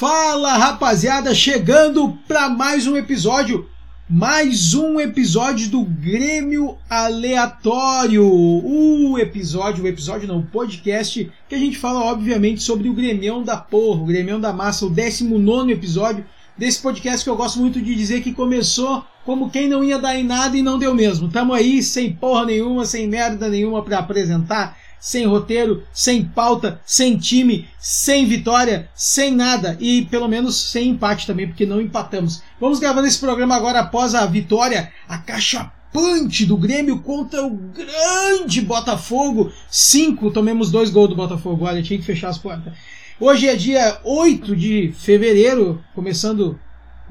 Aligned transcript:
Fala, 0.00 0.56
rapaziada! 0.56 1.34
Chegando 1.34 2.16
para 2.26 2.48
mais 2.48 2.86
um 2.86 2.96
episódio, 2.96 3.68
mais 4.08 4.72
um 4.72 4.98
episódio 4.98 5.68
do 5.68 5.84
Grêmio 5.84 6.78
Aleatório. 6.88 8.24
O 8.24 9.18
episódio, 9.18 9.84
o 9.84 9.86
episódio 9.86 10.26
não, 10.26 10.38
o 10.38 10.46
podcast 10.46 11.30
que 11.46 11.54
a 11.54 11.58
gente 11.58 11.76
fala 11.76 12.00
obviamente 12.00 12.62
sobre 12.62 12.88
o 12.88 12.94
Grêmio 12.94 13.42
da 13.42 13.58
porra, 13.58 14.00
o 14.00 14.06
Grêmio 14.06 14.38
da 14.38 14.54
massa, 14.54 14.86
o 14.86 14.90
19 14.90 15.70
episódio 15.70 16.24
desse 16.56 16.80
podcast 16.80 17.22
que 17.22 17.28
eu 17.28 17.36
gosto 17.36 17.60
muito 17.60 17.78
de 17.78 17.94
dizer 17.94 18.22
que 18.22 18.32
começou 18.32 19.04
como 19.26 19.50
quem 19.50 19.68
não 19.68 19.84
ia 19.84 19.98
dar 19.98 20.16
em 20.16 20.24
nada 20.24 20.56
e 20.56 20.62
não 20.62 20.78
deu 20.78 20.94
mesmo. 20.94 21.28
Tamo 21.28 21.52
aí 21.52 21.82
sem 21.82 22.10
porra 22.10 22.46
nenhuma, 22.46 22.86
sem 22.86 23.06
merda 23.06 23.50
nenhuma 23.50 23.82
para 23.82 23.98
apresentar 23.98 24.78
sem 25.00 25.26
roteiro, 25.26 25.82
sem 25.92 26.24
pauta, 26.24 26.80
sem 26.84 27.16
time, 27.16 27.66
sem 27.78 28.26
vitória, 28.26 28.88
sem 28.94 29.34
nada 29.34 29.76
e 29.80 30.04
pelo 30.06 30.28
menos 30.28 30.70
sem 30.70 30.90
empate 30.90 31.26
também, 31.26 31.48
porque 31.48 31.66
não 31.66 31.80
empatamos. 31.80 32.42
Vamos 32.60 32.78
gravando 32.78 33.08
esse 33.08 33.18
programa 33.18 33.56
agora 33.56 33.80
após 33.80 34.14
a 34.14 34.26
vitória, 34.26 34.92
a 35.08 35.18
caixa 35.18 35.72
punch 35.92 36.46
do 36.46 36.56
Grêmio 36.56 37.00
contra 37.00 37.44
o 37.44 37.50
grande 37.50 38.60
Botafogo. 38.60 39.52
Cinco, 39.68 40.30
tomemos 40.30 40.70
dois 40.70 40.90
gols 40.90 41.08
do 41.08 41.16
Botafogo. 41.16 41.64
Olha, 41.64 41.82
tinha 41.82 41.98
que 41.98 42.04
fechar 42.04 42.28
as 42.28 42.38
portas. 42.38 42.72
Hoje 43.18 43.48
é 43.48 43.56
dia 43.56 44.00
8 44.04 44.56
de 44.56 44.94
fevereiro, 44.96 45.82
começando 45.94 46.58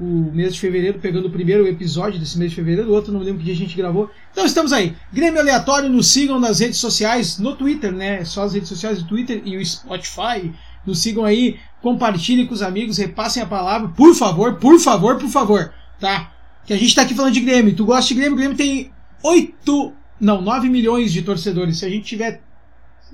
o 0.00 0.32
mês 0.32 0.54
de 0.54 0.60
fevereiro, 0.60 0.98
pegando 0.98 1.28
o 1.28 1.30
primeiro 1.30 1.66
episódio 1.66 2.18
desse 2.18 2.38
mês 2.38 2.50
de 2.50 2.56
fevereiro, 2.56 2.90
outro 2.90 3.12
não 3.12 3.20
lembro 3.20 3.38
que 3.38 3.44
dia 3.44 3.52
a 3.52 3.56
gente 3.56 3.76
gravou. 3.76 4.10
Então 4.32 4.46
estamos 4.46 4.72
aí. 4.72 4.96
Grêmio 5.12 5.38
Aleatório, 5.38 5.90
nos 5.90 6.08
sigam 6.08 6.40
nas 6.40 6.60
redes 6.60 6.78
sociais, 6.78 7.38
no 7.38 7.54
Twitter, 7.54 7.92
né? 7.92 8.24
Só 8.24 8.44
as 8.44 8.54
redes 8.54 8.70
sociais 8.70 9.02
do 9.02 9.08
Twitter 9.08 9.42
e 9.44 9.58
o 9.58 9.64
Spotify. 9.64 10.50
Nos 10.86 11.00
sigam 11.00 11.26
aí, 11.26 11.58
compartilhem 11.82 12.46
com 12.46 12.54
os 12.54 12.62
amigos, 12.62 12.96
repassem 12.96 13.42
a 13.42 13.46
palavra, 13.46 13.88
por 13.88 14.14
favor, 14.14 14.54
por 14.54 14.80
favor, 14.80 15.18
por 15.18 15.28
favor, 15.28 15.70
tá? 16.00 16.32
Que 16.64 16.72
a 16.72 16.78
gente 16.78 16.94
tá 16.94 17.02
aqui 17.02 17.14
falando 17.14 17.34
de 17.34 17.40
Grêmio. 17.40 17.76
Tu 17.76 17.84
gosta 17.84 18.08
de 18.08 18.14
Grêmio? 18.14 18.32
O 18.32 18.36
Grêmio 18.36 18.56
tem 18.56 18.90
8, 19.22 19.92
não, 20.18 20.40
9 20.40 20.70
milhões 20.70 21.12
de 21.12 21.20
torcedores. 21.20 21.78
Se 21.78 21.84
a 21.84 21.90
gente 21.90 22.06
tiver 22.06 22.40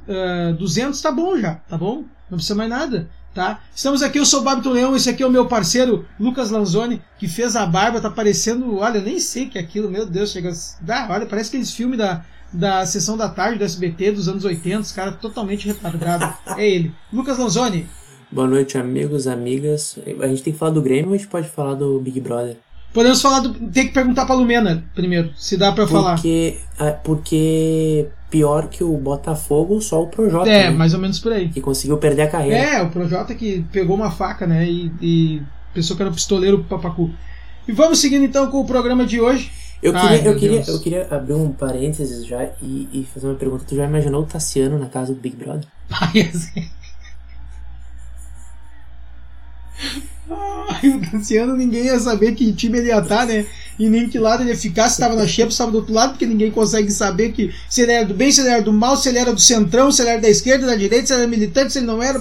uh, 0.07 0.55
200, 0.57 1.01
tá 1.01 1.11
bom 1.11 1.37
já, 1.37 1.57
tá 1.57 1.77
bom? 1.77 2.05
Não 2.31 2.39
precisa 2.39 2.55
mais 2.55 2.71
nada. 2.71 3.11
Tá? 3.37 3.61
Estamos 3.75 4.03
aqui, 4.03 4.19
eu 4.19 4.25
sou 4.25 4.41
o 4.41 4.43
Babito 4.43 4.71
Leão, 4.71 4.97
esse 4.97 5.11
aqui 5.11 5.23
é 5.23 5.27
o 5.27 5.31
meu 5.31 5.45
parceiro 5.45 6.07
Lucas 6.19 6.51
Lanzoni, 6.51 7.03
que 7.19 7.29
fez 7.29 7.55
a 7.55 7.67
barba, 7.67 8.01
tá 8.01 8.11
parecendo, 8.11 8.79
olha, 8.79 8.99
nem 8.99 9.21
sei 9.21 9.45
que 9.45 9.59
é 9.59 9.61
aquilo, 9.61 9.91
meu 9.91 10.07
Deus, 10.07 10.33
chega, 10.33 10.51
ah, 10.89 11.09
olha, 11.11 11.27
parece 11.27 11.51
aqueles 11.51 11.71
filmes 11.71 11.99
da, 11.99 12.25
da 12.51 12.87
sessão 12.87 13.15
da 13.15 13.29
tarde 13.29 13.59
do 13.59 13.65
SBT 13.65 14.13
dos 14.13 14.27
anos 14.27 14.43
80, 14.43 14.81
os 14.81 14.91
caras 14.91 15.21
totalmente 15.21 15.67
retardados. 15.67 16.35
é 16.57 16.67
ele. 16.67 16.95
Lucas 17.13 17.37
Lanzoni. 17.37 17.87
Boa 18.33 18.49
noite, 18.49 18.79
amigos, 18.79 19.27
amigas. 19.27 19.99
A 20.19 20.27
gente 20.29 20.43
tem 20.43 20.55
que 20.55 20.59
falar 20.59 20.73
do 20.73 20.81
Grêmio 20.81 21.09
ou 21.09 21.15
a 21.15 21.19
gente 21.19 21.29
pode 21.29 21.47
falar 21.47 21.75
do 21.75 22.01
Big 22.01 22.19
Brother? 22.23 22.57
Podemos 22.97 23.21
falar 23.21 23.41
do. 23.41 23.53
Tem 23.53 23.89
que 23.89 23.93
perguntar 23.93 24.25
pra 24.25 24.35
Lumena 24.35 24.83
primeiro, 24.95 25.31
se 25.37 25.59
dá 25.59 25.71
pra 25.71 25.87
falar. 25.87 26.15
Porque, 26.15 26.57
porque 27.05 28.09
pior 28.31 28.69
que 28.69 28.83
o 28.83 28.97
Botafogo, 28.97 29.83
só 29.83 30.03
o 30.03 30.07
Projota. 30.07 30.49
É, 30.49 30.71
né? 30.71 30.71
mais 30.71 30.95
ou 30.95 31.01
menos 31.01 31.19
por 31.19 31.31
aí. 31.31 31.51
Que 31.51 31.61
conseguiu 31.61 31.99
perder 31.99 32.23
a 32.23 32.29
carreira. 32.31 32.57
É, 32.57 32.83
o 32.83 32.89
Projota 32.89 33.35
que 33.35 33.63
pegou 33.71 33.97
uma 33.97 34.11
faca, 34.11 34.47
né? 34.47 34.67
E, 34.67 34.91
e 35.03 35.43
pensou 35.75 35.95
que 35.95 36.03
era 36.03 36.11
um 36.11 36.15
pistoleiro 36.15 36.65
papacu. 36.65 37.11
E 37.69 37.73
vamos 37.73 37.99
seguindo 37.99 38.25
então 38.25 38.51
com 38.51 38.63
o 38.63 38.65
programa 38.65 39.05
de 39.05 39.21
hoje. 39.21 39.53
Eu 39.83 39.93
queria, 39.93 40.09
Ai, 40.09 40.27
eu, 40.27 40.37
queria, 40.39 40.65
eu 40.67 40.81
queria 40.81 41.07
abrir 41.11 41.35
um 41.35 41.53
parênteses 41.53 42.25
já 42.25 42.49
e, 42.63 42.89
e, 42.95 43.07
fazer 43.13 43.27
uma 43.27 43.35
pergunta. 43.35 43.67
Tu 43.69 43.77
já 43.77 43.85
imaginou 43.85 44.23
o 44.23 44.27
Tassiano 44.27 44.79
na 44.79 44.87
casa 44.87 45.13
do 45.13 45.21
Big 45.21 45.37
Brother? 45.37 45.67
Assim. 45.91 46.67
Ai, 50.83 50.89
o 50.91 51.01
Tassiano 51.11 51.57
ninguém 51.57 51.87
ia 51.87 51.99
saber 51.99 52.35
que 52.35 52.53
time 52.53 52.79
ele 52.79 52.89
ia 52.89 52.99
estar, 52.99 53.19
tá, 53.19 53.27
né? 53.27 53.47
E 53.79 53.89
nem 53.89 54.09
que 54.09 54.19
lado 54.19 54.43
ele 54.43 54.51
ia 54.51 54.57
ficar, 54.57 54.89
se 54.89 54.95
estava 54.95 55.15
na 55.15 55.27
se 55.27 55.41
estava 55.43 55.71
do 55.71 55.79
outro 55.79 55.93
lado, 55.93 56.11
porque 56.11 56.27
ninguém 56.27 56.51
consegue 56.51 56.91
saber 56.91 57.33
que 57.33 57.55
se 57.69 57.83
ele 57.83 57.93
era 57.93 58.07
do 58.07 58.15
bem, 58.15 58.33
se 58.33 58.41
ele 58.41 58.51
era 58.51 58.63
do 58.63 58.73
mal, 58.73 58.97
se 58.97 59.09
ele 59.09 59.19
era 59.19 59.33
do 59.33 59.41
centrão, 59.41 59.93
se 59.93 60.03
ele 60.03 60.11
era 60.11 60.21
da 60.21 60.29
esquerda, 60.29 60.67
da 60.67 60.75
direita, 60.75 61.07
se 61.07 61.13
ele 61.13 61.23
era 61.23 61.31
militante, 61.31 61.73
se 61.73 61.79
ele 61.79 61.87
não 61.87 62.03
era. 62.03 62.19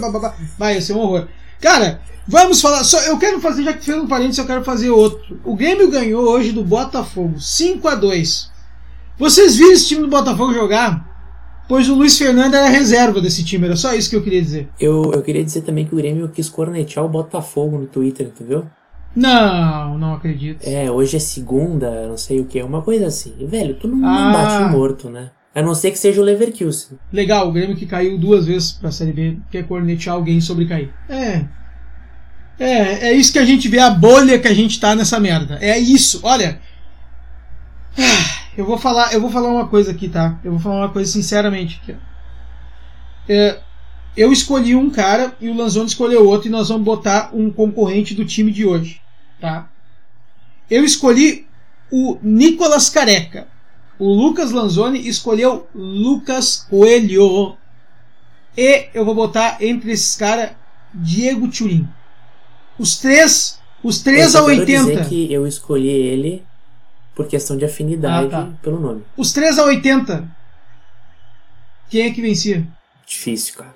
Vai, 0.57 0.75
ia 0.75 0.81
ser 0.81 0.93
um 0.93 0.99
horror. 0.99 1.27
Cara, 1.61 2.01
vamos 2.27 2.59
falar. 2.59 2.83
Só, 2.83 2.99
eu 3.01 3.17
quero 3.17 3.39
fazer, 3.39 3.63
já 3.63 3.73
que 3.73 3.85
fez 3.85 3.97
um 3.97 4.07
parênteses, 4.07 4.39
eu 4.39 4.45
quero 4.45 4.63
fazer 4.63 4.89
outro. 4.89 5.39
O 5.45 5.55
Grêmio 5.55 5.89
ganhou 5.89 6.27
hoje 6.27 6.51
do 6.51 6.63
Botafogo, 6.63 7.39
5 7.39 7.87
a 7.87 7.95
2 7.95 8.51
Vocês 9.17 9.55
viram 9.55 9.72
esse 9.72 9.87
time 9.87 10.01
do 10.01 10.09
Botafogo 10.09 10.53
jogar? 10.53 11.14
Pois 11.67 11.89
o 11.89 11.95
Luiz 11.95 12.17
Fernando 12.17 12.53
era 12.53 12.69
reserva 12.69 13.19
desse 13.19 13.43
time, 13.43 13.65
era 13.65 13.75
só 13.75 13.93
isso 13.93 14.09
que 14.09 14.15
eu 14.15 14.23
queria 14.23 14.41
dizer. 14.41 14.69
Eu, 14.79 15.11
eu 15.13 15.21
queria 15.21 15.43
dizer 15.43 15.61
também 15.61 15.85
que 15.85 15.93
o 15.93 15.97
Grêmio 15.97 16.29
quis 16.29 16.47
cornetear 16.47 17.03
o 17.05 17.09
Botafogo 17.09 17.77
no 17.79 17.87
Twitter, 17.87 18.31
tu 18.35 18.43
viu? 18.43 18.65
Não, 19.15 19.97
não 19.97 20.13
acredito. 20.13 20.61
É, 20.63 20.91
hoje 20.91 21.15
é 21.15 21.19
segunda, 21.19 22.07
não 22.07 22.17
sei 22.17 22.39
o 22.39 22.45
que, 22.45 22.61
uma 22.61 22.81
coisa 22.81 23.07
assim. 23.07 23.33
Velho, 23.47 23.75
tu 23.75 23.87
não, 23.87 24.07
ah. 24.07 24.25
não 24.25 24.33
bate 24.33 24.71
morto, 24.71 25.09
né? 25.09 25.31
A 25.55 25.61
não 25.61 25.73
ser 25.73 25.91
que 25.91 25.97
seja 25.97 26.19
o 26.19 26.23
Leverkusen. 26.23 26.99
Legal, 27.13 27.47
o 27.47 27.51
Grêmio 27.51 27.77
que 27.77 27.85
caiu 27.85 28.17
duas 28.17 28.45
vezes 28.45 28.73
pra 28.73 28.91
Série 28.91 29.13
B 29.13 29.37
quer 29.49 29.65
cornetear 29.65 30.15
alguém 30.15 30.41
sobre 30.41 30.67
cair. 30.67 30.93
É. 31.07 31.45
É, 32.59 33.09
é 33.09 33.13
isso 33.13 33.31
que 33.31 33.39
a 33.39 33.45
gente 33.45 33.67
vê, 33.69 33.79
a 33.79 33.89
bolha 33.89 34.37
que 34.37 34.47
a 34.47 34.53
gente 34.53 34.79
tá 34.79 34.93
nessa 34.93 35.19
merda. 35.19 35.57
É 35.61 35.79
isso, 35.79 36.19
olha. 36.23 36.59
Ah. 37.97 38.34
Eu 38.57 38.66
vou 38.66 38.77
falar, 38.77 39.13
eu 39.13 39.19
vou 39.19 39.29
falar 39.29 39.49
uma 39.49 39.67
coisa 39.67 39.91
aqui, 39.91 40.07
tá? 40.07 40.39
Eu 40.43 40.51
vou 40.51 40.59
falar 40.59 40.77
uma 40.77 40.89
coisa 40.89 41.11
sinceramente 41.11 41.81
aqui. 41.81 41.95
É, 43.27 43.59
eu 44.16 44.31
escolhi 44.31 44.75
um 44.75 44.89
cara 44.89 45.35
e 45.41 45.49
o 45.49 45.55
Lanzoni 45.55 45.88
escolheu 45.88 46.25
outro 46.25 46.47
e 46.47 46.51
nós 46.51 46.69
vamos 46.69 46.85
botar 46.85 47.31
um 47.33 47.51
concorrente 47.51 48.13
do 48.13 48.23
time 48.23 48.51
de 48.51 48.66
hoje, 48.66 49.01
tá? 49.41 49.69
Eu 50.69 50.85
escolhi 50.85 51.45
o 51.91 52.17
Nicolas 52.21 52.89
Careca. 52.89 53.47
O 53.99 54.13
Lucas 54.13 54.51
Lanzoni 54.51 55.07
escolheu 55.07 55.67
Lucas 55.73 56.66
Coelho. 56.69 57.57
E 58.57 58.87
eu 58.93 59.03
vou 59.05 59.16
botar 59.16 59.57
entre 59.61 59.91
esses 59.91 60.16
caras 60.16 60.51
Diego 60.93 61.47
Turin. 61.49 61.87
Os 62.79 62.97
três, 62.97 63.59
os 63.83 63.99
três 63.99 64.33
eu 64.33 64.41
a 64.41 64.43
80. 64.45 64.66
Dizer 64.66 65.05
que 65.07 65.31
eu 65.31 65.45
escolhi 65.45 65.89
ele 65.89 66.43
por 67.15 67.27
questão 67.27 67.57
de 67.57 67.63
afinidade 67.63 68.27
ah, 68.27 68.43
tá. 68.43 68.49
pelo 68.61 68.79
nome. 68.79 69.03
Os 69.15 69.31
3 69.31 69.57
a 69.57 69.63
80. 69.65 70.27
Quem 71.89 72.01
é 72.01 72.11
que 72.11 72.21
vencia? 72.21 72.67
Difícil, 73.07 73.55
cara. 73.55 73.75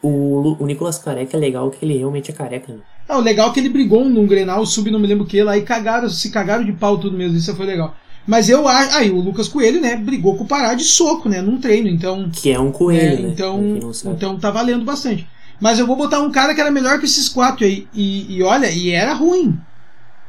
O, 0.00 0.56
o 0.58 0.66
Nicolas 0.66 0.98
Careca 0.98 1.36
é 1.36 1.40
legal 1.40 1.70
que 1.70 1.84
ele 1.84 1.98
realmente 1.98 2.30
é 2.30 2.34
careca, 2.34 2.72
né? 2.72 2.80
Ah, 3.08 3.18
o 3.18 3.20
legal 3.20 3.50
é 3.50 3.52
que 3.52 3.60
ele 3.60 3.68
brigou 3.68 4.04
num 4.04 4.26
Grenal, 4.26 4.64
sub 4.64 4.90
não 4.90 4.98
me 4.98 5.06
lembro 5.06 5.24
o 5.24 5.26
que 5.26 5.42
lá, 5.42 5.56
e 5.56 5.62
cagaram, 5.62 6.08
se 6.08 6.30
cagaram 6.30 6.64
de 6.64 6.72
pau 6.72 6.98
tudo 6.98 7.16
mesmo, 7.16 7.36
isso 7.36 7.54
foi 7.54 7.66
legal. 7.66 7.94
Mas 8.26 8.48
eu 8.48 8.66
acho. 8.68 8.96
Aí, 8.96 9.10
o 9.10 9.20
Lucas 9.20 9.48
Coelho, 9.48 9.80
né, 9.80 9.96
brigou 9.96 10.36
com 10.36 10.44
o 10.44 10.46
Pará 10.46 10.74
de 10.74 10.84
soco, 10.84 11.28
né, 11.28 11.40
num 11.40 11.60
treino, 11.60 11.88
então. 11.88 12.30
Que 12.32 12.52
é 12.52 12.58
um 12.58 12.70
coelho, 12.70 13.18
é, 13.18 13.22
né? 13.22 13.28
Então, 13.28 13.78
então 14.06 14.38
tá 14.38 14.50
valendo 14.50 14.84
bastante. 14.84 15.26
Mas 15.60 15.78
eu 15.78 15.86
vou 15.86 15.96
botar 15.96 16.20
um 16.20 16.30
cara 16.30 16.54
que 16.54 16.60
era 16.60 16.70
melhor 16.70 16.98
que 16.98 17.04
esses 17.04 17.28
quatro 17.28 17.64
aí. 17.64 17.86
E, 17.94 18.36
e 18.36 18.42
olha, 18.42 18.70
e 18.70 18.90
era 18.90 19.12
ruim. 19.12 19.58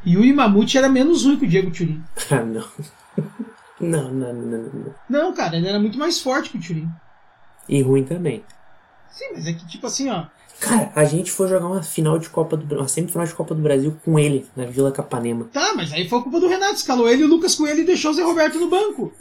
E 0.04 0.16
o 0.16 0.24
Imamute 0.24 0.76
era 0.76 0.88
menos 0.88 1.24
ruim 1.24 1.38
que 1.38 1.46
o 1.46 1.48
Diego 1.48 1.70
Turin. 1.70 2.02
Ah, 2.30 2.42
não. 2.44 2.64
Não, 3.80 4.12
não, 4.12 4.32
não, 4.32 4.58
não. 4.58 4.94
Não, 5.08 5.32
cara, 5.34 5.56
ele 5.56 5.68
era 5.68 5.78
muito 5.80 5.98
mais 5.98 6.20
forte 6.20 6.50
que 6.50 6.58
o 6.58 6.60
Turin. 6.60 6.88
E 7.68 7.82
ruim 7.82 8.04
também. 8.04 8.44
Sim, 9.10 9.26
mas 9.34 9.46
é 9.46 9.52
que 9.52 9.66
tipo 9.66 9.86
assim, 9.86 10.10
ó. 10.10 10.26
Cara, 10.60 10.92
a 10.94 11.04
gente 11.04 11.30
foi 11.30 11.48
jogar 11.48 11.66
uma 11.66 11.82
final 11.82 12.18
de 12.18 12.28
Copa 12.28 12.56
do 12.56 12.76
uma 12.76 12.88
semifinal 12.88 13.26
de 13.26 13.34
Copa 13.34 13.54
do 13.54 13.62
Brasil 13.62 13.96
com 14.04 14.18
ele, 14.18 14.46
na 14.56 14.64
Vila 14.66 14.92
Capanema. 14.92 15.48
Tá, 15.52 15.72
mas 15.74 15.92
aí 15.92 16.08
foi 16.08 16.22
culpa 16.22 16.40
do 16.40 16.48
Renato, 16.48 16.74
escalou 16.74 17.08
ele 17.08 17.22
e 17.22 17.24
o 17.24 17.28
Lucas 17.28 17.54
com 17.54 17.66
ele 17.66 17.82
e 17.82 17.84
deixou 17.84 18.10
o 18.10 18.14
Zé 18.14 18.22
Roberto 18.22 18.58
no 18.58 18.68
banco. 18.68 19.12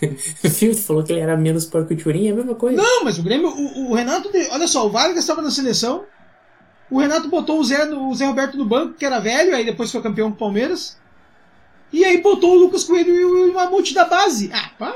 Você 0.42 0.74
falou 0.74 1.02
que 1.02 1.12
ele 1.12 1.20
era 1.20 1.36
menos 1.36 1.64
porco 1.64 1.88
que 1.88 1.94
o 1.94 1.96
Turin, 1.96 2.28
é 2.28 2.32
a 2.32 2.34
mesma 2.34 2.54
coisa. 2.54 2.80
Não, 2.80 3.04
mas 3.04 3.18
o 3.18 3.22
Grêmio, 3.22 3.48
o, 3.48 3.90
o 3.90 3.94
Renato, 3.94 4.30
olha 4.50 4.68
só, 4.68 4.86
o 4.86 4.90
Vargas 4.90 5.18
estava 5.18 5.42
na 5.42 5.50
seleção, 5.50 6.04
o 6.90 6.98
Renato 6.98 7.28
botou 7.28 7.58
o 7.58 7.64
Zé, 7.64 7.84
o 7.92 8.14
Zé 8.14 8.26
Roberto 8.26 8.56
no 8.56 8.64
banco, 8.64 8.94
que 8.94 9.04
era 9.04 9.18
velho, 9.18 9.54
aí 9.54 9.64
depois 9.64 9.90
foi 9.90 10.00
campeão 10.00 10.30
com 10.30 10.36
o 10.36 10.38
Palmeiras. 10.38 10.96
E 11.92 12.04
aí 12.04 12.20
botou 12.20 12.52
o 12.52 12.58
Lucas 12.58 12.84
Coelho 12.84 13.14
e 13.14 13.24
o 13.24 13.54
Mamute 13.54 13.94
da 13.94 14.04
base. 14.04 14.50
Ah, 14.52 14.70
para, 14.78 14.94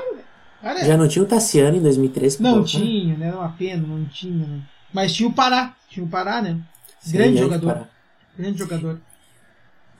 velho. 0.73 0.85
Já 0.85 0.95
não 0.95 1.07
tinha 1.07 1.23
o 1.23 1.27
Tassiano 1.27 1.77
em 1.77 1.81
2013? 1.81 2.41
Não 2.41 2.63
tinha, 2.63 3.17
né? 3.17 3.27
Era 3.27 3.37
uma 3.37 3.49
pena, 3.49 3.85
não 3.85 4.05
tinha. 4.05 4.45
Né? 4.45 4.61
Mas 4.93 5.13
tinha 5.13 5.27
o 5.27 5.33
Pará. 5.33 5.75
Tinha 5.89 6.05
o 6.05 6.09
Pará, 6.09 6.41
né? 6.41 6.59
Sim, 6.99 7.13
grande 7.13 7.37
jogador. 7.37 7.87
Grande 8.37 8.59
jogador. 8.59 9.01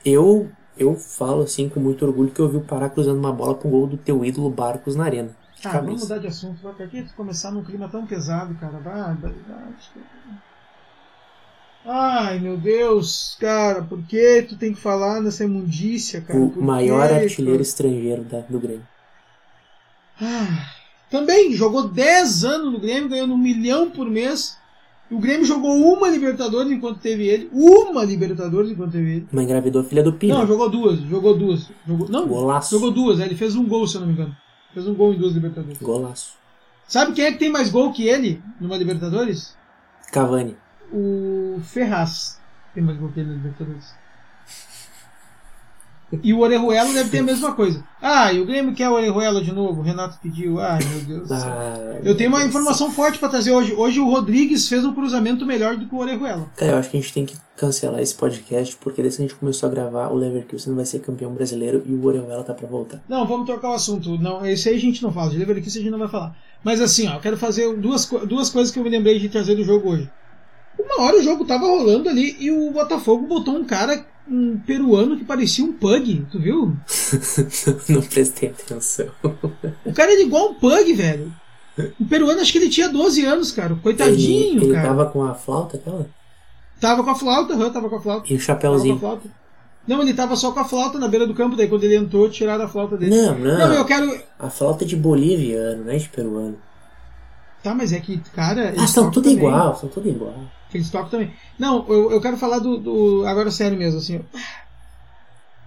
Eu, 0.04 0.50
eu 0.78 0.96
falo 0.96 1.42
assim 1.42 1.68
com 1.68 1.80
muito 1.80 2.04
orgulho 2.04 2.30
que 2.30 2.40
eu 2.40 2.48
vi 2.48 2.58
o 2.58 2.62
Pará 2.62 2.88
cruzando 2.88 3.18
uma 3.18 3.32
bola 3.32 3.54
com 3.54 3.68
o 3.68 3.70
gol 3.70 3.86
do 3.86 3.96
teu 3.96 4.24
ídolo 4.24 4.50
Barcos 4.50 4.94
na 4.94 5.04
arena. 5.04 5.30
Ah, 5.64 5.78
vamos 5.78 6.02
mudar 6.02 6.18
de 6.18 6.26
assunto. 6.26 6.60
Vai 6.62 6.72
pra 6.72 6.86
que 6.86 7.02
começar 7.14 7.50
num 7.50 7.62
clima 7.62 7.88
tão 7.88 8.06
pesado, 8.06 8.54
cara? 8.54 8.78
Vai, 8.78 9.14
vai, 9.14 9.32
vai. 9.32 9.74
Ai, 11.84 12.38
meu 12.38 12.56
Deus, 12.56 13.36
cara, 13.40 13.82
por 13.82 14.00
que 14.04 14.42
tu 14.42 14.56
tem 14.56 14.72
que 14.72 14.80
falar 14.80 15.20
nessa 15.20 15.44
imundícia, 15.44 16.20
cara? 16.20 16.38
O 16.38 16.50
por 16.50 16.62
maior 16.62 17.08
quê, 17.08 17.14
artilheiro 17.14 17.58
cara? 17.58 17.62
estrangeiro 17.62 18.22
da, 18.22 18.40
do 18.40 18.60
Grêmio. 18.60 18.86
Ah, 20.20 20.70
também, 21.10 21.52
jogou 21.54 21.88
10 21.88 22.44
anos 22.44 22.72
no 22.72 22.78
Grêmio, 22.80 23.08
ganhando 23.08 23.34
um 23.34 23.38
milhão 23.38 23.90
por 23.90 24.08
mês. 24.08 24.56
O 25.10 25.18
Grêmio 25.18 25.44
jogou 25.44 25.76
uma 25.76 26.08
Libertadores 26.08 26.70
enquanto 26.70 27.00
teve 27.00 27.26
ele. 27.26 27.50
Uma 27.52 28.04
Libertadores 28.04 28.70
enquanto 28.70 28.92
teve 28.92 29.16
ele. 29.16 29.28
Mas 29.32 29.44
engravidou 29.44 29.82
a 29.82 29.84
filha 29.84 30.02
do 30.02 30.12
Pino. 30.12 30.34
Não, 30.34 30.46
jogou 30.46 30.70
duas. 30.70 31.00
Jogou 31.00 31.36
duas. 31.36 31.68
Jogou, 31.86 32.08
não, 32.08 32.26
Golaço. 32.26 32.70
jogou 32.70 32.90
duas. 32.90 33.20
Ele 33.20 33.34
fez 33.34 33.54
um 33.56 33.66
gol, 33.66 33.86
se 33.86 33.96
eu 33.96 34.00
não 34.02 34.08
me 34.08 34.14
engano. 34.14 34.34
Fez 34.72 34.86
um 34.86 34.94
gol 34.94 35.12
em 35.12 35.18
duas 35.18 35.34
Libertadores. 35.34 35.78
Golaço. 35.82 36.34
Sabe 36.88 37.12
quem 37.12 37.24
é 37.26 37.32
que 37.32 37.38
tem 37.38 37.50
mais 37.50 37.68
gol 37.70 37.92
que 37.92 38.06
ele 38.08 38.40
numa 38.60 38.76
Libertadores? 38.76 39.54
Cavani. 40.12 40.56
O 40.92 41.60
Ferraz 41.62 42.38
tem 42.74 42.82
mais 42.82 42.98
gol 42.98 43.08
que 43.10 43.20
ele 43.20 43.30
na 43.30 43.34
Libertadores. 43.36 43.94
E 46.22 46.34
o 46.34 46.40
Orejuela 46.40 46.92
deve 46.92 47.08
ter 47.08 47.20
a 47.20 47.22
mesma 47.22 47.54
coisa. 47.54 47.82
Ah, 48.00 48.30
e 48.30 48.38
o 48.38 48.44
Grêmio 48.44 48.74
quer 48.74 48.86
o 48.90 48.92
Orejuela 48.92 49.42
de 49.42 49.50
novo. 49.50 49.80
O 49.80 49.82
Renato 49.82 50.18
pediu. 50.22 50.60
Ai, 50.60 50.78
meu 50.84 51.00
Deus. 51.00 51.32
Ah, 51.32 52.00
Eu 52.04 52.14
tenho 52.14 52.28
uma 52.28 52.44
informação 52.44 52.90
forte 52.92 53.18
pra 53.18 53.30
trazer 53.30 53.50
hoje. 53.50 53.72
Hoje 53.72 53.98
o 53.98 54.04
Rodrigues 54.10 54.68
fez 54.68 54.84
um 54.84 54.92
cruzamento 54.92 55.46
melhor 55.46 55.74
do 55.74 55.86
que 55.86 55.94
o 55.94 55.98
Orejuela. 55.98 56.50
Cara, 56.54 56.72
eu 56.72 56.76
acho 56.78 56.90
que 56.90 56.98
a 56.98 57.00
gente 57.00 57.14
tem 57.14 57.24
que 57.24 57.34
cancelar 57.56 57.98
esse 58.02 58.14
podcast, 58.14 58.76
porque 58.76 59.00
desde 59.00 59.16
que 59.16 59.22
a 59.24 59.26
gente 59.28 59.38
começou 59.38 59.70
a 59.70 59.72
gravar, 59.72 60.08
o 60.08 60.14
Leverkusen 60.14 60.74
vai 60.74 60.84
ser 60.84 60.98
campeão 60.98 61.32
brasileiro 61.32 61.82
e 61.86 61.94
o 61.94 62.04
Orejuela 62.04 62.44
tá 62.44 62.52
pra 62.52 62.68
voltar. 62.68 63.00
Não, 63.08 63.26
vamos 63.26 63.46
trocar 63.46 63.70
o 63.70 63.74
assunto. 63.74 64.18
Não, 64.18 64.44
esse 64.44 64.68
aí 64.68 64.76
a 64.76 64.80
gente 64.80 65.02
não 65.02 65.10
fala. 65.10 65.30
De 65.30 65.38
Leverkusen 65.38 65.80
a 65.80 65.82
gente 65.84 65.92
não 65.92 65.98
vai 65.98 66.08
falar. 66.08 66.36
Mas 66.62 66.82
assim, 66.82 67.08
ó, 67.08 67.14
eu 67.14 67.20
quero 67.20 67.38
fazer 67.38 67.74
duas, 67.78 68.04
duas 68.28 68.50
coisas 68.50 68.70
que 68.70 68.78
eu 68.78 68.84
me 68.84 68.90
lembrei 68.90 69.18
de 69.18 69.30
trazer 69.30 69.54
do 69.54 69.64
jogo 69.64 69.88
hoje. 69.88 70.10
Uma 70.78 71.04
hora 71.04 71.18
o 71.18 71.22
jogo 71.22 71.44
tava 71.44 71.66
rolando 71.66 72.08
ali 72.08 72.36
e 72.38 72.50
o 72.50 72.70
Botafogo 72.70 73.26
botou 73.26 73.54
um 73.54 73.64
cara, 73.64 74.04
um 74.28 74.58
peruano 74.58 75.16
que 75.16 75.24
parecia 75.24 75.64
um 75.64 75.72
pug. 75.72 76.26
Tu 76.30 76.38
viu? 76.38 76.76
não 77.88 78.02
prestei 78.02 78.50
atenção. 78.50 79.08
O 79.84 79.92
cara 79.92 80.12
era 80.12 80.22
igual 80.22 80.50
um 80.50 80.54
pug, 80.54 80.92
velho. 80.92 81.32
O 81.98 82.04
peruano, 82.04 82.40
acho 82.40 82.52
que 82.52 82.58
ele 82.58 82.68
tinha 82.68 82.88
12 82.88 83.24
anos, 83.24 83.52
cara. 83.52 83.74
Coitadinho, 83.82 84.58
ele, 84.58 84.66
ele 84.66 84.74
cara. 84.74 84.88
tava 84.88 85.06
com 85.06 85.24
a 85.24 85.34
flauta 85.34 85.76
aquela? 85.76 86.06
Tava 86.80 87.02
com 87.04 87.10
a 87.10 87.14
flauta, 87.14 87.54
aham, 87.54 87.70
tava 87.70 87.88
com 87.88 87.96
a 87.96 88.00
flauta. 88.00 88.32
E 88.32 88.36
o 88.36 88.40
chapéuzinho. 88.40 89.00
Não, 89.86 90.00
ele 90.00 90.14
tava 90.14 90.36
só 90.36 90.52
com 90.52 90.60
a 90.60 90.64
flauta 90.64 90.98
na 90.98 91.08
beira 91.08 91.26
do 91.26 91.34
campo, 91.34 91.56
daí 91.56 91.66
quando 91.66 91.84
ele 91.84 91.96
entrou, 91.96 92.28
tiraram 92.28 92.64
a 92.64 92.68
flauta 92.68 92.96
dele. 92.96 93.14
Não, 93.14 93.38
não. 93.38 93.58
Não, 93.58 93.74
eu 93.74 93.84
quero. 93.84 94.16
A 94.38 94.50
flauta 94.50 94.84
é 94.84 94.86
de 94.86 94.96
boliviano, 94.96 95.84
não 95.84 95.92
é 95.92 95.96
de 95.96 96.08
peruano. 96.08 96.56
Tá, 97.62 97.74
mas 97.74 97.92
é 97.92 98.00
que, 98.00 98.18
cara. 98.34 98.74
Ah, 98.76 98.86
são 98.86 99.10
tudo 99.10 99.24
também. 99.24 99.38
igual, 99.38 99.76
são 99.76 99.88
tudo 99.88 100.08
igual. 100.08 100.34
Eles 100.74 100.90
tocam 100.90 101.08
também. 101.10 101.30
Não, 101.58 101.84
eu, 101.88 102.10
eu 102.12 102.20
quero 102.20 102.36
falar 102.36 102.58
do, 102.58 102.76
do- 102.78 103.26
Agora 103.26 103.50
sério 103.50 103.76
mesmo, 103.78 103.98
assim. 103.98 104.20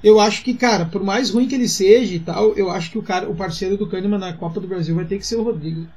Eu 0.03 0.19
acho 0.19 0.43
que, 0.43 0.53
cara, 0.53 0.85
por 0.85 1.03
mais 1.03 1.31
ruim 1.31 1.47
que 1.47 1.55
ele 1.55 1.67
seja 1.67 2.13
e 2.13 2.19
tal, 2.19 2.53
eu 2.53 2.69
acho 2.69 2.91
que 2.91 2.97
o 2.97 3.01
cara, 3.03 3.27
o 3.29 3.35
parceiro 3.35 3.75
do 3.77 3.87
Kahneman 3.87 4.19
na 4.19 4.33
Copa 4.33 4.59
do 4.59 4.67
Brasil 4.67 4.95
vai 4.95 5.05
ter 5.05 5.17
que 5.17 5.25
ser 5.25 5.35
o 5.37 5.43
Rodrigo. 5.43 5.87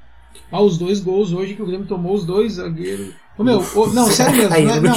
Ah, 0.50 0.62
os 0.62 0.78
dois 0.78 1.00
gols 1.00 1.32
hoje 1.32 1.54
que 1.54 1.62
o 1.62 1.66
Grêmio 1.66 1.86
tomou, 1.86 2.14
os 2.14 2.24
dois 2.24 2.54
zagueiros. 2.54 3.12
Ô, 3.36 3.44
meu, 3.44 3.58
ô, 3.74 3.86
não, 3.88 4.06
sério 4.06 4.32
mesmo. 4.36 4.48
Caindo 4.48 4.68
Não, 4.68 4.76
é- 4.76 4.80
não, 4.88 4.94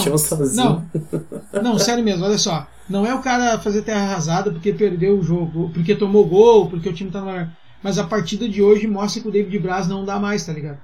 não, 1.53 1.61
não, 1.61 1.79
sério 1.79 2.03
mesmo, 2.03 2.23
olha 2.25 2.37
só. 2.37 2.67
Não 2.89 3.05
é 3.05 3.13
o 3.13 3.21
cara 3.21 3.59
fazer 3.59 3.81
terra 3.81 4.01
arrasada 4.01 4.51
porque 4.51 4.71
perdeu 4.73 5.17
o 5.19 5.23
jogo, 5.23 5.69
porque 5.73 5.95
tomou 5.95 6.25
gol, 6.25 6.67
porque 6.69 6.87
o 6.89 6.93
time 6.93 7.11
tá 7.11 7.21
na. 7.21 7.49
Mas 7.83 7.97
a 7.97 8.03
partida 8.05 8.47
de 8.47 8.61
hoje 8.61 8.87
mostra 8.87 9.21
que 9.21 9.27
o 9.27 9.31
David 9.31 9.57
Braz 9.59 9.87
não 9.87 10.05
dá 10.05 10.19
mais, 10.19 10.45
tá 10.45 10.53
ligado? 10.53 10.77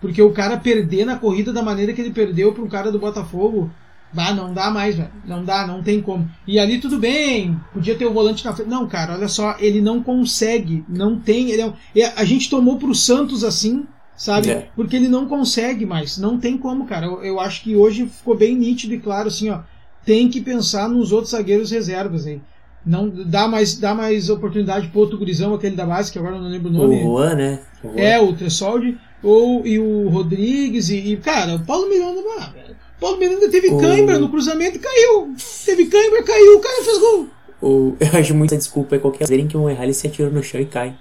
Porque 0.00 0.22
o 0.22 0.32
cara 0.32 0.56
perder 0.56 1.04
na 1.04 1.16
corrida 1.16 1.52
da 1.52 1.62
maneira 1.62 1.92
que 1.92 2.00
ele 2.00 2.12
perdeu 2.12 2.52
para 2.52 2.62
um 2.62 2.68
cara 2.68 2.92
do 2.92 2.98
Botafogo, 2.98 3.70
ah, 4.16 4.32
não 4.32 4.54
dá 4.54 4.70
mais, 4.70 4.96
velho. 4.96 5.10
Não 5.26 5.44
dá, 5.44 5.66
não 5.66 5.82
tem 5.82 6.00
como. 6.00 6.28
E 6.46 6.58
ali 6.58 6.78
tudo 6.78 6.98
bem, 6.98 7.58
podia 7.72 7.94
ter 7.94 8.06
o 8.06 8.12
volante 8.12 8.44
na 8.44 8.54
frente. 8.54 8.68
Não, 8.68 8.86
cara, 8.86 9.14
olha 9.14 9.28
só, 9.28 9.56
ele 9.58 9.80
não 9.80 10.02
consegue, 10.02 10.84
não 10.88 11.18
tem. 11.18 11.50
Ele 11.50 11.62
é 11.96 12.12
a 12.16 12.24
gente 12.24 12.48
tomou 12.48 12.78
pro 12.78 12.94
Santos 12.94 13.44
assim, 13.44 13.86
sabe? 14.16 14.50
É. 14.50 14.68
Porque 14.74 14.96
ele 14.96 15.08
não 15.08 15.26
consegue 15.26 15.84
mais, 15.84 16.16
não 16.16 16.38
tem 16.38 16.56
como, 16.56 16.86
cara. 16.86 17.06
Eu, 17.06 17.22
eu 17.22 17.40
acho 17.40 17.62
que 17.62 17.76
hoje 17.76 18.06
ficou 18.06 18.36
bem 18.36 18.56
nítido 18.56 18.94
e 18.94 19.00
claro, 19.00 19.28
assim, 19.28 19.50
ó. 19.50 19.60
Tem 20.04 20.28
que 20.28 20.40
pensar 20.40 20.88
nos 20.88 21.12
outros 21.12 21.32
zagueiros 21.32 21.70
reservas 21.70 22.26
aí. 22.26 22.40
Não 22.86 23.10
dá 23.10 23.46
mais, 23.46 23.76
dá 23.76 23.94
mais 23.94 24.30
oportunidade 24.30 24.88
pro 24.88 25.00
outro 25.00 25.18
gurizão, 25.18 25.52
aquele 25.52 25.76
da 25.76 25.84
base, 25.84 26.10
que 26.10 26.18
agora 26.18 26.36
eu 26.36 26.40
não 26.40 26.48
lembro 26.48 26.70
o 26.70 26.74
O 26.74 26.78
nome. 26.78 27.02
Juan, 27.02 27.34
né? 27.34 27.60
O 27.84 27.88
Juan. 27.88 28.00
É, 28.00 28.18
o 28.18 28.32
Tressoldi, 28.32 28.96
ou 29.22 29.66
e 29.66 29.78
o 29.78 30.08
Rodrigues, 30.08 30.88
e, 30.90 30.96
e, 31.12 31.16
cara, 31.16 31.56
o 31.56 31.64
Paulo 31.64 31.88
Miranda, 31.88 32.20
ah, 32.38 32.50
velho, 32.52 32.76
o 32.96 33.00
Paulo 33.00 33.18
Miranda 33.18 33.48
teve 33.48 33.68
O- 33.70 33.78
cãibra 33.78 34.18
no 34.18 34.28
cruzamento 34.28 34.76
e 34.76 34.80
caiu. 34.80 35.34
Teve 35.64 35.86
cãibra, 35.86 36.22
caiu, 36.22 36.56
o 36.56 36.60
cara 36.60 36.82
fez 36.84 36.98
gol. 36.98 37.28
O- 37.60 37.96
eu 38.00 38.18
acho 38.20 38.34
muita 38.34 38.56
desculpa 38.56 38.96
é 38.96 38.98
qualquer 38.98 39.26
verem 39.28 39.46
que 39.48 39.56
um 39.56 39.68
errar, 39.68 39.84
ele 39.84 39.94
se 39.94 40.06
atira 40.06 40.30
no 40.30 40.42
chão 40.42 40.60
e 40.60 40.66
cai. 40.66 40.96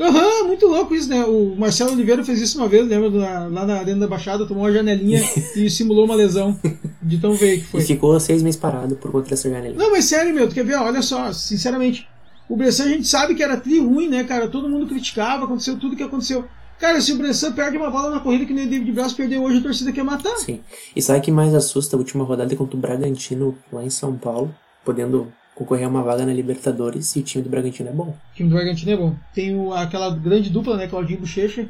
Aham, 0.00 0.44
muito 0.46 0.64
louco 0.68 0.94
isso, 0.94 1.08
né? 1.08 1.24
O 1.24 1.56
Marcelo 1.58 1.90
Oliveira 1.90 2.22
fez 2.24 2.40
isso 2.40 2.56
uma 2.58 2.68
vez, 2.68 2.86
lembra? 2.86 3.10
Da- 3.10 3.48
lá 3.48 3.66
na 3.66 3.78
Arena 3.80 3.98
da 4.00 4.06
Baixada, 4.06 4.46
tomou 4.46 4.62
uma 4.62 4.72
janelinha 4.72 5.20
e 5.56 5.68
simulou 5.68 6.04
uma 6.04 6.14
lesão 6.14 6.56
de 7.02 7.18
tão 7.18 7.32
veio 7.34 7.58
que 7.58 7.66
foi. 7.66 7.80
E 7.80 7.84
ficou 7.84 8.18
seis 8.20 8.40
meses 8.40 8.60
parado 8.60 8.94
por 8.94 9.10
conta 9.10 9.30
dessa 9.30 9.50
janela. 9.50 9.74
Não, 9.74 9.90
mas 9.90 10.04
sério, 10.04 10.32
meu, 10.32 10.48
tu 10.48 10.54
quer 10.54 10.64
ver? 10.64 10.76
Olha 10.76 11.02
só, 11.02 11.32
sinceramente, 11.32 12.06
o 12.48 12.56
Bressan 12.56 12.84
a 12.84 12.88
gente 12.90 13.08
sabe 13.08 13.34
que 13.34 13.42
era 13.42 13.56
tri 13.56 13.80
ruim, 13.80 14.08
né, 14.08 14.22
cara? 14.22 14.46
Todo 14.48 14.68
mundo 14.68 14.86
criticava, 14.86 15.46
aconteceu 15.46 15.76
tudo 15.76 15.96
que 15.96 16.02
aconteceu. 16.04 16.44
Cara, 16.80 17.00
se 17.00 17.12
o 17.12 17.18
Bressan 17.18 17.52
perde 17.52 17.76
uma 17.76 17.90
bola 17.90 18.10
na 18.10 18.20
corrida 18.20 18.44
que 18.46 18.52
nem 18.54 18.66
o 18.66 18.70
David 18.70 18.92
Braz 18.92 19.12
perdeu 19.12 19.42
hoje, 19.42 19.58
a 19.58 19.62
torcida 19.62 19.92
quer 19.92 20.04
matar. 20.04 20.36
Sim. 20.36 20.60
E 20.94 21.02
sabe 21.02 21.18
o 21.18 21.22
que 21.22 21.32
mais 21.32 21.54
assusta? 21.54 21.96
A 21.96 21.98
última 21.98 22.24
rodada 22.24 22.54
contra 22.54 22.76
o 22.76 22.80
Bragantino 22.80 23.56
lá 23.72 23.82
em 23.84 23.90
São 23.90 24.16
Paulo, 24.16 24.54
podendo 24.84 25.32
concorrer 25.56 25.86
a 25.86 25.88
uma 25.88 26.02
vaga 26.04 26.24
na 26.24 26.32
Libertadores 26.32 27.16
e 27.16 27.18
o 27.18 27.22
time 27.22 27.42
do 27.42 27.50
Bragantino 27.50 27.88
é 27.88 27.92
bom. 27.92 28.14
O 28.32 28.34
time 28.36 28.48
do 28.48 28.54
Bragantino 28.54 28.92
é 28.92 28.96
bom. 28.96 29.14
Tem 29.34 29.56
o- 29.56 29.72
aquela 29.74 30.10
grande 30.14 30.50
dupla, 30.50 30.76
né, 30.76 30.86
Claudinho 30.86 31.18
Bochecha, 31.18 31.66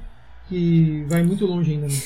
que 0.49 1.05
vai 1.09 1.23
muito 1.23 1.47
longe 1.47 1.73
ainda. 1.73 1.87
Né? 1.87 1.95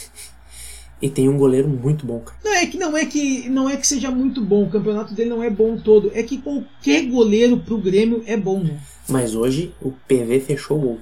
E 1.02 1.10
tem 1.10 1.28
um 1.28 1.36
goleiro 1.36 1.66
muito 1.68 2.06
bom, 2.06 2.20
cara. 2.20 2.38
Não 2.44 2.54
é 2.54 2.64
que 2.64 2.78
não 2.78 2.96
é 2.96 3.04
que 3.04 3.48
não 3.48 3.68
é 3.68 3.76
que 3.76 3.84
seja 3.84 4.08
muito 4.08 4.40
bom, 4.40 4.62
o 4.62 4.70
campeonato 4.70 5.12
dele 5.12 5.30
não 5.30 5.42
é 5.42 5.50
bom 5.50 5.76
todo, 5.76 6.12
é 6.14 6.22
que 6.22 6.38
qualquer 6.38 7.06
goleiro 7.06 7.56
pro 7.56 7.76
Grêmio 7.76 8.22
é 8.24 8.36
bom, 8.36 8.60
né? 8.62 8.78
Mas 9.08 9.34
hoje 9.34 9.74
o 9.82 9.90
PV 9.90 10.38
fechou 10.38 10.78
o 10.78 10.80
gol. 10.80 10.98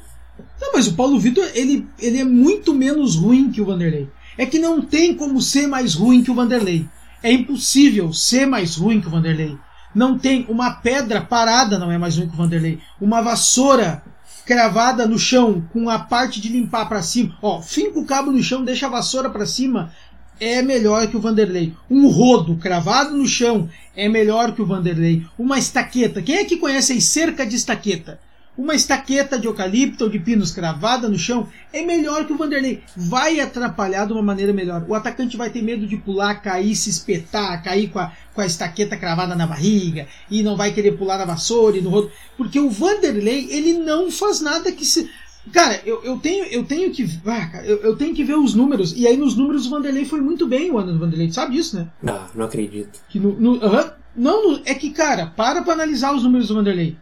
Não, 0.61 0.73
mas 0.73 0.87
o 0.87 0.95
Paulo 0.95 1.19
Vitor, 1.19 1.49
ele, 1.55 1.89
ele 1.99 2.19
é 2.19 2.25
muito 2.25 2.75
menos 2.75 3.17
ruim 3.17 3.51
que 3.51 3.61
o 3.61 3.65
Vanderlei. 3.65 4.09
É 4.37 4.45
que 4.45 4.59
não 4.59 4.83
tem 4.83 5.15
como 5.15 5.41
ser 5.41 5.67
mais 5.67 5.95
ruim 5.95 6.23
que 6.23 6.31
o 6.31 6.35
Vanderlei. 6.35 6.87
É 7.23 7.33
impossível 7.33 8.13
ser 8.13 8.47
mais 8.47 8.77
ruim 8.77 9.01
que 9.01 9.07
o 9.07 9.11
Vanderlei. 9.11 9.57
Não 9.95 10.19
tem. 10.19 10.47
Uma 10.49 10.71
pedra 10.71 11.21
parada 11.21 11.79
não 11.79 11.91
é 11.91 11.99
mais 11.99 12.17
ruim 12.17 12.29
que 12.29 12.35
o 12.35 12.37
Vanderlei. 12.37 12.79
Uma 13.01 13.21
vassoura 13.21 14.03
cravada 14.47 15.07
no 15.07 15.19
chão 15.19 15.65
com 15.73 15.89
a 15.89 15.99
parte 15.99 16.41
de 16.41 16.49
limpar 16.49 16.89
pra 16.89 17.03
cima. 17.03 17.37
Ó, 17.43 17.61
finca 17.61 17.99
o 17.99 18.07
cabo 18.07 18.31
no 18.31 18.43
chão, 18.43 18.65
deixa 18.65 18.87
a 18.87 18.91
vassoura 18.91 19.31
pra 19.31 19.47
cima. 19.47 19.93
É 20.39 20.63
melhor 20.63 21.07
que 21.09 21.17
o 21.17 21.21
Vanderlei. 21.21 21.75
Um 21.91 22.09
rodo 22.09 22.57
cravado 22.57 23.15
no 23.15 23.27
chão 23.27 23.69
é 23.95 24.09
melhor 24.09 24.53
que 24.53 24.63
o 24.63 24.67
Vanderlei. 24.67 25.27
Uma 25.39 25.59
estaqueta. 25.59 26.23
Quem 26.23 26.37
é 26.37 26.45
que 26.45 26.57
conhece 26.57 26.95
aí 26.95 27.01
cerca 27.01 27.47
de 27.47 27.57
estaqueta? 27.57 28.19
Uma 28.59 28.75
estaqueta 28.75 29.39
de 29.39 29.47
eucalipto 29.47 30.05
ou 30.05 30.11
de 30.11 30.19
pinos 30.19 30.51
cravada 30.53 31.09
no 31.09 31.19
chão 31.19 31.49
é 31.73 31.83
melhor 31.83 32.27
que 32.27 32.33
o 32.33 32.37
Vanderlei. 32.37 32.83
Vai 32.95 33.41
atrapalhar 33.41 34.05
de 34.07 34.13
uma 34.13 34.23
maneira 34.23 34.53
melhor. 34.53 34.85
O 34.87 34.95
atacante 34.95 35.37
vai 35.37 35.49
ter 35.49 35.63
medo 35.63 35.87
de 35.87 35.97
pular, 35.97 36.35
cair, 36.43 36.77
se 36.77 36.91
espetar, 36.91 37.63
cair 37.63 37.89
com 37.89 37.99
a, 38.01 38.13
com 38.35 38.41
a 38.41 38.47
estaqueta 38.47 38.97
cravada 38.99 39.35
na 39.35 39.47
barriga 39.47 40.07
e 40.31 40.43
não 40.43 40.57
vai 40.57 40.73
querer 40.73 40.93
pular 40.99 41.17
na 41.17 41.25
vassoura 41.25 41.79
e 41.79 41.81
no 41.81 41.89
rodo. 41.89 42.11
Porque 42.37 42.61
o 42.61 42.69
Vanderlei, 42.69 43.49
ele 43.51 43.75
não 43.79 44.11
faz 44.11 44.41
nada 44.43 44.71
que 44.73 44.85
se. 44.85 45.09
Cara, 45.53 45.81
eu, 45.87 46.03
eu, 46.05 46.19
tenho, 46.19 46.45
eu 46.47 46.65
tenho 46.65 46.91
que. 46.91 47.09
Ah, 47.25 47.47
cara, 47.47 47.65
eu, 47.65 47.79
eu 47.79 47.97
tenho 47.97 48.15
que 48.15 48.23
ver 48.25 48.35
os 48.37 48.53
números. 48.55 48.93
E 48.95 49.07
aí 49.07 49.17
nos 49.17 49.35
números 49.37 49.67
o 49.67 49.71
Vanderlei 49.71 50.05
foi 50.05 50.21
muito 50.21 50.47
bem 50.47 50.71
o 50.71 50.77
ano 50.77 50.93
do 50.93 50.99
Vanderlei. 50.99 51.33
Sabe 51.33 51.55
disso, 51.57 51.77
né? 51.77 51.89
Ah, 52.07 52.27
não 52.35 52.45
acredito. 52.45 53.01
Que 53.09 53.19
no, 53.19 53.33
no- 53.41 53.65
aham. 53.65 53.91
não, 54.15 54.51
no- 54.53 54.61
é 54.67 54.75
que, 54.75 54.91
cara, 54.91 55.29
para 55.35 55.63
pra 55.63 55.73
analisar 55.73 56.15
os 56.15 56.23
números 56.25 56.49
do 56.49 56.55
Vanderlei. 56.57 56.95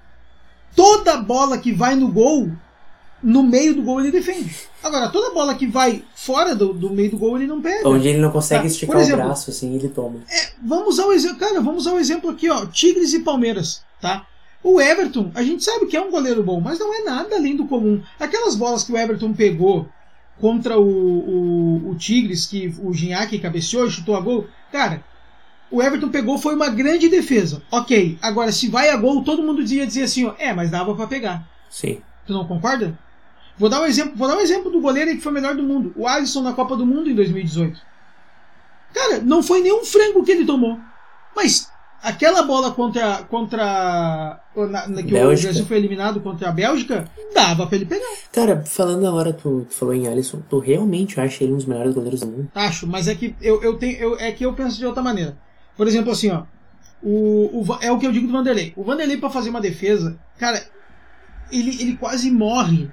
Toda 0.75 1.17
bola 1.17 1.59
que 1.59 1.73
vai 1.73 1.95
no 1.97 2.09
gol, 2.09 2.51
no 3.23 3.43
meio 3.43 3.75
do 3.75 3.83
gol 3.83 4.01
ele 4.01 4.11
defende. 4.13 4.55
Agora, 4.83 5.09
toda 5.09 5.35
bola 5.35 5.55
que 5.55 5.67
vai 5.67 6.05
fora 6.15 6.55
do, 6.55 6.73
do 6.73 6.91
meio 6.91 7.11
do 7.11 7.19
gol 7.19 7.37
ele 7.37 7.47
não 7.47 7.61
pega. 7.61 7.89
Onde 7.89 8.09
ele 8.09 8.19
não 8.19 8.31
consegue 8.31 8.63
Tá, 8.63 8.67
esticar 8.69 9.01
exemplo- 9.01 9.25
o 9.25 9.27
braço 9.27 9.51
assim, 9.51 9.75
ele 9.75 9.89
toma. 9.89 10.21
Vamos 10.63 10.89
usar 10.95 11.07
o 11.07 11.13
exemplo, 11.13 11.39
cara, 11.39 11.61
vamos 11.61 11.83
usar 11.87 11.95
o 11.95 11.99
exemplo 11.99 12.31
aqui, 12.31 12.49
ó, 12.49 12.65
Tigres 12.67 13.13
e 13.13 13.21
Palmeiras, 13.21 13.83
tá? 14.01 14.25
O 14.63 14.81
Everton, 14.81 15.31
a 15.35 15.43
gente 15.43 15.63
sabe 15.65 15.87
que 15.87 15.97
é 15.97 16.01
um 16.01 16.11
goleiro 16.11 16.43
bom, 16.43 16.61
mas 16.61 16.79
não 16.79 16.93
é 16.95 17.03
nada 17.05 17.37
além 17.37 17.57
do 17.57 17.67
comum. 17.67 18.03
Aquelas 18.19 18.55
bolas 18.57 18.83
que 18.85 18.93
o 18.93 18.97
Everton 18.97 19.33
pegou 19.33 19.89
contra 20.41 20.79
o, 20.79 20.85
o, 20.85 21.91
o 21.91 21.95
Tigres, 21.97 22.47
que 22.47 22.73
o 22.83 22.93
Gignac 22.93 23.37
cabeceou 23.39 23.87
e 23.87 23.91
chutou 23.91 24.17
a 24.17 24.21
gol, 24.21 24.47
cara, 24.71 25.03
o 25.71 25.83
Everton 25.83 26.09
pegou, 26.09 26.39
foi 26.39 26.55
uma 26.55 26.69
grande 26.69 27.09
defesa. 27.09 27.63
Ok, 27.71 28.19
agora 28.23 28.53
se 28.53 28.69
vai 28.69 28.89
a 28.91 28.97
gol, 28.97 29.23
todo 29.23 29.43
mundo 29.43 29.63
ia 29.63 29.87
dizer 29.87 30.05
assim, 30.05 30.27
ó, 30.27 30.35
é, 30.39 30.53
mas 30.53 30.71
dava 30.71 30.95
pra 30.95 31.07
pegar. 31.07 31.49
Sim. 31.69 32.01
Tu 32.27 32.33
não 32.33 32.47
concorda? 32.47 32.99
Vou 33.57 33.69
dar 33.69 33.81
um 33.81 33.87
exemplo, 33.87 34.13
vou 34.17 34.29
dar 34.29 34.37
um 34.37 34.41
exemplo 34.41 34.71
do 34.71 34.81
goleiro 34.81 35.11
aí 35.11 35.17
que 35.17 35.23
foi 35.23 35.33
o 35.33 35.35
melhor 35.35 35.55
do 35.55 35.63
mundo, 35.63 35.93
o 35.97 36.07
Alisson 36.07 36.43
na 36.43 36.53
Copa 36.53 36.77
do 36.77 36.87
Mundo 36.87 37.11
em 37.11 37.15
2018. 37.15 37.81
Cara, 38.95 39.21
não 39.21 39.43
foi 39.43 39.61
nenhum 39.61 39.85
frango 39.85 40.25
que 40.25 40.31
ele 40.31 40.45
tomou. 40.45 40.79
Mas 41.35 41.71
aquela 42.03 42.43
bola 42.43 42.71
contra. 42.73 43.25
contra 43.25 44.41
na, 44.57 44.89
na, 44.89 45.03
que 45.03 45.11
Bélgica. 45.11 45.49
o 45.49 45.53
Brasil 45.53 45.67
foi 45.67 45.77
eliminado 45.77 46.21
contra 46.21 46.49
a 46.49 46.53
Bélgica, 46.53 47.05
dava 47.35 47.67
pra 47.67 47.77
ele 47.77 47.87
pegar. 47.87 48.07
Cara, 48.33 48.65
falando 48.65 49.07
agora, 49.07 49.33
tu, 49.33 49.67
tu 49.69 49.75
falou 49.75 49.95
em 49.95 50.09
Alisson, 50.09 50.41
tu 50.49 50.59
realmente 50.59 51.21
acha 51.21 51.45
ele 51.45 51.53
um 51.53 51.57
dos 51.57 51.67
melhores 51.67 51.95
goleiros 51.95 52.21
do 52.21 52.27
mundo? 52.27 52.51
Acho, 52.55 52.87
mas 52.87 53.09
é 53.09 53.15
que 53.15 53.35
eu, 53.41 53.63
eu 53.63 53.77
tenho. 53.77 53.97
Eu, 53.99 54.19
é 54.19 54.33
que 54.33 54.45
eu 54.45 54.53
penso 54.55 54.79
de 54.79 54.87
outra 54.87 55.03
maneira. 55.03 55.37
Por 55.79 55.87
exemplo, 55.87 56.11
assim, 56.11 56.29
ó. 56.31 56.43
O, 57.01 57.63
o, 57.63 57.79
é 57.81 57.93
o 57.93 57.99
que 57.99 58.07
eu 58.07 58.11
digo 58.11 58.27
do 58.27 58.33
Vanderlei. 58.33 58.73
O 58.77 58.83
Vanderlei, 58.83 59.17
pra 59.17 59.31
fazer 59.31 59.49
uma 59.49 59.61
defesa, 59.61 60.19
cara, 60.37 60.61
ele, 61.53 61.81
ele 61.81 61.97
quase 61.97 62.31
morre. 62.33 62.91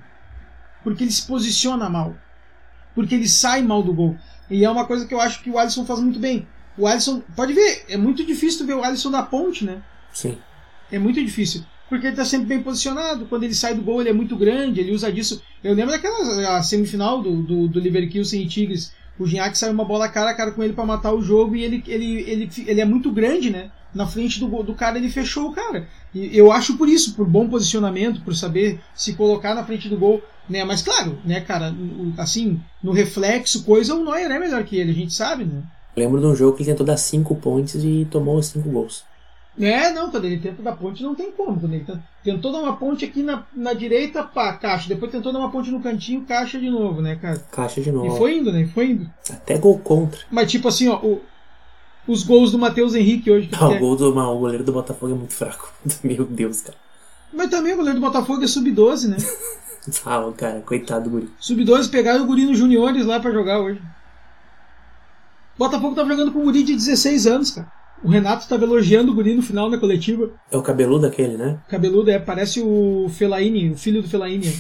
Porque 0.84 1.04
ele 1.04 1.12
se 1.12 1.26
posiciona 1.26 1.90
mal. 1.90 2.16
Porque 2.94 3.16
ele 3.16 3.28
sai 3.28 3.64
mal 3.64 3.82
do 3.82 3.92
gol. 3.92 4.16
E 4.48 4.64
é 4.64 4.70
uma 4.70 4.86
coisa 4.86 5.08
que 5.08 5.14
eu 5.16 5.20
acho 5.20 5.42
que 5.42 5.50
o 5.50 5.58
Alisson 5.58 5.84
faz 5.84 6.00
muito 6.00 6.20
bem. 6.20 6.48
O 6.78 6.86
Alisson, 6.86 7.24
pode 7.36 7.54
ver, 7.54 7.86
é 7.90 7.98
muito 7.98 8.24
difícil 8.24 8.68
ver 8.68 8.76
o 8.76 8.84
Alisson 8.84 9.10
na 9.10 9.24
ponte, 9.24 9.66
né? 9.66 9.82
Sim. 10.14 10.38
É 10.92 11.00
muito 11.00 11.20
difícil. 11.20 11.66
Porque 11.90 12.06
ele 12.06 12.16
tá 12.16 12.24
sempre 12.24 12.46
bem 12.46 12.62
posicionado. 12.62 13.26
Quando 13.26 13.44
ele 13.44 13.56
sai 13.56 13.74
do 13.74 13.82
gol, 13.82 14.00
ele 14.00 14.12
é 14.12 14.14
muito 14.14 14.38
grande, 14.38 14.80
ele 14.80 14.94
usa 14.94 15.12
disso. 15.12 15.42
Eu 15.64 15.74
lembro 15.74 15.92
daquela 15.92 16.62
semifinal 16.62 17.24
do, 17.24 17.42
do, 17.42 17.68
do 17.68 17.80
Leverkusen 17.80 18.44
e 18.44 18.48
Tigres. 18.48 18.94
O 19.18 19.26
Gignac 19.26 19.58
saiu 19.58 19.74
uma 19.74 19.86
bola 19.86 20.10
cara 20.10 20.32
a 20.32 20.34
cara 20.34 20.52
com 20.52 20.62
ele 20.62 20.74
pra 20.74 20.86
matar 20.86 21.14
o 21.14 21.22
jogo 21.22 21.56
e 21.56 21.64
ele, 21.64 21.84
ele, 21.88 22.22
ele, 22.30 22.50
ele 22.68 22.82
é 22.82 22.86
muito 22.86 23.12
grande, 23.12 23.50
né? 23.50 23.72
Na 23.94 24.06
frente 24.06 24.40
do, 24.40 24.64
do 24.64 24.74
cara, 24.74 24.98
ele 24.98 25.10
fechou 25.10 25.50
o 25.50 25.54
cara. 25.54 25.88
E 26.14 26.38
eu 26.38 26.52
acho 26.52 26.78
por 26.78 26.90
isso, 26.90 27.14
por 27.14 27.26
bom 27.26 27.48
posicionamento, 27.48 28.22
por 28.22 28.36
saber 28.36 28.80
se 28.94 29.14
colocar 29.14 29.56
na 29.56 29.64
frente 29.64 29.88
do 29.88 29.98
gol, 29.98 30.22
né? 30.50 30.64
Mas 30.66 30.82
claro, 30.82 31.18
né, 31.24 31.40
cara, 31.40 31.74
assim, 32.18 32.60
no 32.84 32.92
reflexo, 32.92 33.64
coisa, 33.64 33.96
o 33.96 34.04
Neuer 34.04 34.30
é 34.30 34.40
melhor 34.40 34.64
que 34.66 34.76
ele, 34.78 34.92
a 34.92 34.96
gente 34.96 35.14
sabe, 35.14 35.46
né? 35.46 35.64
Lembro 35.96 36.20
de 36.20 36.28
um 36.28 36.36
jogo 36.36 36.58
que 36.58 36.64
ele 36.64 36.72
tentou 36.72 36.86
dar 36.86 36.98
cinco 36.98 37.36
pontes 37.36 37.76
e 37.84 38.06
tomou 38.12 38.38
os 38.38 38.48
cinco 38.48 38.70
gols. 38.70 39.06
É, 39.60 39.90
não, 39.92 40.12
quando 40.12 40.26
ele 40.26 40.38
tenta 40.40 40.62
dar 40.62 40.74
ponte 40.76 41.02
não 41.02 41.16
tem 41.16 41.32
como. 41.32 41.58
Quando 41.60 41.74
ele 41.74 41.86
tenta- 41.86 42.04
tentou 42.24 42.52
dar 42.52 42.60
uma 42.60 42.76
ponte 42.76 43.06
aqui 43.06 43.24
na, 43.24 43.44
na 43.56 43.74
direita, 43.74 44.22
pá, 44.24 44.52
caixa. 44.54 44.88
Depois 44.90 45.12
tentou 45.12 45.32
dar 45.32 45.40
uma 45.40 45.50
ponte 45.52 45.72
no 45.72 45.80
cantinho, 45.82 46.22
caixa 46.26 46.60
de 46.60 46.70
novo, 46.70 47.02
né, 47.02 47.16
cara? 47.16 47.40
Caixa 47.52 47.80
de 47.82 47.90
E 47.90 47.92
novo. 47.92 48.18
foi 48.18 48.38
indo, 48.38 48.52
né? 48.52 48.62
E 48.64 48.68
foi 48.68 48.92
indo. 48.92 49.10
Até 49.32 49.58
gol 49.58 49.80
contra. 49.80 50.20
Mas 50.30 50.52
tipo 50.52 50.68
assim, 50.68 50.90
ó, 50.90 50.98
o- 50.98 51.22
os 52.08 52.22
gols 52.24 52.52
do 52.52 52.60
Matheus 52.60 52.94
Henrique 52.96 53.32
hoje. 53.32 53.48
que 53.48 53.56
Ah, 53.56 53.72
é- 53.72 53.78
o 53.78 53.80
gol 53.80 53.96
do 53.96 54.10
o 54.10 54.40
goleiro 54.40 54.64
do 54.64 54.74
Botafogo 54.74 55.14
é 55.14 55.18
muito 55.18 55.34
fraco. 55.34 55.72
Meu 56.04 56.26
Deus, 56.26 56.62
cara. 56.62 56.78
Mas 57.34 57.50
também 57.50 57.74
o 57.74 57.78
goleiro 57.78 58.00
do 58.00 58.06
Botafogo 58.06 58.44
é 58.44 58.48
sub-12, 58.48 59.08
né? 59.08 59.18
Ah, 60.04 60.32
cara, 60.36 60.62
coitado 60.62 61.04
do 61.04 61.10
guri. 61.12 61.30
Sub-12 61.40 61.92
pegaram 61.92 62.24
o 62.24 62.26
guri 62.28 62.44
nos 62.46 62.58
juniores 62.58 63.06
lá 63.06 63.20
pra 63.20 63.30
jogar 63.32 63.60
hoje. 63.60 63.80
O 65.56 65.60
Botafogo 65.60 65.96
tava 65.96 66.10
jogando 66.10 66.32
com 66.32 66.40
um 66.40 66.44
guri 66.46 66.64
de 66.64 66.74
16 66.76 67.28
anos, 67.28 67.52
cara. 67.52 67.72
O 68.04 68.10
Renato 68.10 68.48
tava 68.48 68.64
elogiando 68.66 69.12
o 69.12 69.16
guri 69.16 69.34
no 69.36 69.42
final 69.42 69.70
da 69.70 69.78
coletiva. 69.78 70.30
É 70.52 70.58
o 70.58 70.62
cabeludo 70.62 71.06
aquele, 71.08 71.38
né? 71.38 71.58
Cabeludo, 71.68 72.12
é, 72.12 72.20
parece 72.20 72.62
o 72.62 73.08
Felaini, 73.10 73.72
o 73.72 73.78
filho 73.78 74.02
do 74.02 74.08
Felaini. 74.08 74.54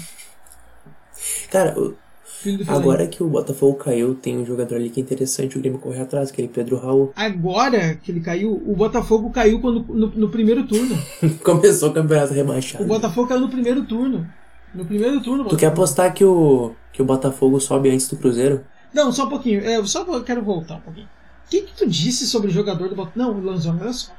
Cara, 1.51 1.77
o- 1.79 1.95
Filho 2.23 2.59
do 2.59 2.65
Fellaini. 2.65 2.83
agora 2.89 3.07
que 3.07 3.23
o 3.23 3.27
Botafogo 3.27 3.75
caiu, 3.77 4.13
tem 4.15 4.37
um 4.37 4.45
jogador 4.45 4.75
ali 4.75 4.89
que 4.89 4.99
é 4.99 5.03
interessante 5.03 5.57
o 5.57 5.61
Grêmio 5.61 5.79
correr 5.79 6.01
atrás, 6.01 6.29
aquele 6.29 6.47
Pedro 6.47 6.77
Raul. 6.77 7.11
Agora 7.15 7.95
que 7.95 8.11
ele 8.11 8.19
caiu, 8.19 8.51
o 8.65 8.75
Botafogo 8.75 9.29
caiu 9.31 9.59
quando, 9.59 9.83
no, 9.93 10.07
no 10.07 10.29
primeiro 10.29 10.65
turno. 10.67 10.95
Começou 11.43 11.89
o 11.89 11.93
campeonato 11.93 12.33
rebaixado. 12.33 12.83
O 12.83 12.87
Botafogo 12.87 13.27
caiu 13.27 13.41
no 13.41 13.49
primeiro 13.49 13.83
turno. 13.85 14.27
No 14.73 14.85
primeiro 14.85 15.21
turno. 15.21 15.43
o 15.43 15.47
Tu 15.47 15.55
quer 15.57 15.69
Botafogo- 15.69 15.73
apostar 15.73 16.13
que 16.13 16.23
o, 16.25 16.73
que 16.91 17.01
o 17.01 17.05
Botafogo 17.05 17.59
sobe 17.59 17.89
antes 17.89 18.07
do 18.09 18.17
Cruzeiro? 18.17 18.63
Não, 18.93 19.11
só 19.11 19.25
um 19.25 19.29
pouquinho. 19.29 19.61
É, 19.61 19.77
Eu 19.77 19.87
só 19.87 20.03
vou- 20.03 20.21
quero 20.21 20.41
voltar 20.43 20.75
um 20.75 20.81
pouquinho. 20.81 21.07
O 21.45 21.49
que, 21.49 21.61
que 21.61 21.73
tu 21.73 21.87
disse 21.87 22.27
sobre 22.27 22.49
o 22.49 22.53
jogador 22.53 22.89
do 22.89 22.95
Botafogo? 22.95 23.19
Não, 23.19 23.39
Lanzoni, 23.39 23.81
olha 23.81 23.93
só. 23.93 24.11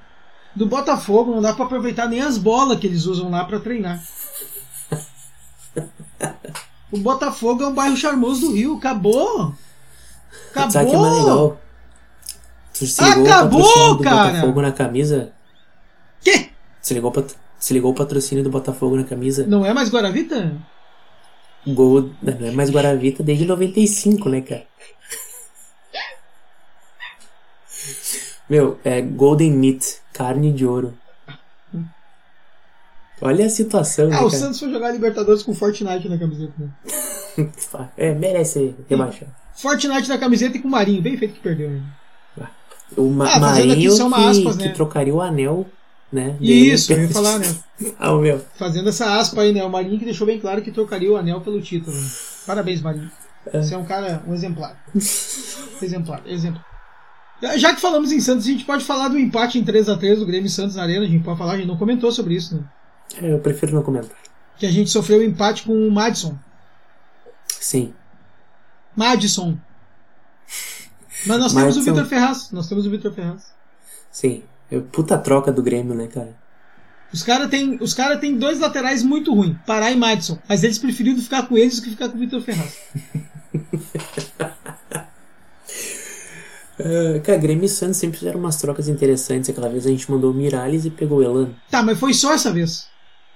Do 0.54 0.66
Botafogo 0.66 1.33
não 1.35 1.42
dá 1.42 1.52
pra 1.52 1.66
aproveitar 1.66 2.09
nem 2.09 2.23
as 2.23 2.38
bolas 2.38 2.78
que 2.78 2.87
eles 2.87 3.04
usam 3.04 3.30
lá 3.30 3.45
pra 3.45 3.61
treinar. 3.61 4.02
O 6.90 6.99
Botafogo 6.99 7.62
é 7.62 7.66
um 7.66 7.75
bairro 7.75 7.97
charmoso 7.97 8.42
do 8.42 8.54
Rio. 8.54 8.76
Acabou! 8.76 9.54
Acabou! 10.50 10.71
Sabe 10.71 10.87
o 10.87 10.90
que 10.90 10.97
é 10.97 10.99
mais 10.99 11.18
legal? 11.18 11.61
Tu 12.73 12.87
se 12.87 13.04
ligou 13.04 13.26
Acabou, 13.26 13.61
o 13.61 13.64
patrocínio 13.64 13.97
do 13.97 14.04
cara! 14.04 14.33
Botafogo 14.33 14.62
na 14.62 14.73
camisa? 14.73 15.33
Quê? 16.23 16.50
Se 16.80 16.95
ligou, 16.95 17.11
o 17.11 17.26
se 17.59 17.75
ligou 17.75 17.90
o 17.90 17.95
patrocínio 17.95 18.45
do 18.45 18.50
Botafogo 18.50 18.97
na 18.97 19.04
camisa? 19.04 19.47
Não 19.47 19.66
é 19.66 19.75
mais 19.75 19.90
Guaravita? 19.90 20.56
Gol, 21.66 22.11
não 22.23 22.47
é 22.47 22.50
mais 22.52 22.71
Guaravita 22.71 23.23
desde 23.23 23.45
95, 23.45 24.28
né, 24.28 24.40
cara? 24.40 24.64
Meu, 28.49 28.79
é 28.85 29.00
Golden 29.00 29.53
Meat, 29.53 29.99
carne 30.12 30.53
de 30.53 30.65
ouro. 30.67 30.95
Olha 33.21 33.47
a 33.47 33.50
situação, 33.50 34.09
né, 34.09 34.17
Ah, 34.17 34.21
o 34.26 34.31
cara? 34.31 34.38
Santos 34.43 34.61
foi 34.61 34.71
jogar 34.71 34.91
Libertadores 34.93 35.43
com 35.43 35.55
Fortnite 35.55 36.09
na 36.09 36.19
camiseta. 36.19 36.53
Né? 36.59 36.69
É, 37.99 38.15
merece 38.15 38.75
rebaixar. 38.88 39.29
Fortnite 39.55 40.09
na 40.09 40.17
camiseta 40.17 40.57
e 40.57 40.61
com 40.61 40.69
o 40.69 40.71
Marinho. 40.71 41.03
Bem 41.03 41.17
feito 41.19 41.35
que 41.35 41.41
perdeu. 41.41 41.71
Né? 41.71 41.83
O 42.97 43.11
Ma 43.11 43.26
Ah, 43.26 43.31
aqui 43.33 43.41
Marinho 43.41 44.07
uma 44.07 44.17
que, 44.17 44.25
aspas, 44.25 44.57
que 44.57 44.65
né? 44.65 44.73
trocaria 44.73 45.15
o 45.15 45.21
anel, 45.21 45.67
né? 46.11 46.31
dele 46.41 46.73
Isso, 46.73 46.93
eu 46.93 47.03
ia 47.03 47.09
falar, 47.11 47.38
né? 47.38 47.57
ah, 47.99 48.12
o 48.12 48.21
meu. 48.21 48.41
Fazendo 48.55 48.88
essa 48.88 49.19
aspa 49.19 49.43
aí, 49.43 49.53
né? 49.53 49.62
O 49.65 49.69
Marinho 49.69 49.99
que 49.99 50.05
deixou 50.05 50.26
bem 50.26 50.38
claro 50.41 50.62
que 50.62 50.71
trocaria 50.71 51.11
o 51.11 51.17
anel 51.17 51.41
pelo 51.41 51.61
título. 51.61 51.95
né? 51.95 52.09
Parabéns, 52.47 52.81
Marinho. 52.81 53.11
Você 53.53 53.75
é 53.75 53.79
um 53.79 53.85
cara, 53.85 54.23
um 54.26 54.33
exemplar. 54.33 54.83
exemplar, 55.83 56.23
exemplar. 56.26 56.65
Já 57.57 57.75
que 57.75 57.81
falamos 57.81 58.12
em 58.12 58.21
Santos, 58.21 58.47
a 58.47 58.50
gente 58.50 58.64
pode 58.64 58.85
falar 58.85 59.09
do 59.09 59.19
empate 59.19 59.59
em 59.59 59.64
3x3 59.64 60.16
do 60.16 60.26
Grêmio 60.26 60.47
e 60.47 60.50
Santos 60.50 60.76
na 60.76 60.83
Arena. 60.83 61.05
A 61.05 61.09
gente 61.09 61.23
pode 61.25 61.38
falar, 61.38 61.52
a 61.52 61.57
gente 61.57 61.69
não 61.69 61.76
comentou 61.76 62.11
sobre 62.11 62.35
isso, 62.35 62.57
né? 62.57 62.64
É, 63.21 63.33
eu 63.33 63.38
prefiro 63.38 63.75
não 63.75 63.83
comentar. 63.83 64.16
Que 64.57 64.64
a 64.66 64.71
gente 64.71 64.88
sofreu 64.90 65.19
o 65.19 65.23
empate 65.23 65.62
com 65.64 65.73
o 65.87 65.90
Madison. 65.90 66.37
Sim. 67.49 67.93
Madison. 68.97 69.59
Mas 71.26 71.38
nós 71.38 71.52
temos 71.52 71.76
o 71.76 71.78
Madison. 71.81 71.95
Vitor 71.95 72.07
Ferraz. 72.07 72.50
Nós 72.52 72.69
temos 72.69 72.87
o 72.87 72.90
Vitor 72.90 73.12
Ferraz. 73.12 73.52
Sim. 74.11 74.43
Eu- 74.71 74.83
Puta 74.83 75.19
troca 75.19 75.52
do 75.52 75.62
Grêmio, 75.62 75.95
né, 75.95 76.07
cara? 76.07 76.35
Os 77.12 77.23
caras 77.23 77.49
têm 77.50 77.78
cara 77.95 78.16
tem 78.16 78.37
dois 78.37 78.59
laterais 78.59 79.02
muito 79.02 79.33
ruins, 79.35 79.57
Pará 79.66 79.90
e 79.90 79.97
Madison. 79.97 80.38
Mas 80.49 80.64
eles 80.64 80.78
preferiram 80.78 81.21
ficar 81.21 81.47
com 81.47 81.57
eles 81.57 81.76
do 81.76 81.83
que 81.83 81.90
ficar 81.90 82.09
com 82.09 82.16
o 82.16 82.21
Vitor 82.21 82.40
Ferraz. 82.40 82.78
Ah, 86.87 87.21
cara, 87.21 87.38
Grêmio 87.38 87.64
e 87.64 87.69
Santos 87.69 87.97
sempre 87.97 88.19
fizeram 88.19 88.38
umas 88.40 88.57
trocas 88.57 88.88
interessantes. 88.88 89.50
Aquela 89.50 89.69
vez 89.69 89.87
a 89.87 89.90
gente 89.90 90.11
mandou 90.11 90.31
o 90.31 90.35
Miralles 90.35 90.85
e 90.85 90.90
pegou 90.90 91.19
o 91.19 91.23
Elano. 91.23 91.55
Tá, 91.71 91.83
mas 91.83 91.99
foi 91.99 92.14
só 92.14 92.33
essa 92.33 92.52
vez. 92.52 92.87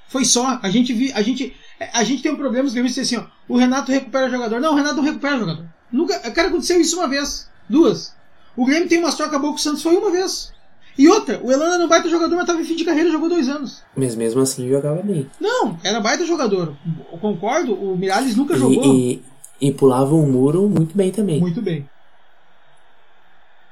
Foi 0.08 0.24
só. 0.24 0.58
A 0.62 0.70
gente 0.70 0.92
vi, 0.92 1.12
a 1.12 1.22
gente 1.22 1.54
a 1.92 2.04
gente 2.04 2.22
tem 2.22 2.32
um 2.32 2.36
problema 2.36 2.66
os 2.66 2.74
gremistas 2.74 3.06
assim, 3.06 3.16
ó. 3.16 3.24
O 3.48 3.56
Renato 3.56 3.90
recupera 3.90 4.26
o 4.26 4.30
jogador. 4.30 4.60
Não, 4.60 4.72
o 4.72 4.76
Renato 4.76 4.96
não 4.96 5.04
recupera 5.04 5.36
o 5.36 5.40
jogador. 5.40 5.64
Nunca, 5.90 6.18
cara, 6.30 6.48
aconteceu 6.48 6.80
isso 6.80 6.96
uma 6.96 7.08
vez, 7.08 7.48
duas. 7.68 8.14
O 8.56 8.66
Grêmio 8.66 8.88
tem 8.88 8.98
umas 8.98 9.14
trocas 9.14 9.40
boas 9.40 9.52
com 9.52 9.58
o 9.58 9.60
Santos 9.60 9.82
foi 9.82 9.96
uma 9.96 10.10
vez. 10.10 10.52
E 10.98 11.08
outra, 11.08 11.40
o 11.42 11.50
Elano 11.50 11.74
era 11.74 11.84
um 11.84 11.88
baita 11.88 12.08
jogador, 12.08 12.36
mas 12.36 12.46
tava 12.46 12.60
em 12.60 12.64
fim 12.64 12.76
de 12.76 12.84
carreira, 12.84 13.10
jogou 13.10 13.28
dois 13.28 13.48
anos. 13.48 13.82
Mas 13.96 14.14
mesmo 14.14 14.40
assim 14.42 14.68
jogava 14.68 15.00
bem. 15.02 15.26
Não, 15.40 15.78
era 15.82 16.00
baita 16.00 16.26
jogador. 16.26 16.76
Eu 17.10 17.18
concordo, 17.18 17.72
o 17.72 17.96
Miralles 17.96 18.36
nunca 18.36 18.56
jogou. 18.56 18.84
E, 18.84 19.22
e, 19.60 19.68
e 19.68 19.72
pulava 19.72 20.14
um 20.14 20.30
muro 20.30 20.68
muito 20.68 20.94
bem 20.94 21.10
também. 21.10 21.40
Muito 21.40 21.62
bem. 21.62 21.88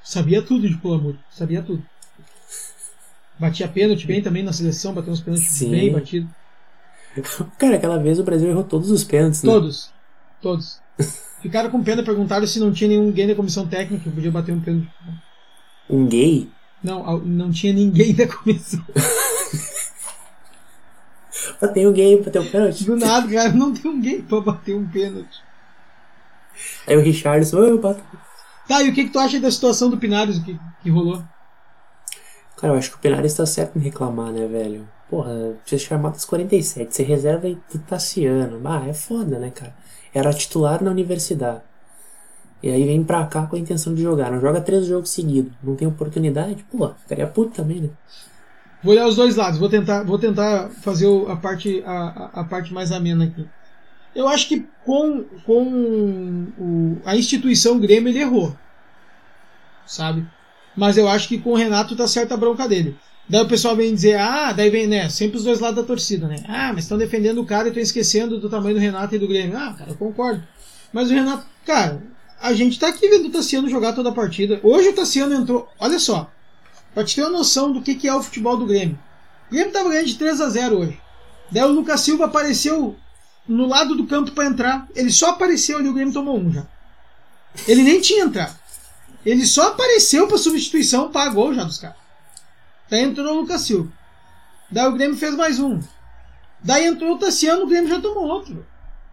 Sabia 0.02 0.43
tudo 0.43 0.69
de 0.69 0.76
pular 0.76 0.99
muro. 0.99 1.19
Sabia 1.31 1.62
tudo. 1.62 1.83
Batia 3.38 3.69
pênalti 3.69 4.07
bem 4.07 4.21
também 4.21 4.43
na 4.43 4.52
seleção, 4.52 4.93
bateu 4.93 5.12
uns 5.12 5.21
pênaltis 5.21 5.49
Sim. 5.49 5.71
bem 5.71 5.93
batidos. 5.93 6.28
Cara, 7.59 7.76
aquela 7.76 7.99
vez 7.99 8.19
o 8.19 8.25
Brasil 8.25 8.49
errou 8.49 8.64
todos 8.64 8.90
os 8.90 9.05
pênaltis, 9.05 9.43
né? 9.43 9.52
Todos. 9.52 9.93
Todos. 10.43 10.81
Ficaram 11.40 11.71
com 11.71 11.83
pena, 11.83 12.02
perguntaram 12.02 12.47
se 12.47 12.59
não 12.59 12.73
tinha 12.73 12.90
ninguém 12.90 13.28
da 13.28 13.35
comissão 13.35 13.67
técnica 13.67 14.05
que 14.05 14.11
podia 14.11 14.31
bater 14.31 14.52
um 14.52 14.61
pênalti. 14.61 14.90
Um 15.88 16.07
gay? 16.07 16.50
Não, 16.83 17.19
não 17.21 17.50
tinha 17.50 17.73
ninguém 17.73 18.14
da 18.14 18.26
comissão. 18.26 18.85
Bateu 21.61 21.90
um 21.90 21.93
gay, 21.93 22.23
bateu 22.23 22.43
um 22.43 22.49
pênalti. 22.49 22.85
Do 22.85 22.97
nada, 22.97 23.28
cara, 23.28 23.52
não 23.52 23.73
tem 23.73 23.93
ninguém 23.93 24.23
pra 24.23 24.40
bater 24.40 24.76
um 24.76 24.87
pênalti. 24.87 25.43
Aí 26.87 26.97
o 26.97 27.00
Richardson, 27.00 27.59
eu 27.59 27.78
bato. 27.78 28.02
Tá, 28.68 28.82
e 28.82 28.90
o 28.90 28.94
que, 28.94 29.04
que 29.04 29.10
tu 29.10 29.18
acha 29.18 29.40
da 29.40 29.50
situação 29.50 29.90
do 29.90 29.98
Pinares 29.98 30.38
que, 30.38 30.58
que 30.82 30.90
rolou? 30.90 31.22
Cara, 32.56 32.72
eu 32.75 32.78
acho 32.78 32.90
que 32.90 32.96
o 32.96 33.00
Penares 33.00 33.34
tá 33.34 33.46
certo 33.46 33.78
em 33.78 33.82
reclamar, 33.82 34.32
né, 34.32 34.46
velho? 34.46 34.88
Porra, 35.08 35.56
você 35.64 35.78
chamar 35.78 36.10
das 36.10 36.25
47, 36.25 36.94
você 36.94 37.02
reserva 37.02 37.48
do 37.48 37.78
Tassiano. 37.87 38.60
Ah, 38.66 38.87
é 38.87 38.92
foda, 38.92 39.38
né, 39.38 39.50
cara? 39.50 39.75
Era 40.12 40.32
titular 40.32 40.82
na 40.82 40.90
universidade. 40.90 41.62
E 42.62 42.68
aí 42.70 42.84
vem 42.84 43.04
pra 43.04 43.25
cá 43.26 43.46
com 43.46 43.56
a 43.56 43.58
intenção 43.58 43.94
de 43.94 44.02
jogar. 44.02 44.32
Não 44.32 44.40
joga 44.40 44.60
três 44.60 44.87
jogos 44.87 45.10
seguidos. 45.10 45.52
Não 45.62 45.76
tem 45.76 45.87
oportunidade. 45.87 46.64
Pô, 46.64 46.88
ficaria 46.94 47.26
puto 47.26 47.52
também, 47.52 47.80
né? 47.80 47.90
Vou 48.82 48.92
olhar 48.92 49.06
os 49.08 49.16
dois 49.16 49.37
lados, 49.37 49.58
vou 49.58 49.68
tentar, 49.68 50.04
vou 50.04 50.18
tentar 50.18 50.70
fazer 50.82 51.06
a 51.28 51.37
parte, 51.37 51.82
a- 51.84 52.30
a 52.40 52.44
parte 52.44 52.72
mais 52.72 52.92
amena 52.92 53.25
aqui. 53.25 53.48
Eu 54.18 54.26
acho 54.26 54.48
que 54.48 54.66
com, 54.84 55.22
com 55.46 56.48
o- 56.58 56.96
a 57.04 57.16
instituição 57.16 57.78
Grêmio 57.78 58.10
ele 58.10 58.18
errou. 58.18 58.52
Sabe? 59.87 60.26
Mas 60.76 60.96
eu 60.98 61.08
acho 61.08 61.28
que 61.28 61.38
com 61.38 61.50
o 61.50 61.56
Renato 61.56 61.94
tá 61.94 62.08
certa 62.08 62.34
a 62.34 62.37
bronca 62.37 62.68
dele. 62.68 62.96
Daí 63.28 63.42
o 63.42 63.46
pessoal 63.48 63.76
vem 63.76 63.94
dizer, 63.94 64.18
ah, 64.18 64.52
daí 64.52 64.70
vem, 64.70 64.88
né? 64.88 65.08
Sempre 65.08 65.37
os 65.38 65.44
dois 65.44 65.60
lados 65.60 65.76
da 65.76 65.87
torcida, 65.87 66.26
né? 66.26 66.42
Ah, 66.48 66.72
mas 66.72 66.84
estão 66.84 66.98
defendendo 66.98 67.40
o 67.40 67.46
cara 67.46 67.66
e 67.66 67.68
estão 67.68 67.82
esquecendo 67.82 68.40
do 68.40 68.48
tamanho 68.50 68.75
do 68.75 68.80
Renato 68.80 69.14
e 69.14 69.18
do 69.20 69.28
Grêmio. 69.28 69.56
Ah, 69.56 69.72
cara, 69.78 69.90
eu 69.92 69.96
concordo. 69.96 70.42
Mas 70.92 71.10
o 71.10 71.14
Renato, 71.14 71.46
cara, 71.64 72.02
a 72.40 72.52
gente 72.54 72.76
tá 72.76 72.88
aqui 72.88 73.08
vendo 73.08 73.28
o 73.28 73.30
Tassiano 73.30 73.68
jogar 73.68 73.92
toda 73.92 74.08
a 74.08 74.12
partida. 74.12 74.58
Hoje 74.64 74.88
o 74.88 74.94
Tassiano 74.94 75.32
entrou, 75.34 75.68
olha 75.78 75.98
só, 76.00 76.28
pra 76.92 77.04
te 77.04 77.14
ter 77.14 77.22
uma 77.22 77.30
noção 77.30 77.70
do 77.70 77.82
que, 77.82 77.94
que 77.94 78.08
é 78.08 78.14
o 78.14 78.22
futebol 78.22 78.56
do 78.56 78.66
Grêmio. 78.66 78.98
O 79.48 79.54
Grêmio 79.54 79.72
tava 79.72 79.90
ganhando 79.90 80.06
de 80.06 80.16
3 80.16 80.40
a 80.40 80.48
0 80.48 80.78
hoje. 80.78 80.98
Daí 81.52 81.62
o 81.62 81.68
Lucas 81.72 82.00
Silva 82.00 82.25
apareceu 82.25 82.96
no 83.49 83.67
lado 83.67 83.95
do 83.95 84.07
campo 84.07 84.33
para 84.33 84.47
entrar. 84.47 84.87
Ele 84.95 85.11
só 85.11 85.31
apareceu 85.31 85.78
ali, 85.78 85.88
o 85.88 85.95
Grêmio 85.95 86.12
tomou 86.12 86.38
um 86.38 86.52
já. 86.52 86.67
Ele 87.67 87.83
nem 87.83 88.00
tinha 88.00 88.25
entrado. 88.25 88.57
Ele 89.25 89.45
só 89.47 89.69
apareceu 89.69 90.28
para 90.28 90.38
substituição, 90.38 91.11
pagou 91.11 91.55
já 91.55 91.64
dos 91.64 91.78
caras. 91.78 91.97
Daí 92.88 93.02
entrou 93.02 93.35
o 93.35 93.40
Lucas 93.40 93.62
Silva. 93.62 93.90
Daí 94.71 94.87
o 94.87 94.93
Grêmio 94.93 95.17
fez 95.17 95.35
mais 95.35 95.59
um. 95.59 95.81
Daí 96.62 96.87
entrou 96.87 97.14
o 97.14 97.19
Tassiano, 97.19 97.64
o 97.64 97.67
Grêmio 97.67 97.88
já 97.88 98.00
tomou 98.00 98.25
outro. 98.25 98.67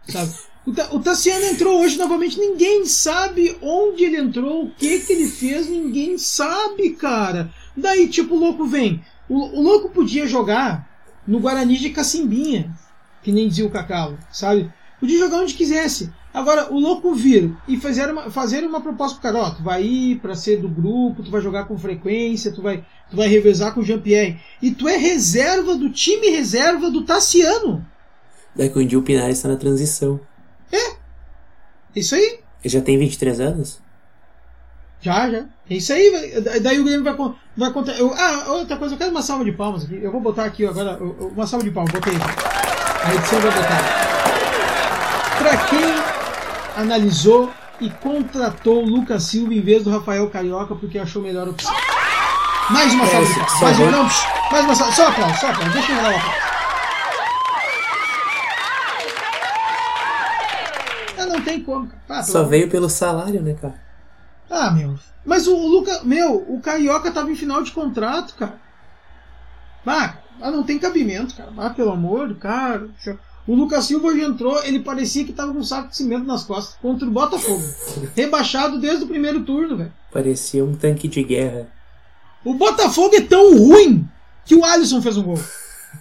Sabe? 0.08 0.32
O, 0.66 0.98
Tassiano 0.98 1.46
entrou 1.46 1.80
hoje 1.80 1.96
novamente, 1.96 2.40
ninguém 2.40 2.84
sabe 2.86 3.56
onde 3.62 4.02
ele 4.02 4.16
entrou, 4.16 4.64
o 4.64 4.70
que 4.70 4.98
que 4.98 5.12
ele 5.12 5.28
fez, 5.28 5.68
ninguém 5.68 6.18
sabe, 6.18 6.90
cara. 6.90 7.52
Daí, 7.76 8.08
tipo, 8.08 8.34
o 8.34 8.38
louco 8.38 8.66
vem. 8.66 9.04
O, 9.28 9.58
o 9.58 9.62
louco 9.62 9.90
podia 9.90 10.26
jogar 10.26 10.88
no 11.24 11.38
Guarani 11.38 11.78
de 11.78 11.90
Cacimbinha, 11.90 12.76
que 13.26 13.32
nem 13.32 13.48
dizia 13.48 13.66
o 13.66 13.70
Cacau, 13.70 14.16
sabe? 14.30 14.72
Podia 15.00 15.18
jogar 15.18 15.38
onde 15.38 15.52
quisesse. 15.52 16.12
Agora, 16.32 16.72
o 16.72 16.78
louco 16.78 17.12
vir 17.12 17.52
e 17.66 17.76
fazer 17.76 18.08
uma, 18.08 18.30
fazer 18.30 18.64
uma 18.64 18.80
proposta 18.80 19.18
pro 19.18 19.32
cara, 19.32 19.44
ó, 19.44 19.50
tu 19.50 19.64
vai 19.64 19.82
ir 19.82 20.20
para 20.20 20.36
ser 20.36 20.60
do 20.60 20.68
grupo, 20.68 21.24
tu 21.24 21.30
vai 21.32 21.40
jogar 21.40 21.64
com 21.64 21.76
frequência, 21.76 22.52
tu 22.52 22.62
vai, 22.62 22.84
tu 23.10 23.16
vai 23.16 23.26
revezar 23.26 23.74
com 23.74 23.80
o 23.80 23.82
Jean-Pierre. 23.82 24.38
E 24.62 24.70
tu 24.70 24.86
é 24.86 24.96
reserva 24.96 25.74
do 25.74 25.90
time 25.90 26.28
reserva 26.28 26.88
do 26.88 27.04
Tassiano. 27.04 27.84
Daí 28.54 28.70
que 28.70 28.96
o 28.96 29.02
Pinar 29.02 29.28
está 29.28 29.48
na 29.48 29.56
transição. 29.56 30.20
É. 30.70 30.94
Isso 31.96 32.14
aí. 32.14 32.38
Ele 32.62 32.72
já 32.72 32.80
tem 32.80 32.96
23 32.96 33.40
anos? 33.40 33.80
Já, 35.00 35.28
já. 35.28 35.46
É 35.68 35.74
isso 35.74 35.92
aí. 35.92 36.40
Daí 36.62 36.78
o 36.78 36.84
Grêmio 36.84 37.02
vai, 37.02 37.16
vai 37.56 37.72
contar. 37.72 37.98
Eu, 37.98 38.14
ah, 38.14 38.52
outra 38.52 38.76
coisa, 38.76 38.94
eu 38.94 38.98
quero 38.98 39.10
uma 39.10 39.22
salva 39.22 39.44
de 39.44 39.50
palmas 39.50 39.84
aqui. 39.84 39.98
Eu 40.00 40.12
vou 40.12 40.20
botar 40.20 40.44
aqui 40.44 40.64
agora. 40.64 40.96
Uma 41.02 41.46
salva 41.46 41.64
de 41.64 41.72
palmas, 41.72 41.92
botei. 41.92 42.14
A 43.06 43.14
edição 43.14 43.38
vai 43.40 43.52
botar. 43.52 43.78
Pra 45.38 45.56
quem 45.68 45.94
analisou 46.76 47.52
e 47.80 47.88
contratou 47.88 48.82
o 48.82 48.88
Lucas 48.88 49.22
Silva 49.22 49.54
em 49.54 49.60
vez 49.60 49.84
do 49.84 49.90
Rafael 49.90 50.28
Carioca 50.28 50.74
porque 50.74 50.98
achou 50.98 51.22
melhor 51.22 51.46
opção. 51.48 51.72
Mais 52.68 52.92
uma 52.92 53.06
salva. 53.06 53.28
É, 53.28 53.62
mais, 53.62 53.78
um, 53.78 53.90
não, 53.92 54.08
mais 54.50 54.64
uma 54.64 54.74
salva. 54.74 54.92
Só 54.92 55.06
aplauso, 55.08 55.38
só 55.38 55.50
aplauso. 55.50 55.72
Deixa 55.72 55.92
eu 55.92 56.02
dar 56.02 56.10
uma 56.10 56.46
ah, 61.18 61.26
não 61.26 61.40
tem 61.42 61.60
como. 61.62 61.88
Ah, 62.08 62.24
só 62.24 62.42
veio 62.42 62.68
pelo 62.68 62.88
salário, 62.90 63.40
né, 63.40 63.54
cara? 63.54 63.80
Ah, 64.50 64.72
meu. 64.72 64.98
Mas 65.24 65.46
o, 65.46 65.54
o 65.54 65.68
Lucas. 65.68 66.02
Meu, 66.02 66.44
o 66.48 66.60
Carioca 66.60 67.12
tava 67.12 67.30
em 67.30 67.36
final 67.36 67.62
de 67.62 67.70
contrato, 67.70 68.34
cara. 68.34 68.58
Ah, 70.40 70.50
não 70.50 70.62
tem 70.62 70.78
cabimento, 70.78 71.34
cara. 71.34 71.52
Ah, 71.56 71.70
pelo 71.70 71.90
amor 71.92 72.28
do 72.28 72.34
cara. 72.36 72.88
O 73.46 73.54
Lucas 73.54 73.84
Silva 73.84 74.08
hoje 74.08 74.22
entrou, 74.22 74.62
ele 74.64 74.80
parecia 74.80 75.24
que 75.24 75.32
tava 75.32 75.52
com 75.52 75.60
um 75.60 75.64
saco 75.64 75.88
de 75.88 75.96
cimento 75.96 76.26
nas 76.26 76.42
costas 76.42 76.76
contra 76.80 77.06
o 77.06 77.10
Botafogo. 77.10 77.62
Rebaixado 78.14 78.80
desde 78.80 79.04
o 79.04 79.08
primeiro 79.08 79.44
turno, 79.44 79.76
velho. 79.76 79.92
Parecia 80.12 80.64
um 80.64 80.74
tanque 80.74 81.06
de 81.06 81.22
guerra. 81.22 81.68
O 82.44 82.54
Botafogo 82.54 83.14
é 83.14 83.20
tão 83.20 83.56
ruim 83.56 84.08
que 84.44 84.54
o 84.54 84.64
Alisson 84.64 85.00
fez 85.00 85.16
um 85.16 85.22
gol. 85.22 85.38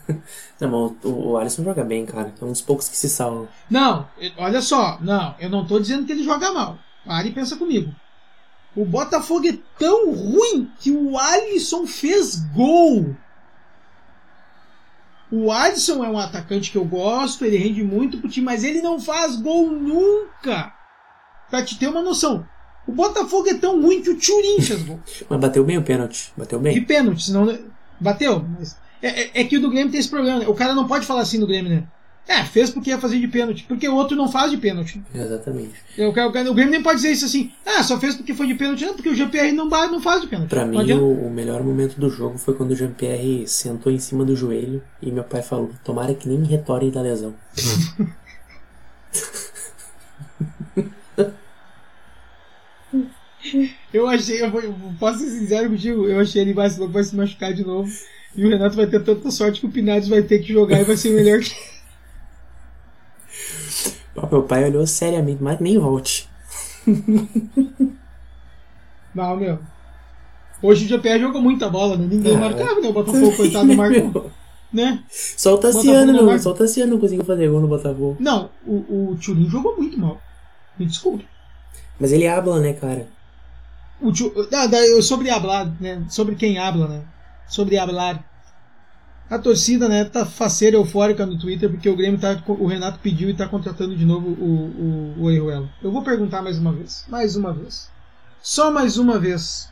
Não, 0.60 0.96
o, 1.04 1.32
o 1.32 1.38
Alisson 1.38 1.64
joga 1.64 1.84
bem, 1.84 2.06
cara. 2.06 2.34
É 2.40 2.46
um 2.46 2.52
dos 2.52 2.62
poucos 2.62 2.88
que 2.90 2.98
se 2.98 3.10
salvam. 3.10 3.48
Não, 3.70 4.08
olha 4.38 4.62
só. 4.62 4.98
Não, 5.02 5.36
eu 5.40 5.50
não 5.50 5.66
tô 5.66 5.80
dizendo 5.80 6.06
que 6.06 6.12
ele 6.12 6.24
joga 6.24 6.52
mal. 6.52 6.78
Ari 7.06 7.32
pensa 7.32 7.56
comigo. 7.56 7.94
O 8.76 8.86
Botafogo 8.86 9.48
é 9.48 9.58
tão 9.78 10.12
ruim 10.14 10.70
que 10.80 10.92
o 10.92 11.18
Alisson 11.18 11.86
fez 11.86 12.36
gol. 12.54 13.16
O 15.38 15.52
Adson 15.52 16.02
é 16.02 16.08
um 16.08 16.18
atacante 16.18 16.72
que 16.72 16.78
eu 16.78 16.86
gosto, 16.86 17.44
ele 17.44 17.58
rende 17.58 17.84
muito 17.84 18.20
pro 18.20 18.30
time, 18.30 18.46
mas 18.46 18.64
ele 18.64 18.82
não 18.82 19.02
faz 19.02 19.36
gol 19.36 19.70
nunca. 19.70 20.74
Pra 21.50 21.62
te 21.62 21.78
ter 21.78 21.90
uma 21.90 22.02
noção. 22.02 22.48
O 22.88 22.94
Botafogo 22.94 23.50
é 23.50 23.56
tão 23.56 23.82
ruim 23.82 24.02
que 24.02 24.12
o 24.12 24.18
Turin 24.18 24.62
fez 24.62 24.82
gol. 24.84 24.98
mas 25.30 25.40
bateu 25.42 25.66
bem 25.66 25.78
o 25.78 25.84
pênalti. 25.84 26.32
Bateu 26.38 26.58
bem. 26.58 26.78
E 26.78 26.80
pênalti, 26.80 27.24
senão. 27.24 27.54
Bateu. 28.00 28.46
Mas 28.58 28.78
é, 29.02 29.24
é, 29.24 29.32
é, 29.42 29.44
que 29.44 29.58
o 29.58 29.62
do 29.62 29.70
Grêmio 29.70 29.92
tem 29.92 30.00
esse 30.00 30.10
problema. 30.10 30.40
Né? 30.40 30.48
O 30.48 30.54
cara 30.54 30.74
não 30.74 30.88
pode 30.88 31.06
falar 31.06 31.22
assim 31.22 31.40
do 31.40 31.48
Grêmio, 31.48 31.70
né? 31.70 31.84
É, 32.28 32.44
fez 32.44 32.72
porque 32.72 32.90
ia 32.90 32.98
fazer 32.98 33.20
de 33.20 33.28
pênalti, 33.28 33.66
porque 33.68 33.88
o 33.88 33.96
outro 33.96 34.18
não 34.18 34.28
faz 34.32 34.50
de 34.50 34.58
pênalti. 34.58 35.00
Exatamente. 35.14 35.76
O, 35.98 36.06
o, 36.06 36.10
o 36.10 36.54
Grêmio 36.54 36.72
nem 36.72 36.82
pode 36.82 36.96
dizer 36.96 37.12
isso 37.12 37.26
assim, 37.26 37.52
ah, 37.64 37.84
só 37.84 38.00
fez 38.00 38.16
porque 38.16 38.34
foi 38.34 38.48
de 38.48 38.56
pênalti, 38.56 38.84
não, 38.84 38.96
porque 38.96 39.10
o 39.10 39.16
Jean-Pierre 39.16 39.52
não, 39.52 39.70
não 39.70 40.02
faz 40.02 40.22
de 40.22 40.28
pênalti. 40.28 40.50
Pra 40.50 40.66
mim, 40.66 40.92
o, 40.94 41.28
o, 41.28 41.30
melhor 41.30 41.62
momento 41.64 42.00
do 42.00 42.10
jogo 42.10 42.40
foi 42.40 42.56
quando 42.56 42.72
o 42.72 42.76
Jean-Pierre 42.76 43.48
sentou 43.48 43.92
em 43.92 44.00
cima 44.00 44.26
do 44.26 44.36
joelho 44.36 44.82
e 45.02 45.12
meu 45.12 45.24
pai 45.24 45.44
falou: 45.44 45.70
tomara 45.84 46.16
que 46.16 46.28
nem 46.28 46.40
me 46.40 46.48
retorne 46.48 46.90
da 46.90 47.02
lesão. 47.02 47.36
eu 53.94 54.08
achei, 54.08 54.42
eu, 54.42 54.48
eu 54.48 54.76
posso 55.00 55.20
ser 55.20 55.30
sincero 55.30 55.70
contigo, 55.70 56.08
eu 56.08 56.20
achei 56.20 56.42
ele 56.42 56.56
mais 56.56 56.76
louco, 56.76 56.94
vai 56.94 57.04
se 57.04 57.16
machucar 57.16 57.54
de 57.54 57.64
novo. 57.64 57.92
E 58.36 58.44
o 58.44 58.50
Renato 58.50 58.76
vai 58.76 58.88
ter 58.88 59.02
tanta 59.04 59.30
sorte 59.32 59.60
que 59.62 59.66
o 59.66 59.72
Pinares 59.72 60.08
vai 60.08 60.22
ter 60.22 60.40
que 60.40 60.52
jogar 60.52 60.82
e 60.82 60.84
vai 60.84 60.98
ser 60.98 61.12
melhor 61.12 61.40
que. 61.40 61.75
Meu 64.32 64.44
pai 64.44 64.66
olhou 64.66 64.86
seriamente, 64.86 65.42
mas 65.42 65.60
nem 65.60 65.78
volte. 65.78 66.30
Não, 69.14 69.38
meu. 69.38 69.60
Hoje 70.62 70.86
o 70.86 70.88
GPR 70.88 71.20
jogou 71.20 71.42
muita 71.42 71.70
bola, 71.70 71.96
né? 71.98 72.08
Ninguém 72.10 72.36
ah, 72.36 72.40
marcava, 72.40 72.82
né? 72.82 72.90
O 72.90 72.94
Botafogo, 72.94 73.36
coitado, 73.36 73.72
marcou. 73.76 74.32
Né? 74.74 75.04
Só 75.10 75.54
o 75.54 75.58
Tassiano, 75.58 76.12
não, 76.12 76.26
não, 76.26 76.40
só 76.40 76.52
o 76.52 76.54
Tassiano 76.54 76.94
não 76.94 77.00
conseguiu 77.00 77.24
fazer 77.24 77.48
gol 77.50 77.62
no 77.62 77.68
Botafogo. 77.68 78.18
Não, 78.20 78.50
o, 78.66 79.12
o 79.12 79.18
Turin 79.24 79.50
jogou 79.50 79.78
muito 79.78 79.98
mal. 79.98 80.20
Me 80.78 80.86
desculpe. 80.86 81.26
Mas 82.00 82.12
ele 82.12 82.28
habla, 82.28 82.60
né, 82.60 82.74
cara? 82.74 83.08
O 84.02 84.12
tio, 84.12 84.34
ah, 84.54 85.02
sobre 85.02 85.30
hablar, 85.30 85.74
né? 85.80 86.04
Sobre 86.10 86.36
quem 86.36 86.58
habla, 86.58 86.88
né? 86.88 87.02
Sobre 87.48 87.78
hablar. 87.78 88.24
A 89.30 89.40
torcida, 89.40 89.90
né, 89.90 90.06
tá 90.06 90.24
faceira 90.26 90.78
eufórica 90.78 91.26
no 91.26 91.38
Twitter 91.38 91.70
porque 91.70 91.90
o 91.90 91.96
Grêmio 91.96 92.20
tá. 92.20 92.42
O 92.48 92.68
Renato 92.68 93.00
pediu 93.00 93.30
e 93.30 93.34
tá 93.34 93.48
contratando 93.48 93.96
de 93.96 94.06
novo 94.06 94.28
o, 94.30 95.16
o, 95.18 95.26
o. 95.26 95.70
Eu 95.82 95.92
vou 95.92 96.04
perguntar 96.04 96.44
mais 96.44 96.60
uma 96.60 96.72
vez. 96.72 97.06
Mais 97.08 97.36
uma 97.36 97.52
vez. 97.52 97.90
Só 98.42 98.70
mais 98.70 98.98
uma 98.98 99.18
vez. 99.18 99.70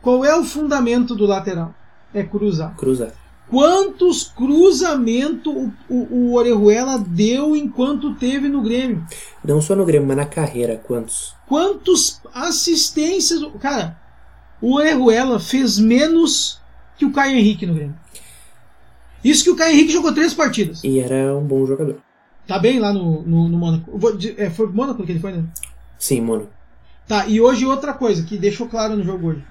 Qual 0.00 0.24
é 0.24 0.38
o 0.38 0.44
fundamento 0.44 1.16
do 1.16 1.26
lateral? 1.26 1.74
É 2.14 2.22
cruzar. 2.22 2.76
Cruzar. 2.76 3.12
Quantos 3.48 4.24
cruzamentos 4.24 5.52
o, 5.52 5.72
o, 5.88 6.14
o 6.14 6.34
Orejuela 6.34 6.98
deu 6.98 7.56
enquanto 7.56 8.14
teve 8.14 8.48
no 8.48 8.62
Grêmio? 8.62 9.04
Não 9.44 9.60
só 9.60 9.74
no 9.74 9.84
Grêmio, 9.84 10.06
mas 10.06 10.16
na 10.16 10.26
carreira, 10.26 10.80
quantos? 10.84 11.34
Quantos 11.48 12.20
assistências. 12.32 13.40
Cara, 13.60 14.00
o 14.60 14.76
Orejuela 14.76 15.40
fez 15.40 15.78
menos 15.78 16.60
que 16.96 17.04
o 17.04 17.12
Caio 17.12 17.36
Henrique 17.36 17.66
no 17.66 17.74
Grêmio. 17.74 17.96
Isso 19.24 19.44
que 19.44 19.50
o 19.50 19.56
Caio 19.56 19.74
Henrique 19.74 19.92
jogou 19.92 20.12
três 20.12 20.32
partidas. 20.34 20.82
E 20.84 21.00
era 21.00 21.36
um 21.36 21.44
bom 21.44 21.66
jogador. 21.66 21.96
Tá 22.46 22.58
bem 22.58 22.78
lá 22.78 22.92
no, 22.92 23.22
no, 23.22 23.48
no 23.48 23.58
Mônaco. 23.58 23.98
É, 24.36 24.50
foi 24.50 24.68
Mônaco 24.68 25.04
que 25.04 25.12
ele 25.12 25.18
foi, 25.18 25.32
né? 25.32 25.44
Sim, 25.98 26.20
Mônaco. 26.20 26.50
Tá, 27.06 27.26
e 27.26 27.40
hoje 27.40 27.66
outra 27.66 27.92
coisa 27.92 28.24
que 28.24 28.36
deixou 28.36 28.68
claro 28.68 28.96
no 28.96 29.04
jogo 29.04 29.28
hoje. 29.28 29.44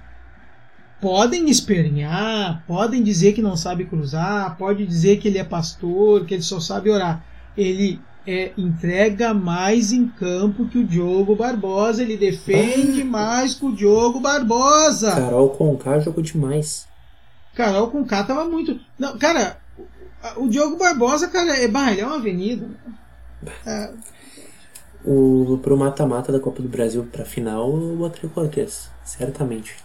Podem 1.01 1.49
espernear, 1.49 2.63
podem 2.67 3.04
dizer 3.04 3.34
que 3.34 3.41
não 3.41 3.56
sabe 3.56 3.86
cruzar, 3.86 4.58
pode 4.58 4.86
dizer 4.86 5.17
que 5.17 5.28
ele 5.28 5.38
é 5.38 5.43
pastor, 5.43 6.25
que 6.25 6.34
ele 6.34 6.43
só 6.43 6.60
sabe 6.60 6.89
orar. 6.89 7.23
Ele 7.58 7.99
é, 8.25 8.51
entrega 8.58 9.34
mais 9.34 9.91
em 9.91 10.08
campo 10.08 10.65
que 10.65 10.80
o 10.80 10.84
Diogo 10.84 11.36
Barbosa, 11.36 12.01
ele 12.01 12.17
defende 12.17 13.04
mais 13.06 13.54
que 13.54 13.65
o 13.65 13.75
Diogo 13.75 14.19
Barbosa. 14.19 15.12
Carol 15.12 15.49
Conká 15.49 15.99
jogou 15.99 16.23
demais. 16.23 16.88
Carol 17.56 17.89
Conká 17.89 18.24
tava 18.24 18.46
muito. 18.46 18.80
Não, 19.00 19.18
cara, 19.18 19.58
o 20.38 20.48
Diogo 20.48 20.78
Barbosa, 20.78 21.28
cara, 21.28 21.56
é, 21.58 21.68
bah, 21.68 21.91
ele 21.91 22.02
é 22.02 22.06
uma 22.06 22.18
avenida. 22.18 22.68
É... 23.65 23.91
O, 25.04 25.60
pro 25.62 25.78
mata-mata 25.78 26.32
da 26.32 26.39
Copa 26.39 26.62
do 26.62 26.68
Brasil 26.68 27.08
pra 27.12 27.26
final, 27.26 27.72
eu 27.78 27.96
botaria 27.96 28.28
o 28.28 28.34
Cortez, 28.34 28.89
certamente. 29.04 29.76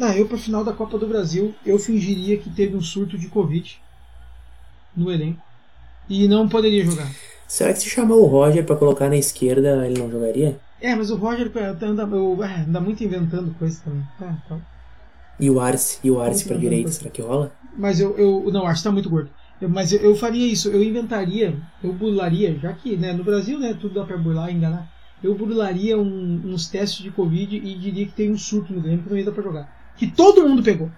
Ah, 0.00 0.16
eu 0.16 0.26
pra 0.26 0.38
final 0.38 0.64
da 0.64 0.72
Copa 0.72 0.98
do 0.98 1.06
Brasil, 1.06 1.54
eu 1.64 1.78
fingiria 1.78 2.38
que 2.38 2.48
teve 2.48 2.74
um 2.74 2.80
surto 2.80 3.18
de 3.18 3.28
Covid 3.28 3.78
no 4.96 5.12
elenco. 5.12 5.42
E 6.08 6.26
não 6.26 6.48
poderia 6.48 6.84
jogar. 6.84 7.08
Será 7.46 7.72
que 7.72 7.80
se 7.80 7.90
chamar 7.90 8.14
o 8.14 8.24
Roger 8.24 8.64
para 8.64 8.76
colocar 8.76 9.08
na 9.08 9.16
esquerda, 9.16 9.86
ele 9.86 10.00
não 10.00 10.10
jogaria? 10.10 10.58
É, 10.80 10.94
mas 10.94 11.10
o 11.10 11.16
Roger 11.16 11.52
anda, 11.82 12.02
eu, 12.04 12.42
é, 12.42 12.60
anda 12.62 12.80
muito 12.80 13.04
inventando 13.04 13.54
coisa 13.58 13.80
também. 13.84 14.02
É, 14.20 14.48
tá. 14.48 14.58
E 15.40 15.50
o 15.50 15.60
Arce, 15.60 15.98
e 16.04 16.10
o 16.10 16.20
Arce 16.20 16.44
pra 16.44 16.56
direita, 16.56 16.90
será 16.90 17.10
que 17.10 17.22
rola? 17.22 17.52
Mas 17.76 18.00
eu, 18.00 18.16
eu 18.18 18.50
não, 18.52 18.66
acho 18.66 18.82
que 18.82 18.88
tá 18.88 18.92
muito 18.92 19.08
gordo. 19.08 19.30
Eu- 19.60 19.68
mas 19.68 19.92
eu, 19.92 20.00
eu 20.00 20.16
faria 20.16 20.46
isso, 20.46 20.68
eu 20.70 20.82
inventaria, 20.82 21.56
eu 21.82 21.92
burlaria, 21.92 22.58
já 22.58 22.72
que 22.72 22.96
né, 22.96 23.12
no 23.12 23.24
Brasil 23.24 23.58
né, 23.58 23.74
tudo 23.78 23.94
dá 23.94 24.04
pra 24.04 24.16
burlar 24.16 24.50
e 24.50 24.54
enganar. 24.54 24.88
Eu 25.22 25.34
burlaria 25.34 25.98
um- 25.98 26.40
uns 26.46 26.68
testes 26.68 27.02
de 27.02 27.10
Covid 27.10 27.56
e 27.56 27.74
diria 27.78 28.06
que 28.06 28.12
tem 28.12 28.30
um 28.30 28.38
surto 28.38 28.72
no 28.72 28.80
Grêmio 28.80 29.02
que 29.02 29.10
não 29.10 29.18
ia 29.18 29.24
dar 29.24 29.32
pra 29.32 29.42
jogar. 29.42 29.92
Que 29.96 30.06
todo 30.06 30.46
mundo 30.46 30.62
pegou. 30.62 30.90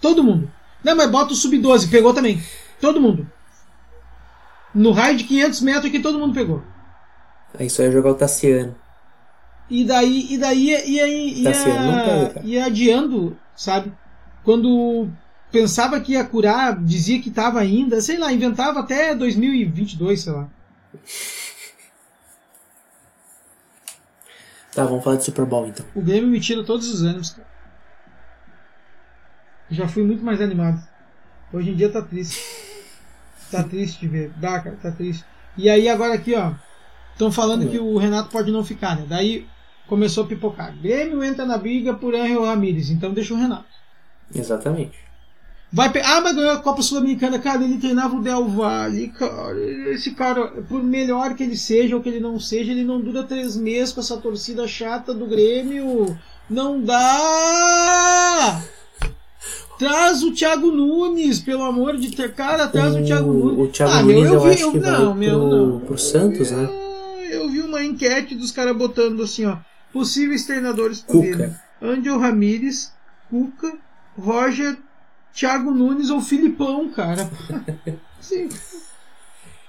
Todo 0.00 0.22
mundo. 0.22 0.50
Não, 0.84 0.94
mas 0.94 1.10
bota 1.10 1.32
o 1.32 1.36
sub-12, 1.36 1.90
pegou 1.90 2.12
também. 2.12 2.42
Todo 2.80 3.00
mundo. 3.00 3.26
No 4.74 4.92
raio 4.92 5.16
de 5.16 5.24
500 5.24 5.60
metros 5.62 5.90
que 5.90 6.00
todo 6.00 6.18
mundo 6.18 6.34
pegou. 6.34 6.62
Aí 7.58 7.70
só 7.70 7.82
ia 7.82 7.90
jogar 7.90 8.10
o 8.10 8.14
Tassiano. 8.14 8.76
E 9.68 9.84
daí, 9.84 10.32
e 10.32 10.38
daí 10.38 10.66
ia, 10.70 10.86
ia, 10.86 11.08
ia, 11.08 11.52
Tá 11.52 11.64
pega, 11.64 12.30
cara. 12.34 12.46
ia 12.46 12.66
adiando, 12.66 13.36
sabe? 13.56 13.92
Quando 14.44 15.08
pensava 15.50 16.00
que 16.00 16.12
ia 16.12 16.24
curar, 16.24 16.80
dizia 16.84 17.20
que 17.20 17.28
estava 17.30 17.58
ainda, 17.60 18.00
sei 18.00 18.16
lá, 18.16 18.32
inventava 18.32 18.80
até 18.80 19.14
2022, 19.14 20.20
sei 20.20 20.32
lá. 20.32 20.48
Tá, 24.72 24.84
vamos 24.84 25.02
falar 25.02 25.16
de 25.16 25.24
Super 25.24 25.46
Bowl 25.46 25.66
então. 25.66 25.84
O 25.94 26.02
Grêmio 26.02 26.28
me 26.28 26.38
tira 26.40 26.62
todos 26.62 26.92
os 26.92 27.02
ânimos, 27.02 27.30
cara. 27.30 27.48
Já 29.70 29.88
fui 29.88 30.02
muito 30.04 30.22
mais 30.24 30.40
animado. 30.40 30.80
Hoje 31.52 31.70
em 31.70 31.74
dia 31.74 31.90
tá 31.90 32.02
triste. 32.02 32.40
Tá 33.50 33.62
triste 33.62 34.00
de 34.00 34.08
ver. 34.08 34.30
Dá, 34.36 34.60
cara, 34.60 34.76
tá 34.80 34.90
triste. 34.92 35.24
E 35.56 35.70
aí 35.70 35.88
agora 35.88 36.14
aqui, 36.14 36.34
ó. 36.34 36.52
Estão 37.12 37.32
falando 37.32 37.68
que 37.70 37.78
o 37.78 37.96
Renato 37.96 38.28
pode 38.28 38.52
não 38.52 38.62
ficar, 38.64 38.96
né? 38.96 39.06
Daí 39.08 39.48
começou 39.86 40.24
a 40.24 40.26
pipocar. 40.26 40.74
Grêmio 40.80 41.22
entra 41.24 41.44
na 41.44 41.56
briga 41.58 41.94
por 41.94 42.14
Angel 42.14 42.44
Ramírez, 42.44 42.90
então 42.90 43.12
deixa 43.12 43.34
o 43.34 43.36
Renato. 43.36 43.64
Exatamente. 44.34 44.98
Vai 45.72 45.90
pe... 45.92 46.00
Ah, 46.00 46.20
mas 46.20 46.34
ganhou 46.34 46.52
a 46.52 46.58
Copa 46.60 46.80
Sul-Americana, 46.80 47.38
cara. 47.38 47.62
Ele 47.64 47.78
treinava 47.78 48.16
o 48.16 48.22
Del 48.22 48.48
Valle, 48.48 49.08
cara. 49.08 49.58
Esse 49.90 50.12
cara, 50.12 50.46
por 50.68 50.82
melhor 50.82 51.34
que 51.34 51.42
ele 51.42 51.56
seja 51.56 51.96
ou 51.96 52.02
que 52.02 52.08
ele 52.08 52.20
não 52.20 52.38
seja, 52.38 52.70
ele 52.70 52.84
não 52.84 53.00
dura 53.00 53.24
três 53.24 53.56
meses 53.56 53.92
com 53.92 54.00
essa 54.00 54.16
torcida 54.16 54.66
chata 54.68 55.12
do 55.12 55.26
Grêmio. 55.26 56.16
Não 56.48 56.80
dá! 56.80 58.62
Traz 59.78 60.22
o 60.22 60.32
Thiago 60.32 60.70
Nunes, 60.70 61.40
pelo 61.40 61.62
amor 61.64 61.96
de 61.98 62.08
Deus. 62.08 62.32
Cara, 62.32 62.66
traz 62.68 62.94
o, 62.94 63.04
Thiago 63.04 63.32
Nunes. 63.32 63.58
O 63.58 63.70
Thiago 63.70 63.92
Ah, 63.92 64.02
meu, 64.02 64.16
Nunes 64.16 64.32
eu, 64.32 64.40
vi- 64.40 64.50
acho 64.50 64.72
que 64.72 64.78
vai 64.78 64.90
não, 64.92 65.14
meu, 65.14 65.38
pro, 65.40 65.50
não. 65.50 65.80
pro 65.80 65.98
Santos, 65.98 66.50
né? 66.50 66.68
Eu 67.30 67.50
vi 67.50 67.60
uma 67.60 67.84
enquete 67.84 68.34
dos 68.34 68.50
caras 68.52 68.74
botando 68.76 69.22
assim, 69.22 69.44
ó. 69.44 69.56
Possíveis 70.00 70.44
treinadores 70.44 71.00
pro 71.00 71.20
Cuca. 71.22 71.36
Grêmio. 71.36 71.56
Angel 71.80 72.18
Ramírez, 72.18 72.92
Cuca, 73.30 73.72
Roger, 74.18 74.76
Thiago 75.34 75.70
Nunes 75.70 76.10
ou 76.10 76.20
Filipão, 76.20 76.90
cara. 76.90 77.30
Sim. 78.20 78.48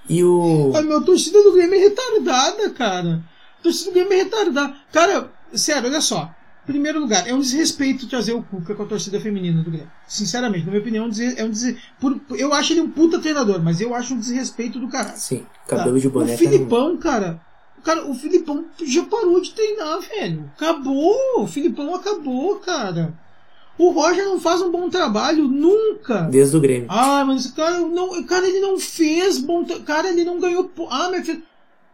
E 0.09 0.21
o. 0.23 0.73
A 0.75 0.81
minha 0.81 0.99
torcida 1.01 1.41
do 1.43 1.53
Grêmio 1.53 1.75
é 1.75 1.79
retardada, 1.79 2.69
cara. 2.71 3.23
A 3.59 3.63
torcida 3.63 3.89
do 3.91 3.93
Grêmio 3.93 4.13
é 4.13 4.23
retardada. 4.23 4.75
Cara, 4.91 5.31
sério, 5.53 5.89
olha 5.89 6.01
só. 6.01 6.33
Primeiro 6.65 6.99
lugar, 6.99 7.25
é 7.25 7.33
um 7.33 7.39
desrespeito 7.39 8.09
trazer 8.09 8.33
o 8.33 8.43
Cuca 8.43 8.75
com 8.75 8.83
a 8.83 8.85
torcida 8.85 9.21
feminina 9.21 9.63
do 9.63 9.71
Grêmio. 9.71 9.89
Sinceramente, 10.05 10.65
na 10.65 10.71
minha 10.71 10.81
opinião, 10.81 11.05
é 11.05 11.07
um 11.07 11.49
desre- 11.49 11.73
é 11.73 11.75
por- 11.97 12.19
eu 12.37 12.53
acho 12.53 12.73
ele 12.73 12.81
um 12.81 12.89
puta 12.91 13.19
treinador, 13.19 13.63
mas 13.63 13.79
eu 13.79 13.95
acho 13.95 14.13
um 14.13 14.19
desrespeito 14.19 14.77
do 14.77 14.89
caralho. 14.89 15.17
Sim, 15.17 15.45
Tá. 15.65 15.77
cabelo 15.77 15.97
de 15.97 16.09
boneca. 16.09 16.35
O 16.35 16.37
Filipão, 16.37 16.97
cara. 16.97 17.39
Cara, 17.87 18.05
o 18.05 18.13
Filipão 18.13 18.65
já 18.83 19.01
parou 19.03 19.39
de 19.39 19.53
treinar, 19.53 20.01
velho. 20.01 20.51
Acabou. 20.57 21.15
O 21.37 21.47
Filipão 21.47 21.95
acabou, 21.95 22.57
cara. 22.57 23.13
O 23.77 23.91
Roger 23.91 24.25
não 24.25 24.41
faz 24.41 24.61
um 24.61 24.69
bom 24.69 24.89
trabalho 24.89 25.47
nunca. 25.47 26.23
Desde 26.23 26.57
o 26.57 26.59
Grêmio. 26.59 26.87
Ah, 26.89 27.23
mas 27.25 27.45
esse 27.45 27.53
cara 27.53 27.79
não, 27.79 28.21
cara, 28.25 28.45
ele 28.45 28.59
não 28.59 28.77
fez 28.77 29.37
bom, 29.37 29.65
cara, 29.85 30.09
ele 30.09 30.25
não 30.25 30.37
ganhou. 30.37 30.69
Ah, 30.89 31.07
mas 31.09 31.25
fez. 31.25 31.39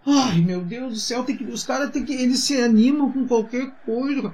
Ai, 0.03 0.41
meu 0.41 0.61
Deus 0.61 0.93
do 0.93 0.99
céu, 0.99 1.23
tem 1.23 1.37
que, 1.37 1.43
os 1.43 1.63
caras 1.63 1.91
tem 1.91 2.03
que 2.03 2.13
eles 2.13 2.39
se 2.39 2.59
animam 2.59 3.11
com 3.11 3.27
qualquer 3.27 3.71
coisa. 3.85 4.33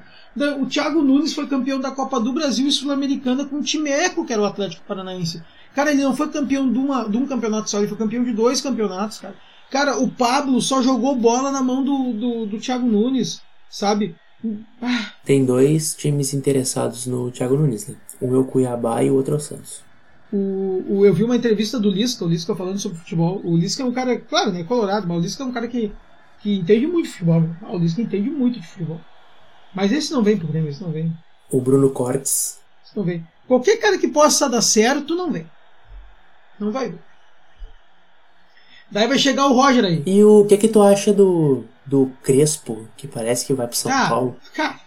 O 0.62 0.66
Thiago 0.66 1.02
Nunes 1.02 1.34
foi 1.34 1.46
campeão 1.46 1.82
da 1.82 1.92
Copa 1.92 2.22
do 2.22 2.32
Brasil 2.32 2.70
e 2.70 2.72
Sul-Americana 2.72 3.44
com 3.44 3.58
o 3.58 3.62
Timeco, 3.62 4.26
que 4.26 4.32
era 4.32 4.42
o 4.42 4.46
Atlético 4.46 4.86
Paranaense. 4.88 5.44
Cara, 5.76 5.92
ele 5.92 6.04
não 6.04 6.16
foi 6.16 6.30
campeão 6.30 6.72
de, 6.72 6.80
uma, 6.80 7.04
de 7.04 7.18
um 7.18 7.28
campeonato 7.28 7.70
só, 7.70 7.80
ele 7.80 7.90
foi 7.90 7.98
campeão 7.98 8.24
de 8.24 8.32
dois 8.32 8.62
campeonatos, 8.62 9.20
cara. 9.20 9.36
Cara, 9.72 9.98
o 10.00 10.10
Pablo 10.10 10.62
só 10.62 10.82
jogou 10.82 11.16
bola 11.16 11.52
na 11.52 11.62
mão 11.62 11.84
do, 11.84 12.14
do, 12.14 12.46
do 12.48 12.60
Thiago 12.60 12.88
Nunes, 12.88 13.42
sabe? 13.70 14.16
Ah, 14.82 15.12
Tem 15.26 15.46
dois 15.46 15.96
times 15.96 16.34
interessados 16.34 17.06
no 17.06 17.32
Thiago 17.32 17.56
Nunes, 17.56 17.88
né? 17.88 17.96
Um 18.22 18.34
é 18.36 18.38
o 18.38 18.46
Cuiabá 18.46 19.04
e 19.04 19.12
o 19.12 19.16
outro 19.16 19.36
é 19.36 19.38
o 19.38 19.40
Santos. 19.40 19.84
O, 20.32 21.00
o- 21.00 21.06
eu 21.06 21.14
vi 21.14 21.24
uma 21.24 21.36
entrevista 21.36 21.80
do 21.80 21.90
Lisca, 21.90 22.26
o 22.26 22.28
Lisca 22.28 22.56
falando 22.56 22.80
sobre 22.80 22.98
futebol. 23.00 23.42
O 23.44 23.58
Lisca 23.58 23.84
é 23.84 23.86
um 23.86 23.92
cara, 23.92 24.20
claro, 24.20 24.52
né, 24.52 24.64
colorado, 24.64 25.08
mas 25.08 25.18
o 25.18 25.22
Lisca 25.22 25.44
é 25.44 25.46
um 25.46 25.52
cara 25.52 25.68
que, 25.68 25.92
que 26.42 26.58
entende 26.60 26.88
muito 26.88 27.06
de 27.06 27.12
futebol. 27.12 27.42
né? 27.42 27.56
Ah, 27.62 27.72
o 27.74 27.78
Lisca 27.80 28.02
entende 28.02 28.30
muito 28.30 28.60
de 28.60 28.68
futebol. 28.68 29.00
Mas 29.74 29.92
esse 29.92 30.12
não 30.12 30.24
vem 30.24 30.38
pro 30.38 30.48
Grêmio, 30.48 30.70
esse 30.70 30.82
não 30.82 30.92
vem. 30.92 31.12
O 31.52 31.62
Bruno 31.62 31.90
Cortes. 31.92 32.60
Esse 32.86 32.96
não 32.96 33.04
vem. 33.04 33.26
Qualquer 33.48 33.78
cara 33.78 33.98
que 33.98 34.08
possa 34.08 34.50
dar 34.50 34.62
certo, 34.62 35.16
não 35.16 35.32
vem. 35.32 35.46
Não 36.60 36.72
vai. 36.72 36.94
Daí 38.92 39.08
vai 39.08 39.18
chegar 39.20 39.46
o 39.48 39.54
Roger 39.54 39.86
aí. 39.86 40.04
E 40.06 40.24
o 40.24 40.46
que 40.46 40.58
que 40.58 40.68
tu 40.68 40.82
acha 40.82 41.14
do, 41.14 41.64
do 41.86 42.12
Crespo, 42.24 42.88
que 42.98 43.08
parece 43.08 43.46
que 43.46 43.54
vai 43.54 43.68
pro 43.68 43.76
São 43.76 43.92
Cara, 43.92 44.10
Paulo? 44.10 44.36
cara. 44.56 44.80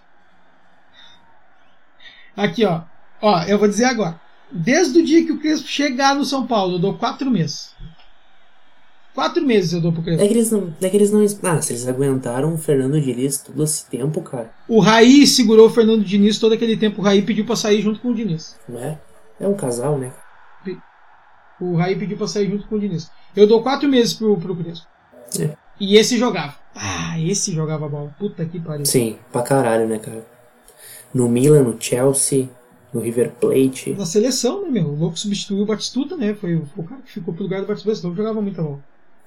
Aqui, 2.36 2.64
ó. 2.64 2.82
Ó, 3.20 3.42
eu 3.44 3.58
vou 3.58 3.68
dizer 3.68 3.84
agora. 3.84 4.20
Desde 4.50 4.98
o 4.98 5.04
dia 5.04 5.24
que 5.24 5.32
o 5.32 5.38
Crespo 5.38 5.68
chegar 5.68 6.14
no 6.14 6.24
São 6.24 6.46
Paulo, 6.46 6.74
eu 6.74 6.78
dou 6.78 6.94
quatro 6.94 7.30
meses. 7.30 7.72
Quatro 9.14 9.44
meses 9.44 9.74
eu 9.74 9.80
dou 9.80 9.92
pro 9.92 10.02
Crespo. 10.02 10.24
É 10.24 10.26
que 10.26 10.34
eles 10.34 10.50
não. 10.50 10.74
É 10.80 10.88
que 10.88 10.96
eles 10.96 11.10
não. 11.12 11.22
Ah, 11.42 11.60
se 11.60 11.72
eles 11.72 11.86
aguentaram 11.86 12.54
o 12.54 12.58
Fernando 12.58 13.00
Diniz 13.00 13.38
todo 13.38 13.62
esse 13.62 13.86
tempo, 13.86 14.22
cara. 14.22 14.50
O 14.66 14.80
Raí 14.80 15.26
segurou 15.26 15.66
o 15.66 15.70
Fernando 15.70 16.02
Diniz 16.02 16.38
todo 16.38 16.52
aquele 16.54 16.76
tempo. 16.76 17.00
O 17.00 17.04
Raí 17.04 17.22
pediu 17.22 17.44
pra 17.44 17.54
sair 17.54 17.82
junto 17.82 18.00
com 18.00 18.08
o 18.08 18.14
Diniz. 18.14 18.56
Não 18.68 18.80
é? 18.80 18.98
É 19.38 19.46
um 19.46 19.54
casal, 19.54 19.98
né? 19.98 20.12
O 21.60 21.76
Raí 21.76 21.94
pediu 21.96 22.16
pra 22.16 22.26
sair 22.26 22.50
junto 22.50 22.66
com 22.66 22.76
o 22.76 22.80
Diniz. 22.80 23.10
Eu 23.36 23.46
dou 23.46 23.62
quatro 23.62 23.88
meses 23.88 24.14
pro, 24.14 24.36
pro 24.36 24.56
Crespo. 24.56 24.86
É. 25.40 25.56
E 25.80 25.96
esse 25.96 26.18
jogava. 26.18 26.54
Ah, 26.74 27.18
esse 27.20 27.52
jogava 27.52 27.88
bola. 27.88 28.14
Puta 28.18 28.44
que 28.44 28.60
pariu. 28.60 28.86
Sim, 28.86 29.18
pra 29.30 29.42
caralho, 29.42 29.88
né, 29.88 29.98
cara? 29.98 30.26
No 31.12 31.28
Milan, 31.28 31.62
no 31.62 31.76
Chelsea, 31.80 32.48
no 32.92 33.00
River 33.00 33.32
Plate. 33.32 33.94
Na 33.94 34.06
seleção, 34.06 34.62
né, 34.62 34.70
meu? 34.70 34.88
O 34.88 34.98
louco 34.98 35.18
substituiu 35.18 35.62
o 35.62 35.66
Batistuta, 35.66 36.16
né? 36.16 36.34
Foi 36.34 36.54
o, 36.54 36.68
o 36.76 36.82
cara 36.82 37.00
que 37.02 37.12
ficou 37.12 37.34
pro 37.34 37.42
lugar 37.42 37.60
do 37.60 37.66
Batistuta. 37.66 37.92
Esse 37.92 38.02
louco 38.02 38.16
jogava 38.16 38.40
muita 38.40 38.62
bola. 38.62 38.80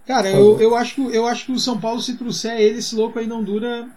Cara, 0.06 0.30
eu, 0.30 0.60
eu, 0.62 0.76
acho 0.76 0.96
que, 0.96 1.02
eu 1.16 1.26
acho 1.26 1.48
que 1.48 1.52
o 1.52 1.60
São 1.60 1.80
Paulo, 1.80 2.00
se 2.00 2.16
trouxer 2.16 2.60
ele, 2.60 2.78
esse 2.78 2.96
louco 2.96 3.18
aí 3.18 3.26
não 3.26 3.44
dura. 3.44 3.88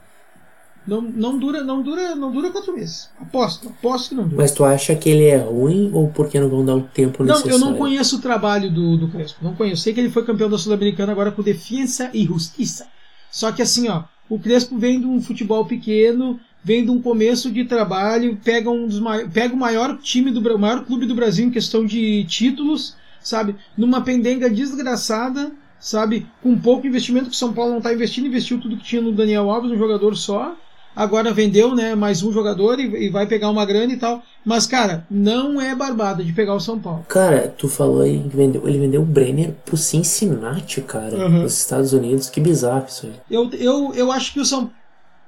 Não, 0.86 1.02
não 1.02 1.38
dura, 1.38 1.62
não 1.62 1.82
dura, 1.82 2.14
não 2.14 2.32
dura 2.32 2.50
quatro 2.50 2.74
meses. 2.74 3.10
Aposto, 3.20 3.68
aposto 3.68 4.10
que 4.10 4.14
não 4.14 4.24
dura. 4.24 4.42
Mas 4.42 4.52
tu 4.52 4.64
acha 4.64 4.94
que 4.94 5.08
ele 5.10 5.24
é 5.24 5.36
ruim 5.36 5.90
ou 5.92 6.08
porque 6.08 6.40
não 6.40 6.48
vão 6.48 6.64
dar 6.64 6.76
o 6.76 6.82
tempo 6.82 7.22
Não, 7.22 7.34
necessário? 7.34 7.56
eu 7.56 7.58
não 7.58 7.74
conheço 7.74 8.16
o 8.16 8.20
trabalho 8.20 8.70
do, 8.70 8.96
do 8.96 9.08
Crespo. 9.08 9.44
Não 9.44 9.54
conheço. 9.54 9.82
Sei 9.82 9.92
que 9.92 10.00
ele 10.00 10.08
foi 10.08 10.24
campeão 10.24 10.48
da 10.48 10.56
Sul-Americana 10.56 11.12
agora 11.12 11.30
com 11.30 11.42
Defensa 11.42 12.10
e 12.14 12.24
Justiça. 12.24 12.86
Só 13.30 13.52
que 13.52 13.60
assim, 13.60 13.88
ó, 13.88 14.04
o 14.28 14.38
Crespo 14.38 14.78
vem 14.78 15.00
de 15.00 15.06
um 15.06 15.20
futebol 15.20 15.64
pequeno, 15.66 16.40
vem 16.62 16.84
de 16.84 16.90
um 16.90 17.00
começo 17.00 17.50
de 17.50 17.64
trabalho, 17.64 18.38
pega 18.42 18.70
um 18.70 18.86
dos 18.86 19.00
pega 19.32 19.54
o 19.54 19.58
maior 19.58 19.98
time 19.98 20.30
do 20.30 20.40
o 20.40 20.58
maior 20.58 20.84
clube 20.84 21.06
do 21.06 21.14
Brasil 21.14 21.46
em 21.46 21.50
questão 21.50 21.84
de 21.84 22.24
títulos, 22.24 22.96
sabe? 23.20 23.56
Numa 23.76 24.00
pendenga 24.00 24.48
desgraçada, 24.48 25.52
sabe? 25.78 26.26
Com 26.42 26.58
pouco 26.58 26.86
investimento 26.86 27.28
que 27.28 27.34
o 27.34 27.38
São 27.38 27.52
Paulo 27.52 27.72
não 27.72 27.78
está 27.78 27.92
investindo, 27.92 28.26
investiu 28.26 28.60
tudo 28.60 28.76
que 28.76 28.84
tinha 28.84 29.02
no 29.02 29.12
Daniel 29.12 29.50
Alves, 29.50 29.70
um 29.70 29.78
jogador 29.78 30.16
só. 30.16 30.56
Agora 30.98 31.32
vendeu, 31.32 31.76
né, 31.76 31.94
mais 31.94 32.24
um 32.24 32.32
jogador 32.32 32.80
e, 32.80 33.06
e 33.06 33.08
vai 33.08 33.24
pegar 33.24 33.50
uma 33.50 33.64
grana 33.64 33.92
e 33.92 33.96
tal. 33.96 34.20
Mas, 34.44 34.66
cara, 34.66 35.06
não 35.08 35.60
é 35.60 35.72
barbada 35.72 36.24
de 36.24 36.32
pegar 36.32 36.54
o 36.56 36.60
São 36.60 36.76
Paulo. 36.76 37.06
Cara, 37.08 37.54
tu 37.56 37.68
falou 37.68 38.00
aí 38.00 38.18
que 38.28 38.36
vendeu, 38.36 38.66
ele 38.68 38.78
vendeu 38.80 39.02
o 39.02 39.04
Brenner 39.04 39.54
pro 39.64 39.76
Cincinnati, 39.76 40.80
cara, 40.80 41.16
Uhum. 41.16 41.42
nos 41.42 41.56
Estados 41.56 41.92
Unidos. 41.92 42.28
Que 42.28 42.40
bizarro 42.40 42.86
isso 42.88 43.06
aí. 43.06 43.12
Eu, 43.30 43.48
eu, 43.52 43.92
eu 43.94 44.10
acho 44.10 44.32
que 44.32 44.40
o 44.40 44.44
São 44.44 44.72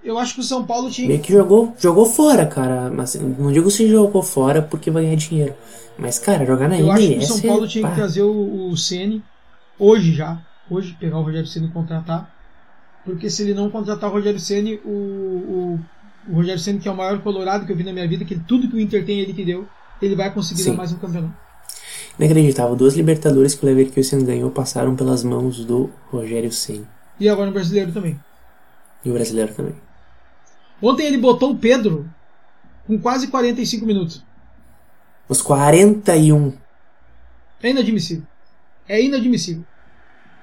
eu 0.02 0.18
acho 0.18 0.34
que 0.34 0.40
o 0.40 0.42
São 0.44 0.64
Paulo 0.64 0.90
tinha 0.90 1.06
Meio 1.06 1.20
que 1.20 1.30
jogou, 1.32 1.72
jogou 1.78 2.06
fora, 2.06 2.46
cara. 2.46 2.90
Mas 2.90 3.14
não 3.14 3.52
digo 3.52 3.70
se 3.70 3.86
jogou 3.88 4.22
fora 4.24 4.60
porque 4.62 4.90
vai 4.90 5.04
ganhar 5.04 5.14
dinheiro. 5.16 5.54
Mas, 5.96 6.18
cara, 6.18 6.44
jogar 6.44 6.68
na 6.68 6.80
eu 6.80 6.90
acho 6.90 7.06
que 7.06 7.18
o 7.18 7.22
São 7.22 7.40
Paulo 7.42 7.64
é- 7.64 7.68
tinha 7.68 7.88
que 7.88 7.94
trazer 7.94 8.22
o, 8.22 8.70
o 8.70 8.76
Ceni 8.76 9.22
hoje 9.78 10.14
já, 10.14 10.36
hoje 10.68 10.96
pegar 10.98 11.18
o 11.18 11.22
Rogério 11.22 11.46
Ceni 11.46 11.66
e 11.66 11.70
contratar, 11.70 12.28
porque 13.10 13.30
se 13.30 13.42
ele 13.42 13.54
não 13.54 13.70
contratar 13.70 14.10
o 14.10 14.12
Rogério 14.12 14.40
Ceni, 14.40 14.80
o, 14.84 14.88
o, 14.88 15.80
o 16.28 16.34
Rogério 16.34 16.60
Ceni 16.60 16.78
que 16.78 16.88
é 16.88 16.92
o 16.92 16.96
maior 16.96 17.20
colorado 17.20 17.66
que 17.66 17.72
eu 17.72 17.76
vi 17.76 17.84
na 17.84 17.92
minha 17.92 18.06
vida, 18.06 18.24
que 18.24 18.38
tudo 18.38 18.68
que 18.68 18.76
o 18.76 18.80
Inter 18.80 19.04
tem 19.04 19.20
ele 19.20 19.32
que 19.32 19.44
deu, 19.44 19.66
ele 20.00 20.16
vai 20.16 20.32
conseguir 20.32 20.62
Sim. 20.62 20.70
dar 20.70 20.76
mais 20.76 20.92
um 20.92 20.98
campeonato. 20.98 21.34
Inacreditável. 22.18 22.76
Duas 22.76 22.94
Libertadores 22.94 23.54
que 23.54 23.64
o 23.64 23.66
Leverkusen 23.66 24.24
ganhou 24.24 24.50
passaram 24.50 24.94
pelas 24.94 25.24
mãos 25.24 25.64
do 25.64 25.90
Rogério 26.10 26.52
Ceni 26.52 26.86
E 27.18 27.28
agora 27.28 27.46
no 27.46 27.52
brasileiro 27.52 27.92
também. 27.92 28.18
E 29.04 29.10
o 29.10 29.14
brasileiro 29.14 29.54
também. 29.54 29.74
Ontem 30.82 31.06
ele 31.06 31.18
botou 31.18 31.50
o 31.52 31.56
Pedro. 31.56 32.08
com 32.86 32.98
quase 32.98 33.28
45 33.28 33.86
minutos. 33.86 34.22
Os 35.28 35.40
41. 35.40 36.52
É 37.62 37.70
inadmissível. 37.70 38.24
É 38.88 39.02
inadmissível. 39.02 39.64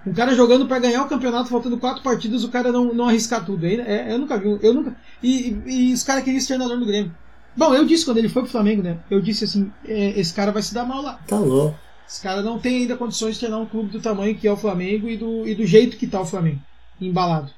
Um 0.07 0.13
cara 0.13 0.33
jogando 0.33 0.65
para 0.67 0.79
ganhar 0.79 1.03
o 1.03 1.09
campeonato, 1.09 1.49
faltando 1.49 1.77
quatro 1.77 2.01
partidas, 2.01 2.43
o 2.43 2.49
cara 2.49 2.71
não, 2.71 2.93
não 2.93 3.09
arriscar 3.09 3.45
tudo. 3.45 3.65
É, 3.65 4.13
eu 4.13 4.17
nunca 4.17 4.37
vi. 4.37 4.57
Eu 4.61 4.73
nunca. 4.73 4.95
E, 5.21 5.49
e, 5.65 5.89
e 5.89 5.93
os 5.93 6.01
caras 6.01 6.23
queriam 6.23 6.39
ser 6.39 6.47
treinador 6.47 6.79
do 6.79 6.85
Grêmio. 6.85 7.13
Bom, 7.55 7.73
eu 7.73 7.83
disse 7.83 8.05
quando 8.05 8.17
ele 8.17 8.29
foi 8.29 8.43
pro 8.43 8.51
Flamengo, 8.51 8.81
né? 8.81 8.99
Eu 9.11 9.19
disse 9.19 9.43
assim: 9.43 9.69
é, 9.85 10.17
esse 10.17 10.33
cara 10.33 10.51
vai 10.51 10.61
se 10.61 10.73
dar 10.73 10.85
mal 10.85 11.01
lá. 11.01 11.19
Tá 11.27 11.37
louco. 11.37 11.77
Esse 12.07 12.21
cara 12.21 12.41
não 12.41 12.57
tem 12.57 12.77
ainda 12.77 12.95
condições 12.95 13.33
de 13.33 13.41
treinar 13.41 13.59
um 13.59 13.65
clube 13.65 13.89
do 13.89 13.99
tamanho 13.99 14.37
que 14.37 14.47
é 14.47 14.51
o 14.51 14.55
Flamengo 14.55 15.09
e 15.09 15.17
do, 15.17 15.45
e 15.45 15.53
do 15.53 15.65
jeito 15.65 15.97
que 15.97 16.07
tá 16.07 16.21
o 16.21 16.25
Flamengo. 16.25 16.61
Embalado. 17.01 17.51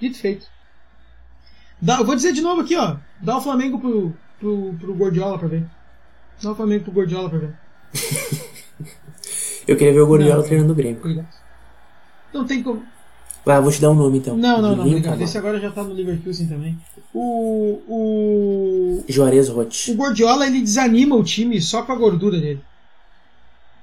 Dito 0.00 0.16
feito. 0.16 0.46
Dá, 1.82 1.98
eu 1.98 2.04
vou 2.04 2.14
dizer 2.14 2.32
de 2.32 2.40
novo 2.40 2.60
aqui, 2.60 2.76
ó. 2.76 2.96
Dá 3.20 3.36
o 3.36 3.40
Flamengo 3.40 3.80
pro, 3.80 4.14
pro, 4.38 4.74
pro 4.78 4.94
Gordiola 4.94 5.38
pra 5.38 5.48
ver. 5.48 5.66
Dá 6.40 6.52
o 6.52 6.54
Flamengo 6.54 6.84
pro 6.84 6.92
Gordiola 6.92 7.28
pra 7.28 7.38
ver. 7.40 7.54
Eu 9.66 9.76
queria 9.76 9.94
ver 9.94 10.00
o 10.00 10.06
Gordiola 10.06 10.36
Não. 10.36 10.44
treinando 10.44 10.72
o 10.72 10.76
Grêmio. 10.76 10.98
Obrigado. 11.00 11.43
Não 12.34 12.44
tem 12.44 12.62
como. 12.62 12.82
Vai, 13.44 13.60
vou 13.60 13.70
te 13.70 13.80
dar 13.80 13.90
um 13.90 13.94
nome 13.94 14.18
então. 14.18 14.36
Não, 14.36 14.60
não, 14.60 14.74
não, 14.74 14.86
obrigado. 14.86 15.12
mano. 15.12 15.22
Esse 15.22 15.38
agora 15.38 15.60
já 15.60 15.70
tá 15.70 15.82
no 15.84 15.92
Leverkusen 15.94 16.46
também. 16.48 16.76
O. 17.12 17.78
O. 17.86 19.04
Juarez 19.08 19.48
O 19.48 19.54
Roth. 19.54 19.94
Gordiola 19.94 20.46
ele 20.46 20.60
desanima 20.60 21.14
o 21.14 21.22
time 21.22 21.60
só 21.60 21.82
com 21.82 21.92
a 21.92 21.96
gordura 21.96 22.40
dele. 22.40 22.60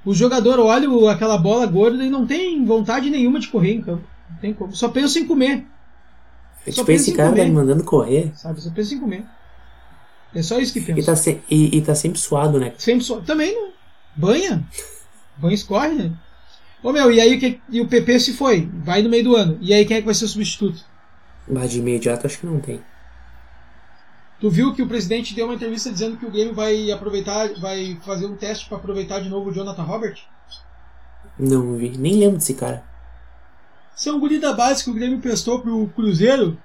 O 0.04 0.14
jogador 0.16 0.60
olha 0.60 0.90
o- 0.90 1.08
aquela 1.08 1.38
bola 1.38 1.66
gorda 1.68 2.04
e 2.04 2.10
não 2.10 2.26
tem 2.26 2.66
vontade 2.66 3.10
nenhuma 3.10 3.40
de 3.40 3.48
correr 3.50 3.74
em 3.74 3.82
campo. 3.82 4.04
Não 4.32 4.38
tem 4.38 4.54
como. 4.54 4.76
Só 4.76 4.90
pensa 4.90 5.20
em 5.20 5.26
comer, 5.28 5.64
É 6.66 6.72
só 6.72 6.82
tipo, 6.82 6.92
esse 6.92 7.06
pensa 7.06 7.12
em 7.12 7.14
cara 7.14 7.36
tá 7.36 7.44
me 7.44 7.52
mandando 7.52 7.84
correr. 7.84 8.32
sabe? 8.36 8.60
Só 8.62 8.72
pensa 8.72 8.96
em 8.96 9.00
comer. 9.00 9.24
É 10.34 10.42
só 10.42 10.58
isso 10.60 10.74
que 10.74 10.82
pensa. 10.82 11.00
E 11.00 11.04
tá, 11.04 11.16
se- 11.16 11.40
e, 11.50 11.78
e 11.78 11.82
tá 11.82 11.94
sempre 11.94 12.18
suado, 12.20 12.60
né? 12.60 12.74
Sempre 12.80 13.04
só. 13.04 13.20
Também, 13.20 13.54
né? 13.54 13.70
Banha. 14.16 14.64
Banha 15.38 15.54
escorre, 15.54 15.90
né? 15.94 16.12
Ô 16.84 16.91
meu, 16.91 17.12
e 17.12 17.22
aí 17.22 17.36
o 17.36 17.39
que- 17.39 17.62
e 17.70 17.80
o 17.82 17.88
PP 17.88 18.20
se 18.20 18.34
foi? 18.34 18.67
Vai 18.74 19.02
no 19.04 19.10
meio 19.10 19.24
do 19.24 19.36
ano. 19.36 19.58
E 19.62 19.74
aí 19.74 19.86
quem 19.86 19.98
é 19.98 20.00
que 20.00 20.06
vai 20.06 20.15
ser 20.15 20.26
o 20.26 20.28
substituto? 20.28 20.84
Mas 21.48 21.72
de 21.72 21.80
imediato 21.80 22.26
acho 22.26 22.39
que 22.39 22.46
não 22.46 22.60
tem. 22.60 22.82
Tu 24.39 24.50
viu 24.50 24.74
que 24.74 24.82
o 24.82 24.88
presidente 24.88 25.36
deu 25.36 25.46
uma 25.46 25.54
entrevista 25.54 25.91
dizendo 25.91 26.17
que 26.17 26.26
o 26.26 26.32
Grêmio 26.32 26.54
vai 26.56 26.89
aproveitar, 26.91 27.54
vai 27.60 27.98
fazer 28.04 28.26
um 28.26 28.36
teste 28.36 28.67
para 28.67 28.78
aproveitar 28.78 29.20
de 29.20 29.30
novo 29.30 29.50
o 29.50 29.54
Jonathan 29.54 29.84
Robert? 29.84 30.17
Não 31.38 31.76
vi. 31.76 31.89
Nem 31.98 32.15
lembro 32.15 32.38
desse 32.38 32.56
cara. 32.56 32.84
Isso 33.96 34.10
é 34.10 34.12
um 34.13 34.20
guri 34.20 34.39
da 34.39 34.54
base 34.54 34.84
que 34.84 34.89
o 34.89 34.94
Grêmio 34.96 35.20
prestou 35.20 35.60
pro 35.60 35.88
Cruzeiro. 35.96 36.58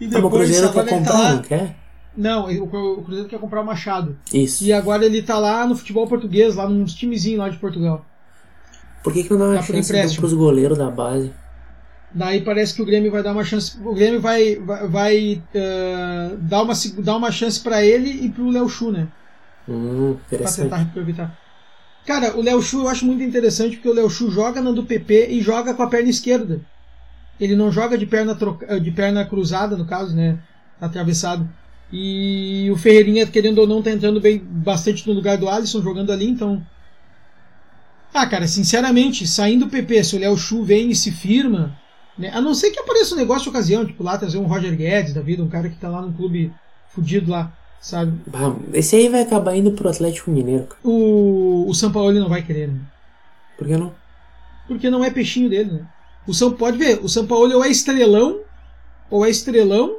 E 0.00 0.06
Ah, 0.06 0.08
mas 0.08 0.18
o 0.18 0.22
depois 0.22 0.32
Cruzeiro 0.32 0.72
quer 0.72 0.84
tá 0.84 0.90
comprar, 0.90 1.12
lá- 1.18 1.32
não 1.34 1.42
quer? 1.42 1.76
Não, 2.16 2.46
o, 2.48 2.98
o 2.98 3.02
Cruzeiro 3.04 3.28
quer 3.28 3.38
comprar 3.38 3.60
o 3.60 3.64
Machado. 3.64 4.18
Isso. 4.32 4.64
E 4.64 4.72
agora 4.72 5.04
ele 5.04 5.22
tá 5.22 5.38
lá 5.38 5.64
no 5.66 5.76
futebol 5.76 6.06
português, 6.08 6.56
lá 6.56 6.68
nos 6.68 6.94
timezinhos 6.94 7.38
lá 7.38 7.48
de 7.48 7.58
Portugal. 7.58 8.04
Por 9.04 9.12
que, 9.12 9.22
que 9.24 9.30
não 9.30 9.38
dá 9.38 9.44
uma 9.50 9.58
Tá 9.58 9.62
chance 9.62 9.94
então, 9.94 10.10
empréstimo. 10.10 10.20
pros 10.20 10.34
goleiros 10.34 10.78
da 10.78 10.90
base? 10.90 11.32
Daí 12.12 12.42
parece 12.42 12.74
que 12.74 12.82
o 12.82 12.86
Grêmio 12.86 13.10
vai 13.10 13.22
dar 13.22 13.32
uma 13.32 13.44
chance. 13.44 13.76
O 13.84 13.92
Grêmio 13.94 14.20
vai, 14.20 14.56
vai, 14.56 14.86
vai, 14.88 15.42
eh, 15.52 16.36
dar, 16.38 16.62
uma, 16.62 16.74
dar 16.98 17.16
uma 17.16 17.32
chance 17.32 17.60
pra 17.60 17.84
ele 17.84 18.08
e 18.24 18.30
pro 18.30 18.50
Léo 18.50 18.68
Chu, 18.68 18.92
né? 18.92 19.08
Hum, 19.68 20.16
Pra 20.36 20.36
interessante. 20.36 20.70
tentar 20.70 20.82
aproveitar. 20.82 21.38
Cara, 22.06 22.36
o 22.36 22.42
Léo 22.42 22.62
Chu 22.62 22.82
eu 22.82 22.88
acho 22.88 23.06
muito 23.06 23.22
interessante 23.22 23.76
porque 23.76 23.88
o 23.88 23.94
Léo 23.94 24.10
Chu 24.10 24.30
joga 24.30 24.60
na 24.62 24.72
do 24.72 24.84
PP 24.84 25.28
e 25.30 25.40
joga 25.42 25.74
com 25.74 25.82
a 25.82 25.88
perna 25.88 26.10
esquerda. 26.10 26.60
Ele 27.40 27.56
não 27.56 27.72
joga 27.72 27.98
de 27.98 28.06
perna, 28.06 28.34
troca, 28.36 28.80
de 28.80 28.90
perna 28.92 29.24
cruzada, 29.26 29.76
no 29.76 29.86
caso, 29.86 30.14
né? 30.14 30.38
Atravessado. 30.80 31.48
E 31.92 32.68
o 32.72 32.76
Ferreirinha, 32.76 33.26
querendo 33.26 33.58
ou 33.58 33.66
não, 33.66 33.82
tá 33.82 33.90
entrando 33.90 34.20
bem 34.20 34.38
bastante 34.38 35.06
no 35.06 35.14
lugar 35.14 35.38
do 35.38 35.48
Alisson, 35.48 35.82
jogando 35.82 36.12
ali, 36.12 36.28
então. 36.28 36.64
Ah, 38.14 38.26
cara, 38.28 38.46
sinceramente, 38.46 39.26
saindo 39.26 39.66
o 39.66 39.68
PP, 39.68 40.04
se 40.04 40.14
o 40.14 40.20
Léo 40.20 40.36
Chu 40.36 40.62
vem 40.62 40.88
e 40.88 40.94
se 40.94 41.10
firma, 41.10 41.76
né? 42.16 42.30
A 42.32 42.40
não 42.40 42.54
ser 42.54 42.70
que 42.70 42.78
apareça 42.78 43.14
um 43.14 43.18
negócio 43.18 43.42
de 43.42 43.48
ocasião, 43.48 43.84
tipo 43.84 44.04
lá 44.04 44.16
trazer 44.16 44.38
um 44.38 44.46
Roger 44.46 44.74
Guedes 44.76 45.12
da 45.12 45.20
vida, 45.20 45.42
um 45.42 45.48
cara 45.48 45.68
que 45.68 45.76
tá 45.76 45.88
lá 45.88 46.00
num 46.00 46.12
clube 46.12 46.52
fudido 46.90 47.32
lá, 47.32 47.52
sabe? 47.80 48.12
Bah, 48.28 48.54
esse 48.72 48.94
aí 48.94 49.08
vai 49.08 49.22
acabar 49.22 49.56
indo 49.56 49.72
pro 49.72 49.88
Atlético 49.88 50.30
Mineiro, 50.30 50.64
cara. 50.68 50.80
O, 50.84 51.66
o 51.68 51.74
São 51.74 51.90
Paulo 51.90 52.12
não 52.12 52.28
vai 52.28 52.42
querer, 52.42 52.68
né? 52.68 52.78
Por 53.58 53.66
que 53.66 53.76
não? 53.76 53.92
Porque 54.68 54.88
não 54.88 55.04
é 55.04 55.10
peixinho 55.10 55.50
dele, 55.50 55.72
né? 55.72 55.86
O 56.26 56.32
São 56.32 56.52
pode 56.52 56.78
ver, 56.78 57.00
o 57.02 57.08
São 57.08 57.26
Paulo 57.26 57.52
ou 57.52 57.64
é 57.64 57.68
estrelão, 57.68 58.38
ou 59.10 59.26
é 59.26 59.30
estrelão, 59.30 59.96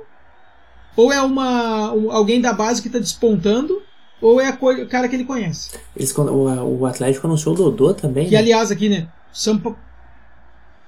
ou 0.95 1.11
é 1.11 1.21
uma 1.21 1.91
um- 1.93 2.11
alguém 2.11 2.39
da 2.39 2.53
base 2.53 2.81
que 2.81 2.89
tá 2.89 2.97
despontando, 2.97 3.81
ou 4.25 4.41
é 4.41 4.49
o 4.49 4.87
cara 4.87 5.07
que 5.07 5.15
ele 5.15 5.23
conhece. 5.23 5.77
Eles, 5.95 6.17
o, 6.17 6.79
o 6.79 6.85
Atlético 6.87 7.27
anunciou 7.27 7.53
o 7.53 7.57
Dodô 7.57 7.93
também. 7.93 8.25
Que 8.25 8.31
né? 8.31 8.39
aliás 8.39 8.71
aqui, 8.71 8.89
né? 8.89 9.07
São 9.31 9.61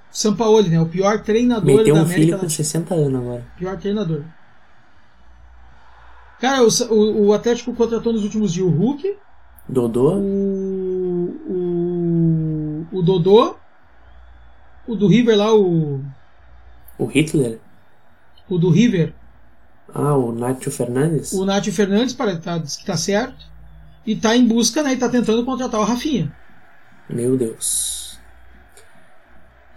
Sampaoli, 0.10 0.70
né? 0.70 0.82
O 0.82 0.88
pior 0.88 1.22
treinador 1.22 1.64
Meteu 1.64 1.94
da 1.94 2.02
um 2.02 2.04
América 2.04 2.26
filho 2.26 2.40
com 2.40 2.50
60 2.50 2.96
anos 2.96 3.22
agora. 3.22 3.46
Pior 3.56 3.78
treinador. 3.78 4.24
Cara, 6.40 6.64
o, 6.64 6.68
o, 6.90 7.28
o 7.28 7.34
Atlético 7.34 7.76
contratou 7.76 8.12
nos 8.12 8.24
últimos 8.24 8.52
dias 8.52 8.66
o 8.66 8.70
Hulk, 8.70 9.16
Dodô, 9.70 10.16
o, 10.16 11.36
o, 12.92 12.98
o 12.98 13.02
Dodô, 13.04 13.56
o 14.88 14.96
do 14.96 15.08
River 15.08 15.38
lá, 15.38 15.54
o, 15.54 16.02
o 16.98 17.06
Hitler. 17.06 17.60
o 18.50 18.58
do 18.58 18.72
River, 18.72 19.14
Ah, 19.94 20.16
o 20.16 20.32
Nacho 20.32 20.70
Fernandes. 20.70 21.34
o 21.34 21.46
Nath 21.46 21.66
Fernandes, 21.66 22.14
para 22.14 22.38
tá, 22.38 22.60
que 22.60 22.86
tá 22.86 22.98
certo, 22.98 23.46
e 24.06 24.16
tá 24.16 24.36
em 24.36 24.46
busca, 24.46 24.84
né, 24.84 24.94
e 24.94 24.98
tá 24.98 25.10
tentando 25.10 25.44
contratar 25.46 25.80
o 25.80 25.84
Rafinha. 25.84 26.32
Meu 27.10 27.38
Deus. 27.38 28.20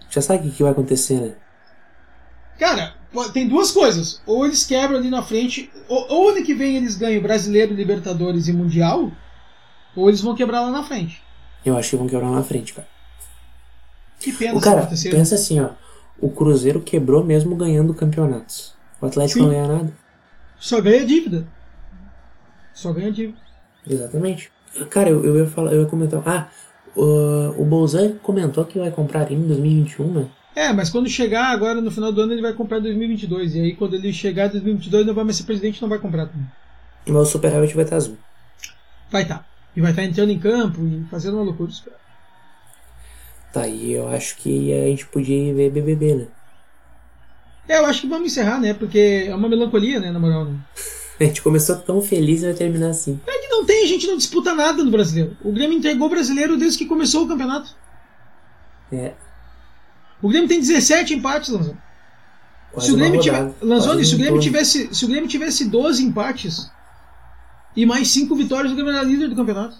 Já 0.09 0.21
sabe 0.21 0.39
o 0.39 0.43
que, 0.43 0.57
que 0.57 0.63
vai 0.63 0.73
acontecer, 0.73 1.19
né? 1.19 1.33
Cara, 2.59 2.93
tem 3.33 3.47
duas 3.47 3.71
coisas. 3.71 4.21
Ou 4.25 4.45
eles 4.45 4.65
quebram 4.65 4.97
ali 4.97 5.09
na 5.09 5.21
frente, 5.23 5.71
ou, 5.87 6.05
ou 6.09 6.29
ano 6.29 6.43
que 6.43 6.53
vem 6.53 6.75
eles 6.75 6.95
ganham 6.95 7.21
Brasileiro, 7.21 7.73
Libertadores 7.73 8.47
e 8.47 8.53
Mundial, 8.53 9.11
ou 9.95 10.09
eles 10.09 10.21
vão 10.21 10.35
quebrar 10.35 10.61
lá 10.61 10.69
na 10.69 10.83
frente. 10.83 11.23
Eu 11.65 11.77
acho 11.77 11.91
que 11.91 11.95
vão 11.95 12.07
quebrar 12.07 12.29
na 12.29 12.43
frente, 12.43 12.73
cara. 12.73 12.87
Que 14.19 14.31
pena 14.33 14.57
O 14.57 14.61
cara, 14.61 14.81
acontecer. 14.81 15.09
pensa 15.09 15.35
assim, 15.35 15.59
ó. 15.59 15.69
O 16.19 16.29
Cruzeiro 16.29 16.81
quebrou 16.81 17.23
mesmo 17.23 17.55
ganhando 17.55 17.93
campeonatos. 17.93 18.75
O 19.01 19.05
Atlético 19.07 19.39
Sim. 19.39 19.45
não 19.45 19.51
ganha 19.51 19.67
nada. 19.67 19.93
Só 20.61 20.79
ganha 20.79 21.03
dívida. 21.03 21.47
Só 22.71 22.93
ganha 22.93 23.11
dívida. 23.11 23.39
Exatamente. 23.89 24.51
Cara, 24.91 25.09
eu, 25.09 25.25
eu 25.25 25.39
ia 25.39 25.47
falar, 25.47 25.73
eu 25.73 25.81
ia 25.81 25.87
comentar. 25.87 26.21
Ah, 26.23 26.47
o, 26.95 27.63
o 27.63 27.65
Bolzan 27.65 28.13
comentou 28.21 28.63
que 28.63 28.77
vai 28.77 28.91
comprar 28.91 29.31
em 29.31 29.41
2021, 29.41 30.13
né? 30.13 30.27
É, 30.55 30.71
mas 30.71 30.91
quando 30.91 31.09
chegar 31.09 31.47
agora 31.47 31.81
no 31.81 31.89
final 31.89 32.11
do 32.11 32.21
ano 32.21 32.33
ele 32.33 32.43
vai 32.43 32.53
comprar 32.53 32.77
em 32.77 32.83
2022. 32.83 33.55
E 33.55 33.61
aí 33.61 33.75
quando 33.75 33.95
ele 33.95 34.13
chegar 34.13 34.47
em 34.47 34.51
2022 34.51 35.07
não 35.07 35.15
vai 35.15 35.23
mais 35.23 35.37
ser 35.37 35.45
presidente, 35.45 35.81
não 35.81 35.89
vai 35.89 35.97
comprar. 35.97 36.29
Mas 37.07 37.15
o 37.15 37.25
Superávit 37.25 37.73
vai 37.73 37.83
estar 37.83 37.95
azul. 37.95 38.17
Vai 39.09 39.23
estar. 39.23 39.43
E 39.75 39.81
vai 39.81 39.89
estar 39.91 40.03
entrando 40.03 40.31
em 40.31 40.39
campo 40.39 40.79
e 40.85 41.03
fazendo 41.09 41.37
uma 41.37 41.43
loucura. 41.43 41.71
Tá, 43.51 43.67
e 43.67 43.93
eu 43.93 44.07
acho 44.09 44.37
que 44.37 44.71
a 44.71 44.85
gente 44.85 45.07
podia 45.07 45.35
ir 45.35 45.53
ver 45.53 45.71
BBB, 45.71 46.15
né? 46.15 46.27
É, 47.71 47.77
eu 47.77 47.85
acho 47.85 48.01
que 48.01 48.07
vamos 48.07 48.25
encerrar, 48.25 48.59
né? 48.59 48.73
Porque 48.73 49.27
é 49.29 49.33
uma 49.33 49.47
melancolia, 49.47 49.97
né, 49.97 50.11
na 50.11 50.19
moral. 50.19 50.43
Né? 50.43 50.59
A 51.17 51.23
gente 51.23 51.41
começou 51.41 51.77
tão 51.77 52.01
feliz 52.01 52.41
e 52.41 52.45
vai 52.45 52.53
terminar 52.53 52.89
assim. 52.89 53.17
É 53.25 53.37
que 53.37 53.47
não 53.47 53.63
tem, 53.63 53.83
a 53.83 53.87
gente 53.87 54.07
não 54.07 54.17
disputa 54.17 54.55
nada 54.55 54.83
no 54.83 54.89
brasileiro. 54.89 55.37
O 55.43 55.51
Grêmio 55.51 55.77
entregou 55.77 56.07
o 56.07 56.09
brasileiro 56.09 56.57
desde 56.57 56.79
que 56.79 56.87
começou 56.87 57.23
o 57.23 57.27
campeonato. 57.27 57.75
É. 58.91 59.13
O 60.19 60.27
Grêmio 60.27 60.49
tem 60.49 60.59
17 60.59 61.13
empates, 61.13 61.49
Lanzoni. 61.49 61.77
Se 62.79 62.91
o 62.91 62.95
Grêmio 62.95 63.21
tiver, 63.21 63.53
Lanzoni, 63.61 64.03
se 64.03 64.15
o 64.15 64.17
Grêmio 64.17 64.41
tivesse, 64.41 64.89
se 64.91 65.05
o 65.05 65.07
Grêmio 65.07 65.29
tivesse 65.29 65.69
12 65.69 66.03
empates 66.03 66.71
e 67.75 67.85
mais 67.85 68.07
5 68.07 68.35
vitórias, 68.35 68.71
o 68.71 68.75
Grêmio 68.75 68.91
era 68.91 69.03
líder 69.03 69.27
do 69.27 69.35
campeonato. 69.35 69.77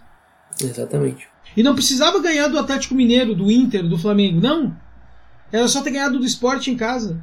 Exatamente. 0.62 1.28
E 1.58 1.64
não 1.64 1.74
precisava 1.74 2.20
ganhar 2.20 2.50
do 2.50 2.60
Atlético 2.60 2.94
Mineiro, 2.94 3.34
do 3.34 3.50
Inter, 3.50 3.84
do 3.84 3.98
Flamengo. 3.98 4.40
Não. 4.40 4.78
Era 5.52 5.68
só 5.68 5.82
ter 5.82 5.90
ganhado 5.90 6.20
do 6.20 6.26
Sport 6.26 6.68
em 6.68 6.78
casa. 6.78 7.20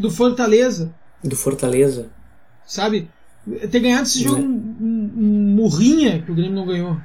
Do 0.00 0.10
Fortaleza, 0.10 0.92
Do 1.22 1.36
Fortaleza. 1.36 2.08
sabe? 2.66 3.08
Ter 3.70 3.80
ganhado 3.80 4.02
esse 4.02 4.22
jogo 4.22 4.38
É. 4.38 4.40
um, 4.40 4.76
um, 4.80 5.12
um 5.16 5.54
murrinha 5.56 6.22
que 6.22 6.30
o 6.30 6.34
Grêmio 6.34 6.54
não 6.54 6.66
ganhou. 6.66 6.96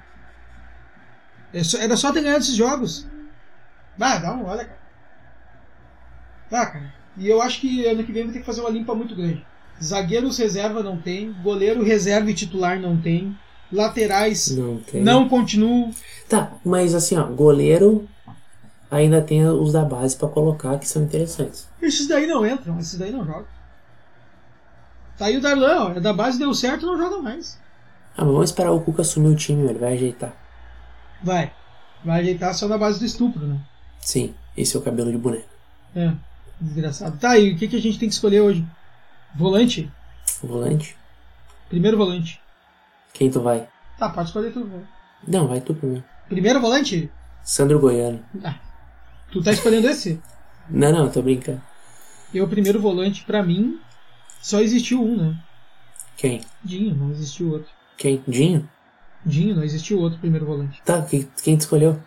É 1.54 1.62
Era 1.84 1.96
só 1.96 2.12
ter 2.12 2.22
ganhado 2.22 2.42
esses 2.44 2.56
jogos. 2.56 3.08
Vai, 3.98 4.22
dá 4.22 4.34
uma 4.34 4.46
olha, 4.50 4.66
cara. 4.66 4.80
Ah, 6.52 6.66
cara. 6.66 6.94
E 7.18 7.28
eu 7.28 7.42
acho 7.42 7.62
que 7.62 7.86
ano 7.86 8.04
que 8.04 8.12
vem 8.12 8.24
vai 8.26 8.34
ter 8.34 8.40
que 8.40 8.46
fazer 8.46 8.62
uma 8.62 8.70
limpa 8.70 8.94
muito 8.94 9.16
grande. 9.16 9.46
Zagueiros 9.82 10.38
reserva 10.38 10.84
não 10.84 10.98
tem, 11.02 11.34
goleiro 11.44 11.84
reserva 11.84 12.30
e 12.30 12.34
titular 12.34 12.80
não 12.80 12.96
tem, 13.02 13.36
laterais 13.72 14.56
Não 14.56 14.78
tem. 14.78 15.02
não 15.02 15.28
continuam. 15.28 15.92
Tá, 16.30 16.54
mas 16.64 16.94
assim, 16.94 17.18
ó, 17.18 17.26
goleiro 17.26 18.08
ainda 18.90 19.22
tem 19.22 19.46
os 19.48 19.74
da 19.74 19.84
base 19.84 20.16
pra 20.16 20.28
colocar 20.28 20.78
que 20.80 20.88
são 20.88 21.04
interessantes. 21.04 21.68
Esses 21.82 22.08
daí 22.08 22.28
não 22.28 22.46
entram, 22.46 22.80
esses 22.80 22.98
daí 22.98 23.12
não 23.12 23.26
jogam. 23.26 23.46
Tá 25.18 25.26
aí 25.26 25.38
o 25.38 25.42
Darlan, 25.42 25.86
ó. 25.86 25.92
É 25.92 26.00
da 26.00 26.14
base, 26.14 26.38
deu 26.38 26.54
certo, 26.54 26.86
não 26.86 26.98
joga 26.98 27.22
mais. 27.22 27.60
Ah, 28.18 28.24
mas 28.24 28.34
vamos 28.34 28.50
esperar 28.50 28.72
o 28.72 28.82
Cuca 28.82 29.02
assumir 29.02 29.30
o 29.30 29.36
time, 29.36 29.68
ele 29.70 29.80
vai 29.80 29.94
ajeitar. 29.94 30.34
Vai. 31.24 31.52
Vai 32.04 32.22
ajeitar 32.22 32.54
só 32.54 32.68
na 32.68 32.78
base 32.78 33.00
do 33.00 33.06
estupro, 33.06 33.46
né? 33.46 33.60
Sim, 34.00 34.34
esse 34.56 34.76
é 34.76 34.80
o 34.80 34.82
cabelo 34.82 35.12
de 35.12 35.18
boneco. 35.18 35.50
É. 35.96 36.14
Desgraçado. 36.60 37.18
Tá, 37.18 37.38
e 37.38 37.54
o 37.54 37.58
que, 37.58 37.68
que 37.68 37.76
a 37.76 37.82
gente 37.82 38.00
tem 38.00 38.08
que 38.08 38.16
escolher 38.16 38.42
hoje? 38.42 38.66
Volante? 39.36 39.92
Volante? 40.42 40.96
Primeiro 41.70 41.98
volante. 41.98 42.42
Quem 43.14 43.30
tu 43.30 43.42
vai? 43.42 43.68
Tá, 43.98 44.10
pode 44.10 44.28
escolher 44.28 44.52
tu. 44.52 44.70
Não, 45.28 45.48
vai 45.48 45.60
tu 45.62 45.74
primeiro. 45.74 46.04
Primeiro 46.28 46.62
volante? 46.62 47.12
Sandro 47.44 47.80
Goiano. 47.80 48.24
Ah, 48.44 48.56
tu 49.32 49.42
tá 49.42 49.52
escolhendo 49.52 49.88
esse? 49.90 50.20
Não, 50.70 50.92
não, 50.92 51.10
tô 51.10 51.22
brincando. 51.22 51.62
Eu, 52.34 52.48
primeiro 52.48 52.80
volante, 52.80 53.24
pra 53.24 53.44
mim, 53.44 53.80
só 54.42 54.60
existiu 54.62 55.02
um, 55.04 55.16
né? 55.16 55.36
Quem? 56.18 56.42
Dinho, 56.64 56.96
não 56.96 57.12
existiu 57.12 57.52
outro. 57.52 57.68
Quem? 57.98 58.22
Dinho? 58.28 58.68
Dinho, 59.26 59.56
não 59.56 59.64
existiu 59.64 60.00
outro 60.00 60.20
primeiro 60.20 60.46
volante. 60.46 60.82
Tá, 60.86 61.02
que- 61.02 61.28
quem 61.44 61.58
tu 61.58 61.62
escolheu? 61.62 62.00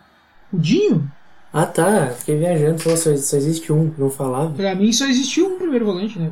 O 0.51 0.57
Dinho? 0.57 1.11
Ah 1.51 1.65
tá, 1.65 2.07
fiquei 2.11 2.37
viajando, 2.37 2.79
só, 2.81 2.95
só 2.95 3.37
existe 3.37 3.73
um, 3.73 3.91
não 3.97 4.09
falava. 4.09 4.53
Pra 4.53 4.75
mim 4.75 4.91
só 4.93 5.05
existiu 5.07 5.47
um 5.55 5.57
primeiro 5.57 5.85
volante, 5.85 6.19
né? 6.19 6.31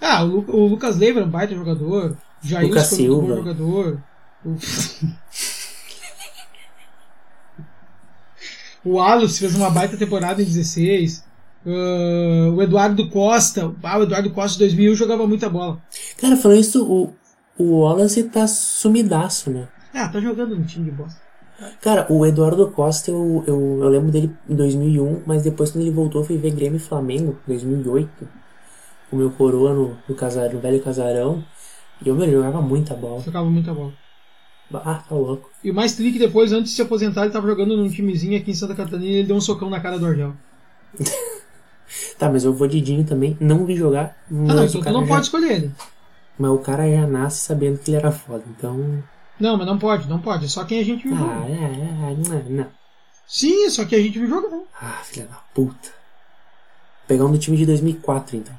Ah, 0.00 0.22
o, 0.22 0.26
Lu- 0.26 0.44
o 0.48 0.66
Lucas 0.68 0.96
Leiva 0.96 1.18
era 1.20 1.26
um 1.26 1.30
baita 1.30 1.54
jogador. 1.54 2.12
O 2.12 2.46
Jailson 2.46 2.68
Lucas 2.68 2.92
um 2.92 2.96
bom 2.96 3.02
Silva. 3.02 3.36
jogador. 3.36 4.00
O... 4.44 4.56
o 8.84 9.00
Alus 9.00 9.38
fez 9.38 9.54
uma 9.54 9.70
baita 9.70 9.96
temporada 9.96 10.42
em 10.42 10.44
16. 10.44 11.24
Ah, 11.66 12.50
o 12.54 12.62
Eduardo 12.62 13.08
Costa. 13.08 13.74
Ah, 13.82 13.98
o 13.98 14.02
Eduardo 14.02 14.30
Costa 14.30 14.54
de 14.54 14.64
2001 14.66 14.94
jogava 14.94 15.26
muita 15.26 15.48
bola. 15.48 15.80
Cara, 16.18 16.36
falando 16.36 16.60
isso, 16.60 16.84
o, 16.84 17.14
o 17.56 17.80
Wallace 17.80 18.24
tá 18.24 18.46
sumidaço, 18.46 19.50
né? 19.50 19.68
Ah, 19.94 20.08
tá 20.08 20.20
jogando 20.20 20.56
no 20.56 20.64
time 20.64 20.86
de 20.86 20.90
bosta. 20.90 21.20
Cara, 21.80 22.06
o 22.10 22.26
Eduardo 22.26 22.68
Costa, 22.72 23.10
eu, 23.10 23.44
eu, 23.46 23.78
eu 23.82 23.88
lembro 23.88 24.10
dele 24.10 24.34
em 24.48 24.56
2001, 24.56 25.22
mas 25.24 25.44
depois 25.44 25.70
quando 25.70 25.82
ele 25.82 25.92
voltou, 25.92 26.22
eu 26.22 26.26
fui 26.26 26.36
ver 26.36 26.50
Grêmio 26.50 26.76
e 26.76 26.80
Flamengo, 26.80 27.38
2008. 27.46 28.28
O 29.12 29.16
meu 29.16 29.30
coroa 29.30 29.72
no, 29.72 29.88
no, 30.08 30.52
no 30.52 30.60
velho 30.60 30.82
casarão. 30.82 31.44
E 32.04 32.08
eu, 32.08 32.14
meu, 32.16 32.24
ele 32.24 32.32
jogava 32.32 32.60
muita 32.60 32.94
bola. 32.94 33.20
Jogava 33.20 33.48
muita 33.48 33.72
bola. 33.72 33.92
Ah, 34.84 35.02
tá 35.08 35.14
louco. 35.14 35.50
E 35.62 35.70
o 35.70 35.74
mais 35.74 35.94
triste 35.94 36.14
que 36.14 36.18
depois, 36.18 36.52
antes 36.52 36.70
de 36.70 36.76
se 36.76 36.82
aposentar, 36.82 37.22
ele 37.24 37.32
tava 37.32 37.46
jogando 37.46 37.76
num 37.76 37.88
timezinho 37.88 38.38
aqui 38.38 38.50
em 38.50 38.54
Santa 38.54 38.74
Catarina 38.74 39.04
e 39.04 39.14
ele 39.16 39.26
deu 39.28 39.36
um 39.36 39.40
socão 39.40 39.68
na 39.70 39.80
cara 39.80 39.98
do 39.98 40.06
Argel. 40.06 40.34
Tá, 42.18 42.30
mas 42.30 42.42
eu 42.44 42.54
vou 42.54 42.66
de 42.66 42.80
Dinho 42.80 43.04
também. 43.04 43.36
Não 43.38 43.66
vi 43.66 43.76
jogar. 43.76 44.16
Ah, 44.30 44.32
não, 44.32 44.64
então 44.64 44.80
tu 44.80 44.90
não 44.92 45.02
já, 45.02 45.06
pode 45.08 45.26
escolher 45.26 45.52
ele. 45.52 45.70
mas 46.38 46.50
o 46.50 46.58
cara 46.58 46.88
já 46.90 47.06
nasce 47.06 47.40
sabendo 47.44 47.78
que 47.78 47.90
ele 47.90 47.98
era 47.98 48.10
foda. 48.10 48.42
Então. 48.48 49.02
Não, 49.38 49.58
mas 49.58 49.66
não 49.66 49.78
pode, 49.78 50.08
não 50.08 50.18
pode. 50.18 50.46
É 50.46 50.48
só 50.48 50.64
quem 50.64 50.80
a 50.80 50.84
gente 50.84 51.06
viu 51.06 51.14
Ah, 51.16 51.18
jogar. 51.18 51.50
é, 51.50 51.52
é, 51.52 52.16
não, 52.16 52.42
não. 52.50 52.66
Sim, 53.26 53.66
é 53.66 53.70
só 53.70 53.84
que 53.84 53.94
a 53.94 54.00
gente 54.00 54.18
viu 54.18 54.26
jogar. 54.28 54.58
Ah, 54.80 55.00
filha 55.04 55.26
da 55.26 55.36
puta. 55.54 55.88
Vou 55.88 57.08
pegar 57.08 57.26
um 57.26 57.32
do 57.32 57.38
time 57.38 57.58
de 57.58 57.66
2004, 57.66 58.36
então. 58.38 58.58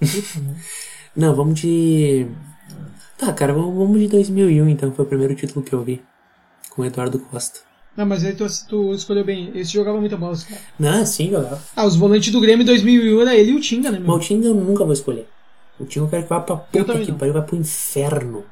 Puta, 0.00 0.40
né? 0.40 0.56
Não, 1.14 1.34
vamos 1.34 1.60
de. 1.60 2.26
Tá, 3.20 3.30
cara, 3.34 3.52
vamos 3.52 4.00
de 4.00 4.08
2001 4.08 4.66
então, 4.70 4.90
foi 4.92 5.04
o 5.04 5.08
primeiro 5.08 5.34
título 5.34 5.62
que 5.62 5.74
eu 5.74 5.84
vi. 5.84 6.02
Com 6.70 6.80
o 6.80 6.84
Eduardo 6.86 7.18
Costa. 7.18 7.60
Não, 7.94 8.06
mas 8.06 8.24
aí 8.24 8.34
tu, 8.34 8.46
tu 8.66 8.94
escolheu 8.94 9.22
bem. 9.22 9.50
Esse 9.54 9.74
jogava 9.74 10.00
muita 10.00 10.16
bola, 10.16 10.34
cara. 10.38 10.58
Não, 10.78 11.04
sim, 11.04 11.30
jogava. 11.30 11.60
Ah, 11.76 11.84
os 11.84 11.96
volantes 11.96 12.32
do 12.32 12.40
Grêmio 12.40 12.62
em 12.62 12.66
2001 12.66 13.20
era 13.20 13.36
ele 13.36 13.50
e 13.50 13.54
o 13.54 13.60
Tinga, 13.60 13.90
né, 13.90 13.98
Mas 13.98 14.06
meu? 14.06 14.16
o 14.16 14.20
Tinga 14.20 14.46
eu 14.46 14.54
nunca 14.54 14.84
vou 14.84 14.94
escolher. 14.94 15.28
O 15.78 15.84
Tinga 15.84 16.06
eu 16.06 16.08
quero 16.08 16.22
que 16.22 16.28
vá 16.30 16.40
pra 16.40 16.56
puta 16.56 16.98
que 16.98 17.12
pariu, 17.12 17.34
vai 17.34 17.42
pro 17.42 17.56
inferno. 17.56 18.46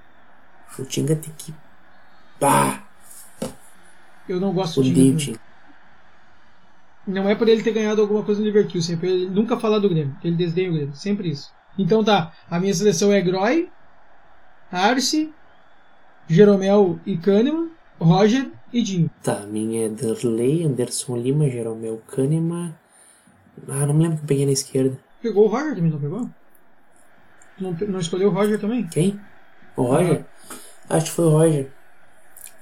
O 0.79 0.85
Tinga 0.85 1.17
tem 1.17 1.33
que. 1.39 1.55
Pá! 2.39 2.85
Eu 4.29 4.39
não 4.39 4.53
gosto 4.53 4.81
Odeio 4.81 5.15
o 5.15 5.17
Tinga. 5.17 5.19
Tinga. 5.19 5.41
Não 7.07 7.27
é 7.27 7.35
por 7.35 7.49
ele 7.49 7.63
ter 7.63 7.73
ganhado 7.73 8.03
alguma 8.03 8.23
coisa 8.23 8.39
no 8.39 8.47
Liverpool, 8.47 8.83
sempre 8.83 9.09
ele 9.09 9.31
nunca 9.31 9.59
falar 9.59 9.79
do 9.79 9.89
Grêmio. 9.89 10.15
Ele 10.23 10.37
desdenha 10.37 10.69
o 10.69 10.75
Grêmio, 10.75 10.95
sempre 10.95 11.31
isso. 11.31 11.51
Então 11.79 12.05
tá, 12.05 12.33
a 12.51 12.61
minha 12.61 12.75
seleção 12.75 13.11
é 13.11 13.23
Groy, 13.23 13.71
Arce, 14.71 15.33
Jeromel 16.29 16.99
e 17.07 17.17
Kahneman, 17.17 17.71
Roger 18.01 18.51
e 18.73 18.83
Dinho. 18.83 19.11
Tá, 19.23 19.41
minha 19.41 19.87
é 19.87 19.89
Derley, 19.89 20.65
Anderson 20.65 21.17
Lima, 21.17 21.49
Jeromel 21.49 22.03
Kahneman. 22.07 22.75
Ah, 23.69 23.87
não 23.87 23.95
me 23.95 24.03
lembro 24.03 24.19
que 24.19 24.25
eu 24.25 24.29
peguei 24.29 24.47
na 24.47 24.53
esquerda. 24.53 24.99
Pegou 25.23 25.47
o 25.47 25.49
Roger 25.49 25.75
também, 25.75 25.91
não 25.91 25.99
pegou? 25.99 26.31
Não, 27.59 27.73
não 27.89 27.99
escolheu 27.99 28.29
o 28.29 28.33
Roger 28.33 28.61
também? 28.61 28.87
Quem? 28.87 29.19
O 29.77 29.83
Roger? 29.83 30.25
Acho 30.89 31.07
que 31.07 31.13
foi 31.13 31.25
o 31.25 31.31
Roger. 31.31 31.71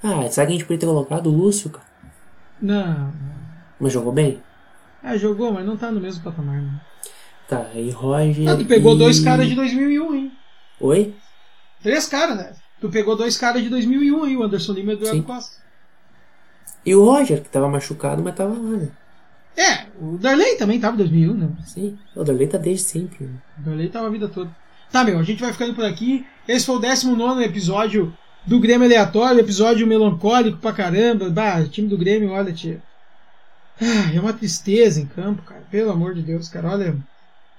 Ah, 0.03 0.29
sabe 0.31 0.47
que 0.49 0.53
a 0.53 0.57
gente 0.59 0.65
podia 0.65 0.79
ter 0.79 0.87
colocado 0.87 1.27
o 1.27 1.37
Lúcio, 1.37 1.71
cara? 1.71 1.85
Não. 2.63 3.13
Mas 3.79 3.93
jogou 3.93 4.13
bem? 4.13 4.41
Ah, 5.03 5.17
jogou, 5.17 5.53
mas 5.53 5.67
não 5.67 5.77
tá 5.77 5.91
no 5.91 6.01
mesmo 6.01 6.25
patamar. 6.25 6.63
Né? 6.63 6.81
Tá, 7.49 7.67
aí 7.75 7.91
Roger. 7.91 8.49
Ah, 8.49 8.57
tu 8.57 8.65
pegou 8.65 8.95
e- 8.95 8.99
dois 8.99 9.21
caras 9.21 9.47
de 9.49 9.55
2001, 9.55 10.15
hein? 10.15 10.33
Oi? 10.81 11.15
Três 11.83 12.07
caras, 12.07 12.37
né? 12.37 12.53
Tu 12.81 12.89
pegou 12.89 13.17
dois 13.17 13.37
caras 13.37 13.63
de 13.63 13.69
2001 13.69 14.25
aí, 14.25 14.37
o 14.37 14.43
Anderson 14.43 14.73
Lima 14.73 14.93
e 14.93 14.95
o 14.95 14.99
Eduardo 14.99 15.17
Sim. 15.19 15.23
Costa. 15.23 15.57
E 16.85 16.95
o 16.95 17.05
Roger, 17.05 17.43
que 17.43 17.49
tava 17.49 17.69
machucado, 17.69 18.23
mas 18.23 18.35
tava 18.35 18.53
lá, 18.53 18.77
né? 18.77 18.89
É, 19.57 19.87
o 19.99 20.19
Darley 20.19 20.57
também 20.57 20.79
tava 20.79 20.95
em 20.95 20.99
2001, 20.99 21.35
né? 21.35 21.49
Sim. 21.65 21.99
O 22.15 22.23
Darley 22.23 22.47
tá 22.47 22.59
desde 22.59 22.85
sempre. 22.85 23.25
Né? 23.25 23.39
O 23.59 23.63
Darley 23.63 23.89
tava 23.89 24.07
a 24.07 24.11
vida 24.11 24.29
toda. 24.29 24.55
Tá, 24.93 25.03
meu, 25.03 25.19
a 25.19 25.23
gente 25.23 25.41
vai 25.41 25.53
ficando 25.53 25.75
por 25.75 25.85
aqui. 25.85 26.27
Esse 26.47 26.67
foi 26.67 26.77
o 26.77 26.79
19 26.79 27.43
episódio 27.43 28.15
do 28.45 28.61
Grêmio 28.61 28.87
Aleatório, 28.87 29.41
episódio 29.41 29.87
melancólico 29.87 30.59
pra 30.59 30.73
caramba. 30.73 31.31
Bah, 31.31 31.59
o 31.61 31.69
time 31.69 31.89
do 31.89 31.99
Grêmio, 31.99 32.31
olha, 32.31 32.53
tia. 32.53 32.81
Ah, 33.81 34.15
é 34.15 34.21
uma 34.21 34.33
tristeza 34.33 35.01
em 35.01 35.07
campo, 35.07 35.43
cara. 35.43 35.63
Pelo 35.71 35.91
amor 35.91 36.15
de 36.15 36.23
Deus, 36.23 36.49
cara. 36.49 36.71
Olha, 36.71 36.97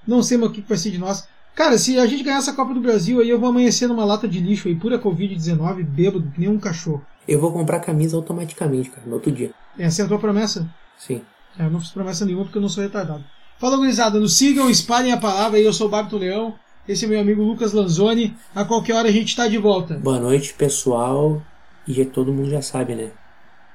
não 0.08 0.24
sei 0.24 0.38
mais 0.38 0.52
o 0.52 0.54
que 0.54 0.62
que 0.62 0.70
vai 0.70 0.78
ser 0.78 0.92
de 0.92 0.98
nós. 0.98 1.28
Cara, 1.58 1.76
se 1.80 1.98
a 1.98 2.06
gente 2.06 2.22
ganhar 2.22 2.38
essa 2.38 2.54
Copa 2.54 2.72
do 2.72 2.80
Brasil 2.80 3.20
aí, 3.20 3.28
eu 3.28 3.40
vou 3.40 3.50
amanhecer 3.50 3.88
numa 3.88 4.06
lata 4.06 4.28
de 4.28 4.40
lixo 4.40 4.68
aí, 4.68 4.76
pura 4.76 5.00
Covid-19, 5.00 5.84
bêbado, 5.84 6.32
que 6.32 6.40
nem 6.40 6.48
um 6.48 6.60
cachorro. 6.60 7.04
Eu 7.28 7.42
vou 7.42 7.52
comprar 7.52 7.80
camisa 7.80 8.16
automaticamente, 8.16 8.92
cara, 8.92 9.08
no 9.08 9.16
outro 9.16 9.32
dia. 9.32 9.50
Essa 9.76 10.04
é 10.04 10.06
a 10.06 10.08
tua 10.08 10.20
promessa? 10.20 10.70
Sim. 11.00 11.24
É, 11.58 11.66
eu 11.66 11.72
não 11.72 11.80
fiz 11.80 11.90
promessa 11.90 12.26
nenhuma 12.26 12.44
porque 12.44 12.60
eu 12.60 12.62
não 12.62 12.70
sou 12.70 12.84
retardado. 12.84 13.24
Fala, 13.58 13.76
gurizada. 13.76 14.20
Nos 14.20 14.38
sigam, 14.38 14.70
espalhem 14.70 15.12
a 15.12 15.18
palavra 15.18 15.58
aí. 15.58 15.66
Eu 15.66 15.74
sou 15.74 15.88
o 15.88 15.90
Babito 15.90 16.16
Leão. 16.16 16.54
Esse 16.88 17.06
é 17.06 17.08
meu 17.08 17.20
amigo 17.20 17.42
Lucas 17.42 17.74
Lanzoni. 17.74 18.38
A 18.54 18.64
qualquer 18.64 18.94
hora 18.94 19.10
a 19.10 19.12
gente 19.12 19.36
tá 19.36 19.48
de 19.48 19.58
volta. 19.58 19.96
Boa 19.96 20.20
noite, 20.20 20.54
pessoal. 20.54 21.42
E 21.88 22.06
todo 22.06 22.32
mundo 22.32 22.52
já 22.52 22.62
sabe, 22.62 22.94
né? 22.94 23.10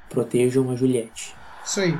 Protejam 0.08 0.70
a 0.70 0.76
Juliette. 0.76 1.34
Isso 1.66 1.80
aí. 1.80 1.98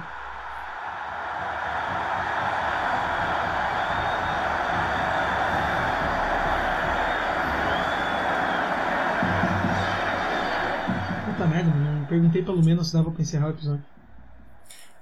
Lumena 12.63 12.85
se 12.85 12.93
dava 12.93 13.11
pra 13.11 13.23
encerrar 13.23 13.49
o 13.49 13.51
episódio. 13.51 13.85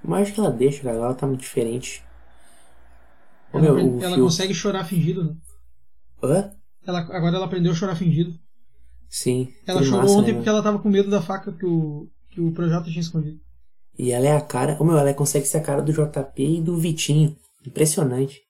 Mas 0.03 0.23
acho 0.23 0.33
que 0.33 0.39
ela 0.39 0.51
deixa, 0.51 0.83
cara. 0.83 0.97
Ela 0.97 1.13
tá 1.13 1.27
muito 1.27 1.41
diferente. 1.41 2.03
Ô, 3.53 3.59
Ela, 3.59 3.73
meu, 3.73 4.01
ela 4.01 4.15
fio- 4.15 4.23
consegue 4.25 4.53
chorar 4.53 4.83
fingido, 4.85 5.23
né? 5.25 5.35
Hã? 6.23 6.51
Ela, 6.85 6.99
agora 6.99 7.35
ela 7.35 7.45
aprendeu 7.45 7.71
a 7.71 7.75
chorar 7.75 7.95
fingido. 7.95 8.33
Sim. 9.09 9.53
Ela 9.67 9.83
chorou 9.83 10.01
massa, 10.01 10.13
ontem 10.15 10.31
né, 10.31 10.33
porque 10.37 10.49
ela 10.49 10.63
tava 10.63 10.79
com 10.79 10.89
medo 10.89 11.09
da 11.09 11.21
faca 11.21 11.51
que 11.51 11.65
o, 11.65 12.09
que 12.29 12.39
o 12.41 12.51
Projota 12.51 12.89
tinha 12.89 13.01
escondido. 13.01 13.39
E 13.99 14.11
ela 14.11 14.25
é 14.25 14.35
a 14.35 14.41
cara. 14.41 14.77
Ô, 14.79 14.85
meu, 14.85 14.97
ela 14.97 15.13
consegue 15.13 15.45
ser 15.45 15.57
a 15.57 15.61
cara 15.61 15.81
do 15.81 15.91
JP 15.91 16.43
e 16.43 16.61
do 16.61 16.77
Vitinho. 16.77 17.35
Impressionante. 17.65 18.41